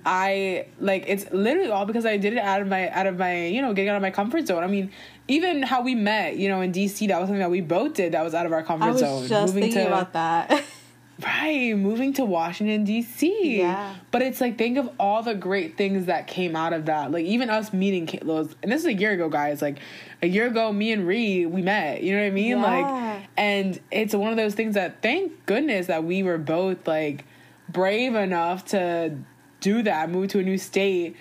I 0.09 0.67
like 0.79 1.03
it's 1.05 1.29
literally 1.33 1.69
all 1.69 1.85
because 1.85 2.05
I 2.05 2.15
did 2.15 2.31
it 2.31 2.39
out 2.39 2.61
of 2.61 2.67
my 2.69 2.89
out 2.91 3.07
of 3.07 3.17
my 3.17 3.47
you 3.47 3.61
know 3.61 3.73
getting 3.73 3.89
out 3.89 3.97
of 3.97 4.01
my 4.01 4.09
comfort 4.09 4.47
zone. 4.47 4.63
I 4.63 4.67
mean, 4.67 4.89
even 5.27 5.63
how 5.63 5.81
we 5.81 5.95
met, 5.95 6.37
you 6.37 6.47
know, 6.47 6.61
in 6.61 6.71
DC, 6.71 7.09
that 7.09 7.19
was 7.19 7.27
something 7.27 7.39
that 7.39 7.51
we 7.51 7.59
both 7.59 7.93
did 7.95 8.13
that 8.13 8.23
was 8.23 8.33
out 8.33 8.45
of 8.45 8.53
our 8.53 8.63
comfort 8.63 8.85
I 8.85 8.91
was 8.91 8.99
zone. 9.01 9.27
Just 9.27 9.53
moving 9.53 9.69
thinking 9.69 9.81
to, 9.81 9.87
about 9.87 10.13
that. 10.13 10.63
right, 11.23 11.73
moving 11.75 12.13
to 12.13 12.25
Washington 12.25 12.83
D.C. 12.83 13.59
Yeah. 13.59 13.95
But 14.11 14.21
it's 14.21 14.39
like 14.39 14.57
think 14.57 14.77
of 14.77 14.89
all 14.99 15.23
the 15.23 15.35
great 15.35 15.77
things 15.77 16.05
that 16.05 16.27
came 16.27 16.55
out 16.55 16.73
of 16.73 16.85
that. 16.85 17.11
Like 17.11 17.25
even 17.25 17.49
us 17.49 17.73
meeting 17.73 18.07
those, 18.21 18.55
and 18.61 18.71
this 18.71 18.81
is 18.81 18.87
a 18.87 18.93
year 18.93 19.11
ago, 19.11 19.29
guys. 19.29 19.61
Like 19.61 19.79
a 20.21 20.27
year 20.27 20.47
ago, 20.47 20.71
me 20.71 20.91
and 20.91 21.07
Ree, 21.07 21.45
we 21.45 21.61
met. 21.61 22.03
You 22.03 22.15
know 22.15 22.21
what 22.21 22.27
I 22.27 22.31
mean? 22.31 22.57
Yeah. 22.57 22.63
Like, 22.63 23.29
and 23.37 23.79
it's 23.91 24.13
one 24.13 24.31
of 24.31 24.37
those 24.37 24.55
things 24.55 24.75
that 24.75 25.01
thank 25.01 25.45
goodness 25.45 25.87
that 25.87 26.03
we 26.03 26.23
were 26.23 26.37
both 26.37 26.87
like 26.87 27.25
brave 27.69 28.15
enough 28.15 28.65
to 28.65 29.17
do 29.59 29.81
that, 29.83 30.09
move 30.09 30.29
to 30.29 30.39
a 30.39 30.43
new 30.43 30.57
state 30.57 31.15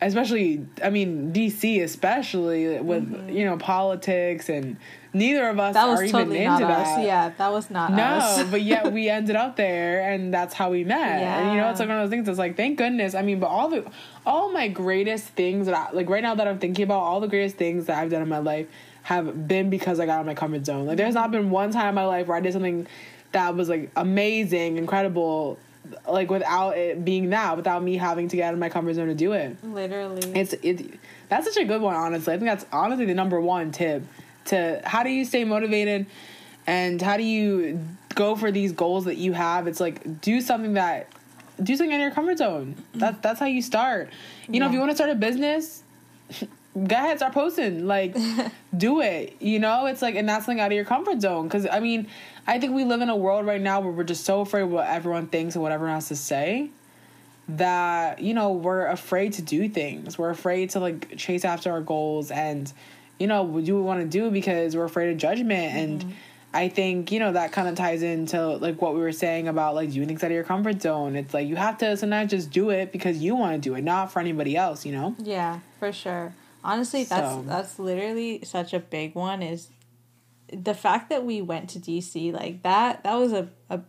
especially 0.00 0.66
I 0.82 0.90
mean 0.90 1.32
DC 1.32 1.82
especially 1.82 2.80
with 2.80 3.10
mm-hmm. 3.10 3.28
you 3.30 3.44
know 3.44 3.56
politics 3.56 4.48
and 4.48 4.76
neither 5.12 5.48
of 5.48 5.58
us 5.58 5.74
that 5.74 5.86
was 5.86 6.00
are 6.00 6.08
totally 6.08 6.40
even 6.40 6.52
into 6.52 6.66
that. 6.66 6.98
Us. 6.98 7.04
Yeah, 7.04 7.32
that 7.38 7.52
was 7.52 7.70
not 7.70 7.92
no, 7.92 8.02
us. 8.02 8.44
but 8.50 8.62
yet 8.62 8.92
we 8.92 9.08
ended 9.10 9.36
up 9.36 9.56
there 9.56 10.10
and 10.10 10.34
that's 10.34 10.54
how 10.54 10.70
we 10.70 10.84
met. 10.84 11.20
Yeah. 11.20 11.38
And 11.38 11.52
you 11.52 11.60
know, 11.60 11.70
it's 11.70 11.80
like 11.80 11.88
one 11.88 11.98
of 11.98 12.04
those 12.04 12.10
things. 12.10 12.28
It's 12.28 12.38
like 12.38 12.56
thank 12.56 12.78
goodness. 12.78 13.14
I 13.14 13.22
mean, 13.22 13.40
but 13.40 13.46
all 13.46 13.68
the 13.68 13.90
all 14.26 14.52
my 14.52 14.68
greatest 14.68 15.28
things 15.28 15.66
that 15.66 15.74
I, 15.74 15.90
like 15.92 16.08
right 16.10 16.22
now 16.22 16.34
that 16.34 16.46
I'm 16.46 16.58
thinking 16.58 16.84
about 16.84 17.00
all 17.00 17.20
the 17.20 17.28
greatest 17.28 17.56
things 17.56 17.86
that 17.86 17.98
I've 17.98 18.10
done 18.10 18.22
in 18.22 18.28
my 18.28 18.38
life 18.38 18.66
have 19.04 19.46
been 19.46 19.70
because 19.70 20.00
I 20.00 20.06
got 20.06 20.14
out 20.14 20.20
of 20.20 20.26
my 20.26 20.34
comfort 20.34 20.64
zone. 20.66 20.86
Like 20.86 20.96
there's 20.96 21.14
not 21.14 21.30
been 21.30 21.50
one 21.50 21.70
time 21.70 21.90
in 21.90 21.94
my 21.94 22.06
life 22.06 22.26
where 22.26 22.36
I 22.36 22.40
did 22.40 22.52
something 22.52 22.86
that 23.32 23.54
was 23.54 23.68
like 23.68 23.90
amazing, 23.96 24.78
incredible 24.78 25.58
like 26.08 26.30
without 26.30 26.76
it 26.76 27.04
being 27.04 27.30
that, 27.30 27.56
without 27.56 27.82
me 27.82 27.96
having 27.96 28.28
to 28.28 28.36
get 28.36 28.48
out 28.48 28.54
of 28.54 28.60
my 28.60 28.68
comfort 28.68 28.94
zone 28.94 29.08
to 29.08 29.14
do 29.14 29.32
it. 29.32 29.62
Literally. 29.64 30.22
It's 30.34 30.52
it 30.62 30.98
that's 31.28 31.46
such 31.46 31.62
a 31.62 31.64
good 31.64 31.80
one, 31.80 31.94
honestly. 31.94 32.34
I 32.34 32.38
think 32.38 32.48
that's 32.48 32.66
honestly 32.72 33.06
the 33.06 33.14
number 33.14 33.40
one 33.40 33.72
tip 33.72 34.02
to 34.46 34.80
how 34.84 35.02
do 35.02 35.10
you 35.10 35.24
stay 35.24 35.44
motivated 35.44 36.06
and 36.66 37.00
how 37.00 37.16
do 37.16 37.22
you 37.22 37.80
go 38.14 38.36
for 38.36 38.50
these 38.50 38.72
goals 38.72 39.04
that 39.06 39.16
you 39.16 39.32
have? 39.32 39.66
It's 39.66 39.80
like 39.80 40.20
do 40.20 40.40
something 40.40 40.74
that 40.74 41.08
do 41.62 41.76
something 41.76 41.92
in 41.92 42.00
your 42.00 42.10
comfort 42.10 42.38
zone. 42.38 42.74
That's 42.94 43.18
that's 43.20 43.40
how 43.40 43.46
you 43.46 43.62
start. 43.62 44.10
You 44.46 44.54
yeah. 44.54 44.60
know, 44.60 44.66
if 44.66 44.72
you 44.72 44.78
want 44.78 44.90
to 44.90 44.96
start 44.96 45.10
a 45.10 45.14
business, 45.14 45.82
go 46.74 46.96
ahead, 46.96 47.18
start 47.18 47.32
posting. 47.32 47.86
Like, 47.86 48.16
do 48.76 49.00
it. 49.00 49.36
You 49.40 49.58
know, 49.58 49.86
it's 49.86 50.02
like, 50.02 50.14
and 50.14 50.28
that's 50.28 50.46
something 50.46 50.60
out 50.60 50.66
of 50.66 50.72
your 50.72 50.84
comfort 50.84 51.20
zone. 51.20 51.46
Because 51.46 51.66
I 51.70 51.80
mean, 51.80 52.08
I 52.46 52.58
think 52.58 52.74
we 52.74 52.84
live 52.84 53.00
in 53.00 53.08
a 53.08 53.16
world 53.16 53.46
right 53.46 53.60
now 53.60 53.80
where 53.80 53.92
we're 53.92 54.04
just 54.04 54.24
so 54.24 54.40
afraid 54.40 54.62
of 54.62 54.70
what 54.70 54.86
everyone 54.86 55.26
thinks 55.28 55.54
and 55.54 55.62
what 55.62 55.72
everyone 55.72 55.94
has 55.94 56.08
to 56.08 56.16
say 56.16 56.70
that 57.46 58.20
you 58.20 58.32
know 58.32 58.52
we're 58.52 58.86
afraid 58.86 59.34
to 59.34 59.42
do 59.42 59.68
things. 59.68 60.18
We're 60.18 60.30
afraid 60.30 60.70
to 60.70 60.80
like 60.80 61.16
chase 61.16 61.44
after 61.44 61.70
our 61.70 61.80
goals 61.80 62.30
and 62.30 62.72
you 63.18 63.26
know 63.26 63.44
do 63.60 63.74
what 63.74 63.80
we 63.80 63.86
want 63.86 64.00
to 64.00 64.06
do 64.06 64.30
because 64.30 64.76
we're 64.76 64.84
afraid 64.84 65.10
of 65.10 65.18
judgment 65.18 65.74
mm-hmm. 65.74 66.08
and 66.08 66.14
I 66.54 66.68
think, 66.68 67.10
you 67.10 67.18
know, 67.18 67.32
that 67.32 67.50
kind 67.50 67.66
of 67.66 67.74
ties 67.74 68.04
into 68.04 68.40
like 68.46 68.80
what 68.80 68.94
we 68.94 69.00
were 69.00 69.10
saying 69.10 69.48
about 69.48 69.74
like 69.74 69.90
doing 69.90 70.06
things 70.06 70.22
out 70.22 70.28
of 70.28 70.34
your 70.34 70.44
comfort 70.44 70.80
zone. 70.80 71.16
It's 71.16 71.34
like 71.34 71.48
you 71.48 71.56
have 71.56 71.78
to 71.78 71.96
sometimes 71.96 72.30
just 72.30 72.52
do 72.52 72.70
it 72.70 72.92
because 72.92 73.18
you 73.18 73.34
want 73.34 73.60
to 73.60 73.68
do 73.68 73.74
it, 73.74 73.82
not 73.82 74.12
for 74.12 74.20
anybody 74.20 74.56
else, 74.56 74.86
you 74.86 74.92
know? 74.92 75.16
Yeah, 75.18 75.58
for 75.80 75.92
sure. 75.92 76.32
Honestly, 76.64 77.04
that's 77.04 77.34
so. 77.34 77.42
that's 77.42 77.78
literally 77.78 78.42
such 78.44 78.72
a 78.72 78.80
big 78.80 79.14
one 79.14 79.42
is 79.42 79.68
the 80.52 80.74
fact 80.74 81.10
that 81.10 81.24
we 81.24 81.42
went 81.42 81.68
to 81.70 81.78
DC 81.78 82.32
like 82.32 82.62
that 82.62 83.02
that 83.02 83.14
was 83.14 83.32
a, 83.32 83.48
a 83.70 83.80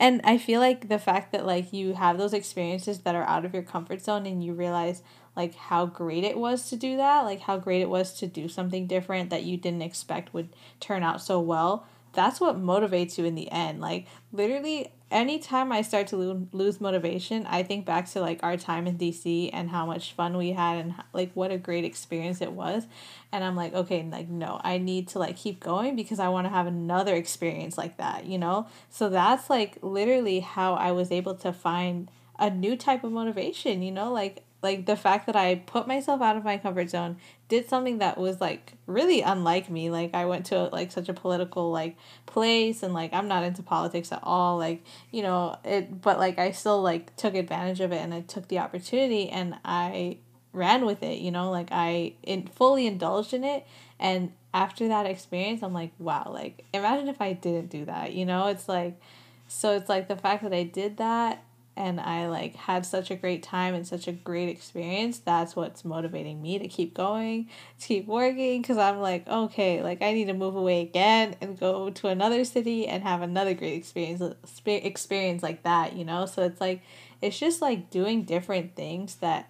and 0.00 0.20
I 0.24 0.38
feel 0.38 0.60
like 0.60 0.88
the 0.88 0.98
fact 0.98 1.32
that 1.32 1.46
like 1.46 1.72
you 1.72 1.94
have 1.94 2.18
those 2.18 2.32
experiences 2.32 3.00
that 3.00 3.14
are 3.14 3.24
out 3.24 3.44
of 3.44 3.54
your 3.54 3.62
comfort 3.62 4.02
zone 4.02 4.26
and 4.26 4.42
you 4.42 4.52
realize 4.52 5.02
like 5.36 5.54
how 5.54 5.86
great 5.86 6.24
it 6.24 6.36
was 6.36 6.68
to 6.70 6.76
do 6.76 6.96
that, 6.96 7.22
like 7.22 7.40
how 7.40 7.56
great 7.56 7.80
it 7.80 7.88
was 7.88 8.12
to 8.14 8.26
do 8.26 8.48
something 8.48 8.86
different 8.86 9.30
that 9.30 9.44
you 9.44 9.56
didn't 9.56 9.82
expect 9.82 10.34
would 10.34 10.48
turn 10.80 11.02
out 11.02 11.22
so 11.22 11.40
well 11.40 11.86
that's 12.12 12.40
what 12.40 12.60
motivates 12.60 13.18
you 13.18 13.24
in 13.24 13.34
the 13.34 13.50
end. 13.50 13.80
Like 13.80 14.06
literally 14.32 14.92
anytime 15.10 15.72
I 15.72 15.82
start 15.82 16.06
to 16.08 16.16
lo- 16.16 16.48
lose 16.52 16.80
motivation, 16.80 17.46
I 17.46 17.62
think 17.62 17.86
back 17.86 18.08
to 18.10 18.20
like 18.20 18.40
our 18.42 18.56
time 18.56 18.86
in 18.86 18.96
DC 18.96 19.50
and 19.52 19.70
how 19.70 19.86
much 19.86 20.12
fun 20.12 20.36
we 20.36 20.52
had 20.52 20.78
and 20.78 20.94
like 21.12 21.32
what 21.34 21.50
a 21.50 21.58
great 21.58 21.84
experience 21.84 22.40
it 22.40 22.52
was. 22.52 22.86
And 23.32 23.44
I'm 23.44 23.56
like, 23.56 23.74
okay, 23.74 24.06
like 24.10 24.28
no, 24.28 24.60
I 24.62 24.78
need 24.78 25.08
to 25.08 25.18
like 25.18 25.36
keep 25.36 25.60
going 25.60 25.96
because 25.96 26.18
I 26.18 26.28
want 26.28 26.46
to 26.46 26.50
have 26.50 26.66
another 26.66 27.14
experience 27.14 27.78
like 27.78 27.96
that, 27.96 28.26
you 28.26 28.38
know? 28.38 28.66
So 28.90 29.08
that's 29.08 29.48
like 29.50 29.78
literally 29.82 30.40
how 30.40 30.74
I 30.74 30.92
was 30.92 31.10
able 31.10 31.34
to 31.36 31.52
find 31.52 32.10
a 32.38 32.50
new 32.50 32.76
type 32.76 33.04
of 33.04 33.12
motivation, 33.12 33.82
you 33.82 33.92
know? 33.92 34.12
Like 34.12 34.44
like 34.62 34.86
the 34.86 34.96
fact 34.96 35.26
that 35.26 35.36
I 35.36 35.56
put 35.56 35.86
myself 35.86 36.20
out 36.20 36.36
of 36.36 36.44
my 36.44 36.58
comfort 36.58 36.90
zone, 36.90 37.18
did 37.48 37.68
something 37.68 37.98
that 37.98 38.18
was 38.18 38.40
like 38.40 38.72
really 38.86 39.22
unlike 39.22 39.70
me. 39.70 39.88
Like 39.88 40.14
I 40.14 40.24
went 40.24 40.46
to 40.46 40.64
like 40.64 40.90
such 40.90 41.08
a 41.08 41.14
political 41.14 41.70
like 41.70 41.96
place 42.26 42.82
and 42.82 42.92
like 42.92 43.12
I'm 43.12 43.28
not 43.28 43.44
into 43.44 43.62
politics 43.62 44.10
at 44.10 44.20
all. 44.22 44.58
Like, 44.58 44.82
you 45.12 45.22
know, 45.22 45.56
it 45.64 46.00
but 46.02 46.18
like 46.18 46.38
I 46.38 46.50
still 46.50 46.82
like 46.82 47.14
took 47.16 47.34
advantage 47.34 47.80
of 47.80 47.92
it 47.92 47.98
and 47.98 48.12
I 48.12 48.22
took 48.22 48.48
the 48.48 48.58
opportunity 48.58 49.28
and 49.28 49.54
I 49.64 50.18
ran 50.52 50.84
with 50.84 51.02
it, 51.02 51.18
you 51.18 51.30
know, 51.30 51.50
like 51.50 51.68
I 51.70 52.14
in 52.24 52.48
fully 52.48 52.86
indulged 52.86 53.34
in 53.34 53.44
it 53.44 53.64
and 54.00 54.32
after 54.52 54.88
that 54.88 55.06
experience 55.06 55.62
I'm 55.62 55.72
like, 55.72 55.92
wow, 56.00 56.30
like 56.32 56.64
imagine 56.74 57.06
if 57.06 57.20
I 57.20 57.32
didn't 57.32 57.70
do 57.70 57.84
that, 57.84 58.12
you 58.12 58.26
know? 58.26 58.48
It's 58.48 58.68
like 58.68 59.00
so 59.46 59.76
it's 59.76 59.88
like 59.88 60.08
the 60.08 60.16
fact 60.16 60.42
that 60.42 60.52
I 60.52 60.64
did 60.64 60.96
that 60.96 61.44
and 61.78 62.00
I 62.00 62.26
like 62.26 62.56
had 62.56 62.84
such 62.84 63.10
a 63.10 63.14
great 63.16 63.42
time 63.42 63.72
and 63.72 63.86
such 63.86 64.08
a 64.08 64.12
great 64.12 64.48
experience, 64.48 65.20
that's 65.20 65.54
what's 65.54 65.84
motivating 65.84 66.42
me 66.42 66.58
to 66.58 66.66
keep 66.66 66.92
going, 66.92 67.48
to 67.78 67.86
keep 67.86 68.06
working 68.06 68.62
cuz 68.64 68.76
I'm 68.76 68.98
like, 69.00 69.28
okay, 69.28 69.80
like 69.82 70.02
I 70.02 70.12
need 70.12 70.26
to 70.26 70.34
move 70.34 70.56
away 70.56 70.80
again 70.82 71.36
and 71.40 71.58
go 71.58 71.88
to 71.88 72.08
another 72.08 72.44
city 72.44 72.88
and 72.88 73.04
have 73.04 73.22
another 73.22 73.54
great 73.54 73.74
experience 73.74 74.22
experience 74.66 75.42
like 75.42 75.62
that, 75.62 75.94
you 75.94 76.04
know? 76.04 76.26
So 76.26 76.42
it's 76.42 76.60
like 76.60 76.82
it's 77.22 77.38
just 77.38 77.62
like 77.62 77.90
doing 77.90 78.24
different 78.24 78.74
things 78.74 79.16
that 79.16 79.48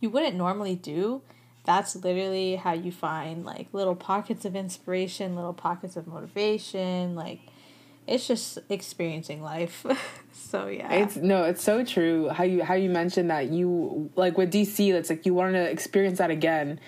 you 0.00 0.08
wouldn't 0.08 0.36
normally 0.36 0.74
do. 0.74 1.20
That's 1.64 1.96
literally 1.96 2.56
how 2.56 2.72
you 2.72 2.92
find 2.92 3.44
like 3.44 3.68
little 3.72 3.96
pockets 3.96 4.46
of 4.46 4.56
inspiration, 4.56 5.36
little 5.36 5.52
pockets 5.52 5.96
of 5.96 6.06
motivation, 6.06 7.14
like 7.14 7.40
it's 8.06 8.26
just 8.26 8.58
experiencing 8.68 9.42
life. 9.42 9.84
so 10.32 10.68
yeah. 10.68 10.92
It's 10.92 11.16
no, 11.16 11.44
it's 11.44 11.62
so 11.62 11.84
true. 11.84 12.28
How 12.28 12.44
you 12.44 12.62
how 12.62 12.74
you 12.74 12.90
mentioned 12.90 13.30
that 13.30 13.50
you 13.50 14.10
like 14.16 14.38
with 14.38 14.52
DC, 14.52 14.92
that's 14.92 15.10
like 15.10 15.26
you 15.26 15.34
wanted 15.34 15.64
to 15.64 15.70
experience 15.70 16.18
that 16.18 16.30
again. 16.30 16.80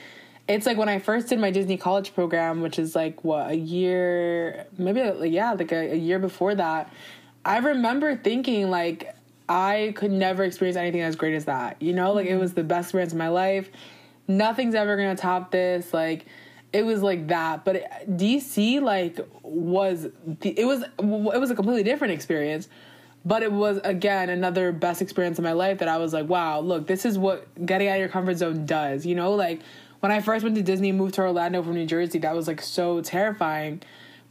It's 0.46 0.64
like 0.64 0.78
when 0.78 0.88
I 0.88 0.98
first 0.98 1.28
did 1.28 1.38
my 1.38 1.50
Disney 1.50 1.76
college 1.76 2.14
program, 2.14 2.62
which 2.62 2.78
is 2.78 2.94
like 2.94 3.22
what 3.24 3.50
a 3.50 3.54
year, 3.54 4.66
maybe 4.78 5.00
yeah, 5.28 5.52
like 5.52 5.72
a, 5.72 5.92
a 5.92 5.96
year 5.96 6.18
before 6.18 6.54
that. 6.54 6.92
I 7.44 7.58
remember 7.58 8.16
thinking 8.16 8.70
like 8.70 9.14
I 9.48 9.92
could 9.96 10.10
never 10.10 10.44
experience 10.44 10.76
anything 10.76 11.00
as 11.00 11.16
great 11.16 11.34
as 11.34 11.46
that. 11.46 11.80
You 11.80 11.92
know, 11.92 12.12
like 12.12 12.26
it 12.26 12.30
mm-hmm. 12.30 12.40
was 12.40 12.54
the 12.54 12.64
best 12.64 12.86
experience 12.86 13.12
of 13.12 13.18
my 13.18 13.28
life. 13.28 13.70
Nothing's 14.26 14.74
ever 14.74 14.96
gonna 14.96 15.16
top 15.16 15.50
this. 15.50 15.92
Like 15.92 16.26
it 16.72 16.84
was 16.84 17.02
like 17.02 17.28
that 17.28 17.64
but 17.64 17.84
dc 18.10 18.80
like 18.82 19.18
was 19.42 20.08
it 20.42 20.66
was 20.66 20.82
it 20.82 21.40
was 21.40 21.50
a 21.50 21.54
completely 21.54 21.82
different 21.82 22.12
experience 22.12 22.68
but 23.24 23.42
it 23.42 23.50
was 23.50 23.78
again 23.84 24.28
another 24.28 24.72
best 24.72 25.02
experience 25.02 25.38
in 25.38 25.44
my 25.44 25.52
life 25.52 25.78
that 25.78 25.88
i 25.88 25.96
was 25.96 26.12
like 26.12 26.28
wow 26.28 26.60
look 26.60 26.86
this 26.86 27.04
is 27.04 27.18
what 27.18 27.46
getting 27.64 27.88
out 27.88 27.94
of 27.94 28.00
your 28.00 28.08
comfort 28.08 28.36
zone 28.36 28.66
does 28.66 29.06
you 29.06 29.14
know? 29.14 29.34
Like 29.34 29.60
when 30.00 30.12
i 30.12 30.20
first 30.20 30.44
went 30.44 30.56
to 30.56 30.62
disney 30.62 30.92
moved 30.92 31.14
to 31.14 31.22
orlando 31.22 31.62
from 31.62 31.74
new 31.74 31.86
jersey 31.86 32.18
that 32.18 32.34
was 32.34 32.46
like 32.46 32.60
so 32.60 33.00
terrifying 33.00 33.82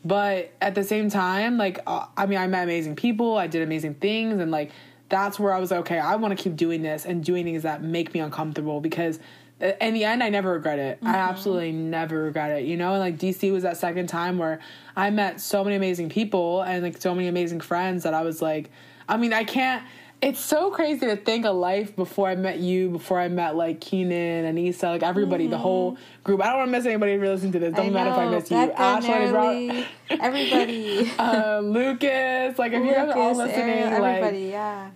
but 0.06 0.54
at 0.62 0.76
the 0.76 0.84
same 0.84 1.10
time 1.10 1.58
like 1.58 1.80
uh, 1.88 2.06
i 2.16 2.26
mean 2.26 2.38
i 2.38 2.48
met 2.48 2.64
amazing 2.64 2.96
people 2.96 3.38
i 3.38 3.48
did 3.48 3.62
amazing 3.62 3.96
things 3.96 4.40
and 4.40 4.52
like 4.52 4.72
that's 5.10 5.40
where 5.40 5.54
i 5.54 5.60
was 5.60 5.72
like 5.72 5.82
okay 5.82 6.00
i 6.00 6.16
want 6.16 6.38
to 6.38 6.42
keep 6.42 6.56
doing 6.56 6.82
this 6.82 7.06
and 7.06 7.24
doing 7.24 7.44
things 7.44 7.64
that 7.64 7.82
make 7.82 8.14
me 8.14 8.20
uncomfortable 8.20 8.80
because 8.80 9.20
in 9.60 9.94
the 9.94 10.04
end, 10.04 10.24
I 10.24 10.30
never 10.30 10.54
regret 10.54 10.80
it. 10.80 10.98
Mm-hmm. 10.98 11.08
I 11.08 11.16
absolutely 11.16 11.72
never 11.72 12.24
regret 12.24 12.60
it. 12.60 12.66
You 12.66 12.78
know, 12.78 12.94
and 12.94 13.00
like 13.00 13.18
DC 13.18 13.52
was 13.52 13.64
that 13.64 13.78
second 13.78 14.08
time 14.08 14.38
where 14.38 14.60
I 14.96 15.10
met 15.10 15.42
so 15.42 15.64
many 15.64 15.76
amazing 15.76 16.10
people 16.10 16.62
and 16.62 16.84
like 16.84 17.02
so 17.02 17.16
many 17.16 17.28
amazing 17.28 17.62
friends 17.62 18.04
that 18.04 18.14
I 18.14 18.22
was 18.22 18.42
like, 18.42 18.70
I 19.10 19.18
mean, 19.18 19.34
I 19.34 19.44
can't. 19.44 19.84
It's 20.20 20.40
so 20.40 20.72
crazy 20.72 21.06
to 21.06 21.16
think 21.16 21.46
of 21.46 21.56
life 21.56 21.96
before 21.96 22.28
I 22.28 22.36
met 22.36 22.58
you, 22.58 22.90
before 22.90 23.20
I 23.20 23.28
met 23.28 23.56
like 23.56 23.80
Keenan 23.80 24.46
and 24.46 24.58
Issa, 24.58 24.88
like 24.88 25.04
everybody, 25.04 25.44
mm-hmm. 25.44 25.52
the 25.52 25.58
whole 25.60 25.98
group. 26.24 26.42
I 26.42 26.48
don't 26.48 26.58
want 26.58 26.68
to 26.70 26.72
miss 26.72 26.86
anybody 26.88 27.12
if 27.14 27.22
you're 27.22 27.30
listening 27.30 27.52
to 27.52 27.60
this. 27.60 27.76
Don't 27.76 27.94
matter 27.94 28.10
if 28.10 28.18
I 28.18 28.28
miss 28.28 28.50
you. 28.50 28.58
Ashley, 28.58 29.86
everybody, 30.10 31.12
uh, 31.20 31.60
Lucas, 31.60 32.58
like 32.58 32.74
if 32.74 32.80
Lucas, 32.80 32.90
you 32.90 32.96
guys 32.96 33.10
are 33.10 33.20
all 33.20 33.36
listening, 33.36 33.70
Aaron, 33.70 33.94
everybody, 33.94 34.46
like, 34.46 34.52
yeah 34.52 34.90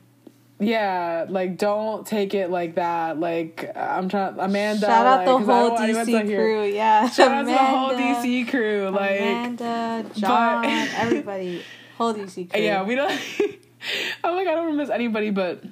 yeah, 0.61 1.25
like 1.27 1.57
don't 1.57 2.05
take 2.05 2.33
it 2.33 2.49
like 2.49 2.75
that. 2.75 3.19
Like 3.19 3.69
I'm 3.75 4.09
trying, 4.09 4.39
Amanda. 4.39 4.85
Shout 4.85 5.05
out 5.05 5.17
like, 5.17 5.25
the 5.25 5.53
whole 5.53 5.77
DC 5.77 6.25
crew. 6.25 6.63
Yeah, 6.65 7.09
shout 7.09 7.31
Amanda, 7.31 7.51
out 7.53 7.97
the 7.97 8.03
whole 8.03 8.23
DC 8.23 8.49
crew. 8.49 8.89
Like 8.89 9.21
Amanda, 9.21 10.05
John, 10.13 10.63
but, 10.63 10.89
everybody, 10.97 11.63
whole 11.97 12.13
DC 12.13 12.49
crew. 12.51 12.61
Yeah, 12.61 12.83
we 12.83 12.95
don't. 12.95 13.11
I'm 14.23 14.35
like 14.35 14.47
I 14.47 14.53
don't 14.53 14.77
miss 14.77 14.89
anybody, 14.89 15.31
but 15.31 15.63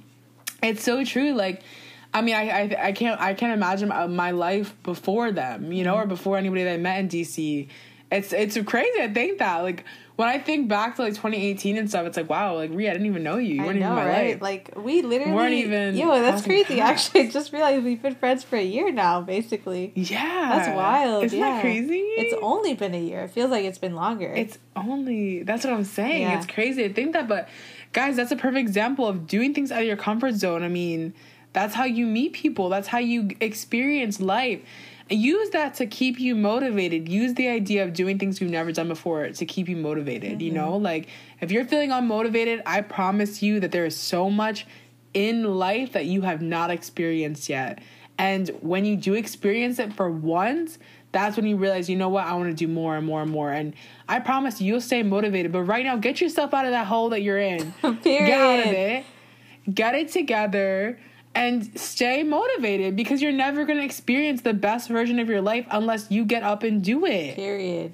it's 0.63 0.83
so 0.83 1.03
true. 1.03 1.33
Like. 1.33 1.61
I 2.11 2.23
mean, 2.23 2.33
I, 2.33 2.49
I 2.49 2.87
I 2.87 2.91
can't 2.91 3.21
I 3.21 3.35
can't 3.35 3.53
imagine 3.53 3.89
my 3.89 4.31
life 4.31 4.75
before 4.81 5.31
them, 5.31 5.71
you 5.71 5.83
know, 5.83 5.93
mm-hmm. 5.93 6.05
or 6.05 6.07
before 6.07 6.37
anybody 6.37 6.63
that 6.63 6.73
I 6.73 6.77
met 6.77 7.01
in 7.01 7.07
DC. 7.07 7.67
It's 8.11 8.33
it's 8.33 8.57
crazy 8.65 8.97
to 8.97 9.13
think 9.13 9.37
that 9.37 9.59
like 9.59 9.85
when 10.19 10.27
I 10.27 10.37
think 10.37 10.67
back 10.67 10.97
to 10.97 11.03
like 11.03 11.13
2018 11.13 11.77
and 11.77 11.87
stuff, 11.87 12.05
it's 12.05 12.17
like 12.17 12.29
wow, 12.29 12.53
like 12.55 12.71
Rhea, 12.73 12.89
I 12.89 12.91
didn't 12.91 13.07
even 13.07 13.23
know 13.23 13.37
you. 13.37 13.55
You 13.55 13.63
weren't 13.63 13.79
know, 13.79 13.85
even 13.85 13.95
my 13.95 14.05
right? 14.05 14.31
life. 14.33 14.41
Like 14.41 14.73
we 14.75 15.01
literally 15.01 15.31
weren't 15.31 15.53
even. 15.53 15.95
Yo, 15.95 16.09
that's 16.21 16.41
crazy. 16.41 16.81
Actually, 16.81 17.21
I 17.21 17.29
just 17.29 17.53
realized 17.53 17.85
we've 17.85 18.01
been 18.01 18.15
friends 18.15 18.43
for 18.43 18.57
a 18.57 18.61
year 18.61 18.91
now, 18.91 19.21
basically. 19.21 19.93
Yeah, 19.95 20.57
that's 20.57 20.75
wild. 20.75 21.23
Isn't 21.23 21.39
yeah. 21.39 21.53
that 21.53 21.61
crazy? 21.61 21.99
It's 21.99 22.35
only 22.41 22.73
been 22.73 22.93
a 22.95 22.99
year. 22.99 23.21
It 23.21 23.29
feels 23.29 23.49
like 23.49 23.63
it's 23.63 23.77
been 23.77 23.95
longer. 23.95 24.33
It's 24.33 24.57
only. 24.75 25.43
That's 25.43 25.63
what 25.63 25.71
I'm 25.71 25.85
saying. 25.85 26.23
Yeah. 26.23 26.37
It's 26.37 26.47
crazy 26.47 26.85
to 26.85 26.93
think 26.93 27.13
that, 27.13 27.29
but 27.29 27.47
guys, 27.93 28.17
that's 28.17 28.33
a 28.33 28.35
perfect 28.35 28.67
example 28.67 29.07
of 29.07 29.25
doing 29.25 29.53
things 29.53 29.71
out 29.71 29.79
of 29.79 29.87
your 29.87 29.95
comfort 29.95 30.33
zone. 30.33 30.63
I 30.63 30.67
mean, 30.67 31.13
that's 31.53 31.75
how 31.75 31.85
you 31.85 32.05
meet 32.05 32.33
people. 32.33 32.67
That's 32.67 32.89
how 32.89 32.99
you 32.99 33.29
experience 33.39 34.19
life 34.19 34.59
use 35.09 35.49
that 35.51 35.75
to 35.75 35.85
keep 35.85 36.19
you 36.19 36.35
motivated. 36.35 37.09
Use 37.09 37.33
the 37.33 37.47
idea 37.47 37.83
of 37.83 37.93
doing 37.93 38.19
things 38.19 38.39
you've 38.39 38.51
never 38.51 38.71
done 38.71 38.87
before 38.87 39.29
to 39.29 39.45
keep 39.45 39.67
you 39.67 39.75
motivated. 39.75 40.33
Mm-hmm. 40.33 40.41
You 40.41 40.51
know, 40.51 40.77
like 40.77 41.07
if 41.41 41.51
you're 41.51 41.65
feeling 41.65 41.89
unmotivated, 41.89 42.61
I 42.65 42.81
promise 42.81 43.41
you 43.41 43.59
that 43.59 43.71
there 43.71 43.85
is 43.85 43.95
so 43.95 44.29
much 44.29 44.65
in 45.13 45.43
life 45.43 45.93
that 45.93 46.05
you 46.05 46.21
have 46.21 46.41
not 46.41 46.69
experienced 46.69 47.49
yet. 47.49 47.79
And 48.17 48.49
when 48.61 48.85
you 48.85 48.95
do 48.95 49.13
experience 49.13 49.79
it 49.79 49.93
for 49.93 50.09
once, 50.09 50.77
that's 51.11 51.37
when 51.37 51.47
you 51.47 51.55
realize, 51.55 51.89
you 51.89 51.95
know 51.95 52.09
what, 52.09 52.27
I 52.27 52.35
want 52.35 52.49
to 52.49 52.53
do 52.53 52.67
more 52.67 52.95
and 52.95 53.05
more 53.05 53.21
and 53.21 53.31
more. 53.31 53.51
And 53.51 53.73
I 54.07 54.19
promise 54.19 54.61
you, 54.61 54.67
you'll 54.67 54.81
stay 54.81 55.01
motivated. 55.01 55.51
But 55.51 55.63
right 55.63 55.83
now, 55.83 55.95
get 55.95 56.21
yourself 56.21 56.53
out 56.53 56.65
of 56.65 56.71
that 56.71 56.85
hole 56.85 57.09
that 57.09 57.21
you're 57.21 57.39
in. 57.39 57.71
Period. 57.81 58.03
Get 58.03 58.39
out 58.39 58.59
of 58.59 58.73
it. 58.73 59.05
Get 59.73 59.95
it 59.95 60.09
together 60.09 60.99
and 61.35 61.79
stay 61.79 62.23
motivated 62.23 62.95
because 62.95 63.21
you're 63.21 63.31
never 63.31 63.65
going 63.65 63.77
to 63.77 63.85
experience 63.85 64.41
the 64.41 64.53
best 64.53 64.89
version 64.89 65.19
of 65.19 65.29
your 65.29 65.41
life 65.41 65.65
unless 65.71 66.09
you 66.09 66.25
get 66.25 66.43
up 66.43 66.63
and 66.63 66.83
do 66.83 67.05
it. 67.05 67.35
Period. 67.35 67.93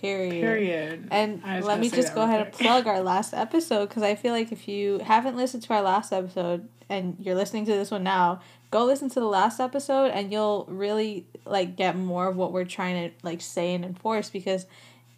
Period. 0.00 0.40
Period. 0.40 1.08
And 1.10 1.42
let 1.42 1.80
me 1.80 1.90
just 1.90 2.14
go 2.14 2.22
ahead 2.22 2.40
and 2.40 2.52
plug 2.52 2.86
our 2.86 3.00
last 3.02 3.34
episode 3.34 3.88
because 3.88 4.02
I 4.02 4.14
feel 4.14 4.32
like 4.32 4.52
if 4.52 4.68
you 4.68 4.98
haven't 5.00 5.36
listened 5.36 5.64
to 5.64 5.74
our 5.74 5.82
last 5.82 6.12
episode 6.12 6.68
and 6.88 7.16
you're 7.18 7.34
listening 7.34 7.66
to 7.66 7.72
this 7.72 7.90
one 7.90 8.04
now, 8.04 8.40
go 8.70 8.84
listen 8.84 9.08
to 9.10 9.20
the 9.20 9.26
last 9.26 9.58
episode 9.60 10.12
and 10.12 10.30
you'll 10.30 10.66
really 10.68 11.26
like 11.44 11.76
get 11.76 11.96
more 11.96 12.28
of 12.28 12.36
what 12.36 12.52
we're 12.52 12.64
trying 12.64 13.10
to 13.10 13.16
like 13.24 13.40
say 13.40 13.74
and 13.74 13.84
enforce 13.84 14.30
because 14.30 14.66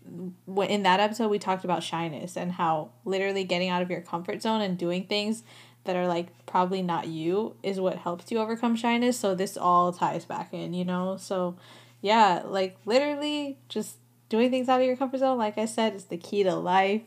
in 0.06 0.82
that 0.82 0.98
episode 0.98 1.28
we 1.28 1.38
talked 1.38 1.64
about 1.64 1.82
shyness 1.82 2.36
and 2.36 2.52
how 2.52 2.90
literally 3.04 3.44
getting 3.44 3.68
out 3.68 3.82
of 3.82 3.90
your 3.90 4.00
comfort 4.00 4.40
zone 4.40 4.60
and 4.60 4.78
doing 4.78 5.04
things 5.04 5.42
that 5.84 5.96
are 5.96 6.06
like 6.06 6.28
probably 6.50 6.82
not 6.82 7.06
you 7.06 7.54
is 7.62 7.78
what 7.78 7.96
helps 7.96 8.30
you 8.30 8.38
overcome 8.38 8.74
shyness. 8.74 9.18
So 9.18 9.34
this 9.34 9.56
all 9.56 9.92
ties 9.92 10.24
back 10.24 10.52
in, 10.52 10.74
you 10.74 10.84
know? 10.84 11.16
So 11.16 11.56
yeah, 12.00 12.42
like 12.44 12.76
literally 12.84 13.58
just 13.68 13.96
doing 14.28 14.50
things 14.50 14.68
out 14.68 14.80
of 14.80 14.86
your 14.86 14.96
comfort 14.96 15.18
zone, 15.18 15.38
like 15.38 15.58
I 15.58 15.66
said, 15.66 15.94
is 15.94 16.04
the 16.04 16.16
key 16.16 16.42
to 16.42 16.54
life. 16.54 17.02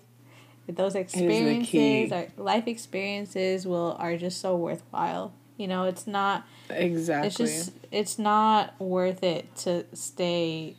Those 0.67 0.95
experiences, 0.95 2.13
or 2.13 2.27
life 2.37 2.67
experiences, 2.67 3.67
will 3.67 3.97
are 3.99 4.15
just 4.15 4.39
so 4.39 4.55
worthwhile. 4.55 5.33
You 5.57 5.67
know, 5.67 5.83
it's 5.83 6.07
not 6.07 6.47
exactly. 6.69 7.27
It's 7.27 7.37
just 7.37 7.71
it's 7.91 8.17
not 8.17 8.79
worth 8.79 9.23
it 9.23 9.53
to 9.57 9.85
stay 9.93 10.77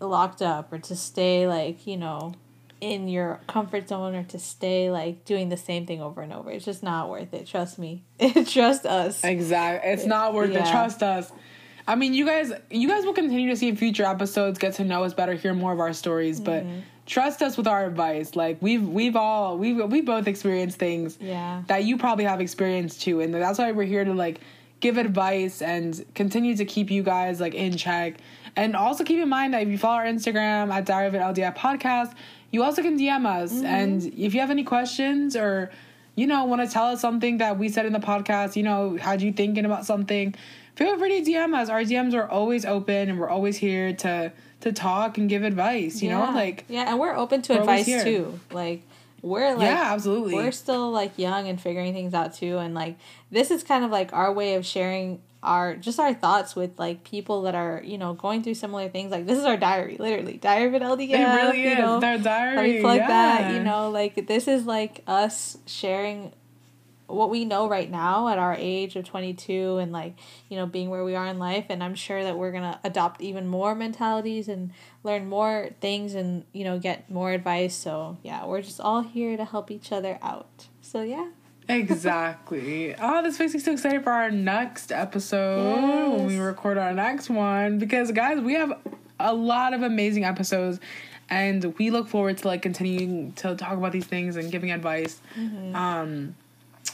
locked 0.00 0.40
up 0.40 0.72
or 0.72 0.78
to 0.78 0.96
stay 0.96 1.46
like 1.46 1.86
you 1.86 1.96
know 1.96 2.34
in 2.80 3.08
your 3.08 3.40
comfort 3.46 3.88
zone 3.88 4.14
or 4.14 4.22
to 4.24 4.38
stay 4.38 4.90
like 4.90 5.24
doing 5.24 5.48
the 5.48 5.56
same 5.56 5.86
thing 5.86 6.02
over 6.02 6.20
and 6.20 6.32
over. 6.32 6.50
It's 6.50 6.64
just 6.64 6.82
not 6.82 7.08
worth 7.08 7.32
it. 7.32 7.46
Trust 7.46 7.78
me. 7.78 8.04
Trust 8.46 8.86
us. 8.86 9.24
Exactly. 9.24 9.90
It's 9.90 10.04
not 10.04 10.34
worth 10.34 10.52
yeah. 10.52 10.66
it. 10.66 10.70
Trust 10.70 11.02
us. 11.02 11.32
I 11.88 11.94
mean, 11.94 12.14
you 12.14 12.26
guys, 12.26 12.52
you 12.70 12.88
guys 12.88 13.04
will 13.04 13.12
continue 13.12 13.48
to 13.50 13.56
see 13.56 13.68
in 13.68 13.76
future 13.76 14.04
episodes, 14.04 14.58
get 14.58 14.74
to 14.74 14.84
know 14.84 15.04
us 15.04 15.14
better, 15.14 15.34
hear 15.34 15.54
more 15.54 15.72
of 15.72 15.78
our 15.78 15.92
stories, 15.92 16.40
but 16.40 16.64
mm-hmm. 16.64 16.80
trust 17.06 17.42
us 17.42 17.56
with 17.56 17.68
our 17.68 17.86
advice. 17.86 18.34
Like 18.34 18.60
we've 18.60 18.86
we've 18.86 19.14
all 19.14 19.56
we've 19.56 19.76
we 19.90 20.00
both 20.00 20.26
experienced 20.26 20.78
things 20.78 21.16
yeah. 21.20 21.62
that 21.68 21.84
you 21.84 21.96
probably 21.96 22.24
have 22.24 22.40
experienced 22.40 23.02
too, 23.02 23.20
and 23.20 23.32
that's 23.32 23.58
why 23.58 23.70
we're 23.70 23.84
here 23.84 24.04
to 24.04 24.14
like 24.14 24.40
give 24.80 24.98
advice 24.98 25.62
and 25.62 26.04
continue 26.14 26.56
to 26.56 26.64
keep 26.64 26.90
you 26.90 27.02
guys 27.02 27.40
like 27.40 27.54
in 27.54 27.76
check. 27.76 28.16
And 28.56 28.74
also 28.74 29.04
keep 29.04 29.20
in 29.20 29.28
mind 29.28 29.54
that 29.54 29.62
if 29.62 29.68
you 29.68 29.78
follow 29.78 29.96
our 29.96 30.06
Instagram 30.06 30.72
at 30.72 30.86
Diary 30.86 31.08
of 31.08 31.14
an 31.14 31.20
LDF 31.20 31.56
podcast, 31.56 32.14
you 32.50 32.62
also 32.62 32.82
can 32.82 32.98
DM 32.98 33.26
us. 33.26 33.52
Mm-hmm. 33.52 33.66
And 33.66 34.04
if 34.16 34.34
you 34.34 34.40
have 34.40 34.50
any 34.50 34.64
questions 34.64 35.36
or 35.36 35.70
you 36.14 36.26
know 36.26 36.44
want 36.44 36.62
to 36.62 36.68
tell 36.72 36.86
us 36.86 37.00
something 37.00 37.38
that 37.38 37.58
we 37.58 37.68
said 37.68 37.86
in 37.86 37.92
the 37.92 37.98
podcast, 38.00 38.56
you 38.56 38.62
know, 38.62 38.96
had 38.96 39.22
you 39.22 39.32
thinking 39.32 39.64
about 39.64 39.86
something 39.86 40.34
feel 40.76 40.98
free 40.98 41.22
to 41.22 41.30
DM 41.30 41.54
us. 41.54 41.68
Our 41.68 41.80
DMs 41.80 42.14
are 42.14 42.28
always 42.28 42.64
open, 42.64 43.08
and 43.08 43.18
we're 43.18 43.28
always 43.28 43.56
here 43.56 43.92
to 43.94 44.32
to 44.60 44.72
talk 44.72 45.18
and 45.18 45.28
give 45.28 45.42
advice. 45.42 46.02
You 46.02 46.10
yeah. 46.10 46.26
know, 46.26 46.32
like 46.32 46.64
yeah, 46.68 46.90
and 46.90 47.00
we're 47.00 47.16
open 47.16 47.42
to 47.42 47.58
advice 47.58 47.86
too. 47.86 48.38
Like 48.52 48.82
we're 49.26 49.54
like 49.54 49.66
yeah, 49.66 49.92
absolutely. 49.92 50.34
We're 50.34 50.52
still 50.52 50.90
like 50.90 51.18
young 51.18 51.48
and 51.48 51.60
figuring 51.60 51.92
things 51.92 52.14
out 52.14 52.34
too, 52.34 52.58
and 52.58 52.74
like 52.74 52.96
this 53.30 53.50
is 53.50 53.62
kind 53.62 53.84
of 53.84 53.90
like 53.90 54.12
our 54.12 54.32
way 54.32 54.54
of 54.54 54.64
sharing 54.64 55.20
our 55.42 55.76
just 55.76 56.00
our 56.00 56.14
thoughts 56.14 56.56
with 56.56 56.78
like 56.78 57.04
people 57.04 57.42
that 57.42 57.54
are 57.54 57.80
you 57.84 57.98
know 57.98 58.14
going 58.14 58.42
through 58.42 58.54
similar 58.54 58.88
things 58.88 59.12
like 59.12 59.26
this 59.26 59.38
is 59.38 59.44
our 59.44 59.56
diary 59.56 59.96
literally 59.98 60.38
diary 60.38 60.66
of 60.66 60.74
an 60.74 60.82
LDF 60.82 61.10
it 61.10 61.24
really 61.24 61.62
you 61.62 61.70
is 61.70 61.78
know, 61.78 62.00
their 62.00 62.18
diary 62.18 62.80
plug 62.80 62.96
yeah. 62.96 63.06
that 63.06 63.54
you 63.54 63.62
know 63.62 63.90
like 63.90 64.26
this 64.26 64.48
is 64.48 64.66
like 64.66 65.02
us 65.06 65.58
sharing 65.66 66.32
what 67.06 67.30
we 67.30 67.44
know 67.44 67.68
right 67.68 67.90
now 67.90 68.28
at 68.28 68.38
our 68.38 68.54
age 68.58 68.96
of 68.96 69.04
22 69.04 69.78
and 69.78 69.92
like 69.92 70.18
you 70.48 70.56
know 70.56 70.66
being 70.66 70.90
where 70.90 71.04
we 71.04 71.14
are 71.14 71.26
in 71.26 71.38
life 71.38 71.66
and 71.68 71.82
i'm 71.82 71.94
sure 71.94 72.24
that 72.24 72.36
we're 72.36 72.50
gonna 72.50 72.80
adopt 72.82 73.20
even 73.20 73.46
more 73.46 73.74
mentalities 73.74 74.48
and 74.48 74.72
learn 75.06 75.28
more 75.28 75.70
things 75.80 76.14
and 76.14 76.44
you 76.52 76.64
know 76.64 76.78
get 76.78 77.08
more 77.10 77.30
advice. 77.30 77.74
So 77.74 78.18
yeah 78.22 78.44
we're 78.44 78.60
just 78.60 78.80
all 78.80 79.02
here 79.02 79.36
to 79.36 79.44
help 79.44 79.70
each 79.70 79.92
other 79.92 80.18
out. 80.20 80.66
So 80.82 81.02
yeah. 81.02 81.28
Exactly. 81.68 82.94
Oh 82.96 83.24
this 83.24 83.40
makes 83.40 83.52
me 83.52 83.58
so 83.58 83.72
excited 83.72 84.04
for 84.04 84.12
our 84.12 84.30
next 84.30 84.92
episode 84.92 85.74
yes. 85.74 86.10
when 86.12 86.26
we 86.26 86.38
record 86.38 86.78
our 86.78 86.92
next 86.92 87.28
one 87.28 87.80
because 87.80 88.12
guys 88.12 88.38
we 88.38 88.52
have 88.54 88.78
a 89.18 89.34
lot 89.34 89.74
of 89.74 89.82
amazing 89.82 90.24
episodes 90.24 90.78
and 91.28 91.76
we 91.76 91.90
look 91.90 92.06
forward 92.06 92.38
to 92.38 92.46
like 92.46 92.62
continuing 92.62 93.32
to 93.32 93.56
talk 93.56 93.72
about 93.72 93.90
these 93.90 94.06
things 94.06 94.36
and 94.36 94.52
giving 94.52 94.70
advice. 94.70 95.20
Mm-hmm. 95.36 95.74
um 95.74 96.36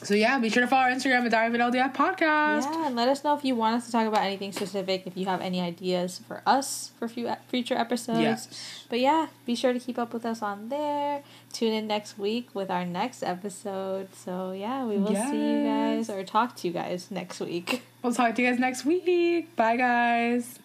so 0.03 0.15
yeah, 0.15 0.39
be 0.39 0.49
sure 0.49 0.63
to 0.63 0.67
follow 0.67 0.83
our 0.83 0.91
Instagram 0.91 1.25
at 1.25 1.31
Diary 1.31 1.49
of 1.49 1.55
an 1.55 1.61
LDF 1.61 1.95
Podcast. 1.95 2.65
Yeah, 2.65 2.87
and 2.87 2.97
let 2.97 3.09
us 3.09 3.23
know 3.23 3.37
if 3.37 3.45
you 3.45 3.55
want 3.55 3.77
us 3.77 3.87
to 3.87 3.93
talk 3.93 4.07
about 4.07 4.23
anything 4.23 4.53
specific. 4.53 5.07
If 5.07 5.17
you 5.17 5.27
have 5.27 5.41
any 5.41 5.61
ideas 5.61 6.21
for 6.27 6.43
us 6.47 6.91
for 6.99 7.09
few 7.09 7.33
future 7.49 7.75
episodes. 7.75 8.21
Yes. 8.21 8.85
But 8.89 9.01
yeah, 9.01 9.29
be 9.47 9.55
sure 9.55 9.73
to 9.73 9.79
keep 9.79 9.99
up 9.99 10.13
with 10.13 10.25
us 10.25 10.43
on 10.43 10.69
there. 10.69 11.23
Tune 11.53 11.73
in 11.73 11.87
next 11.87 12.19
week 12.19 12.49
with 12.55 12.71
our 12.71 12.85
next 12.85 13.23
episode. 13.23 14.15
So 14.15 14.53
yeah, 14.53 14.85
we 14.85 14.99
will 14.99 15.13
yes. 15.13 15.31
see 15.31 15.37
you 15.37 15.65
guys 15.65 16.11
or 16.11 16.25
talk 16.25 16.57
to 16.57 16.69
you 16.69 16.75
guys 16.75 17.11
next 17.11 17.41
week. 17.41 17.83
We'll 18.03 18.13
talk 18.13 18.35
to 18.35 18.43
you 18.43 18.51
guys 18.51 18.59
next 18.59 18.85
week. 18.85 19.55
Bye 19.55 19.77
guys. 19.77 20.59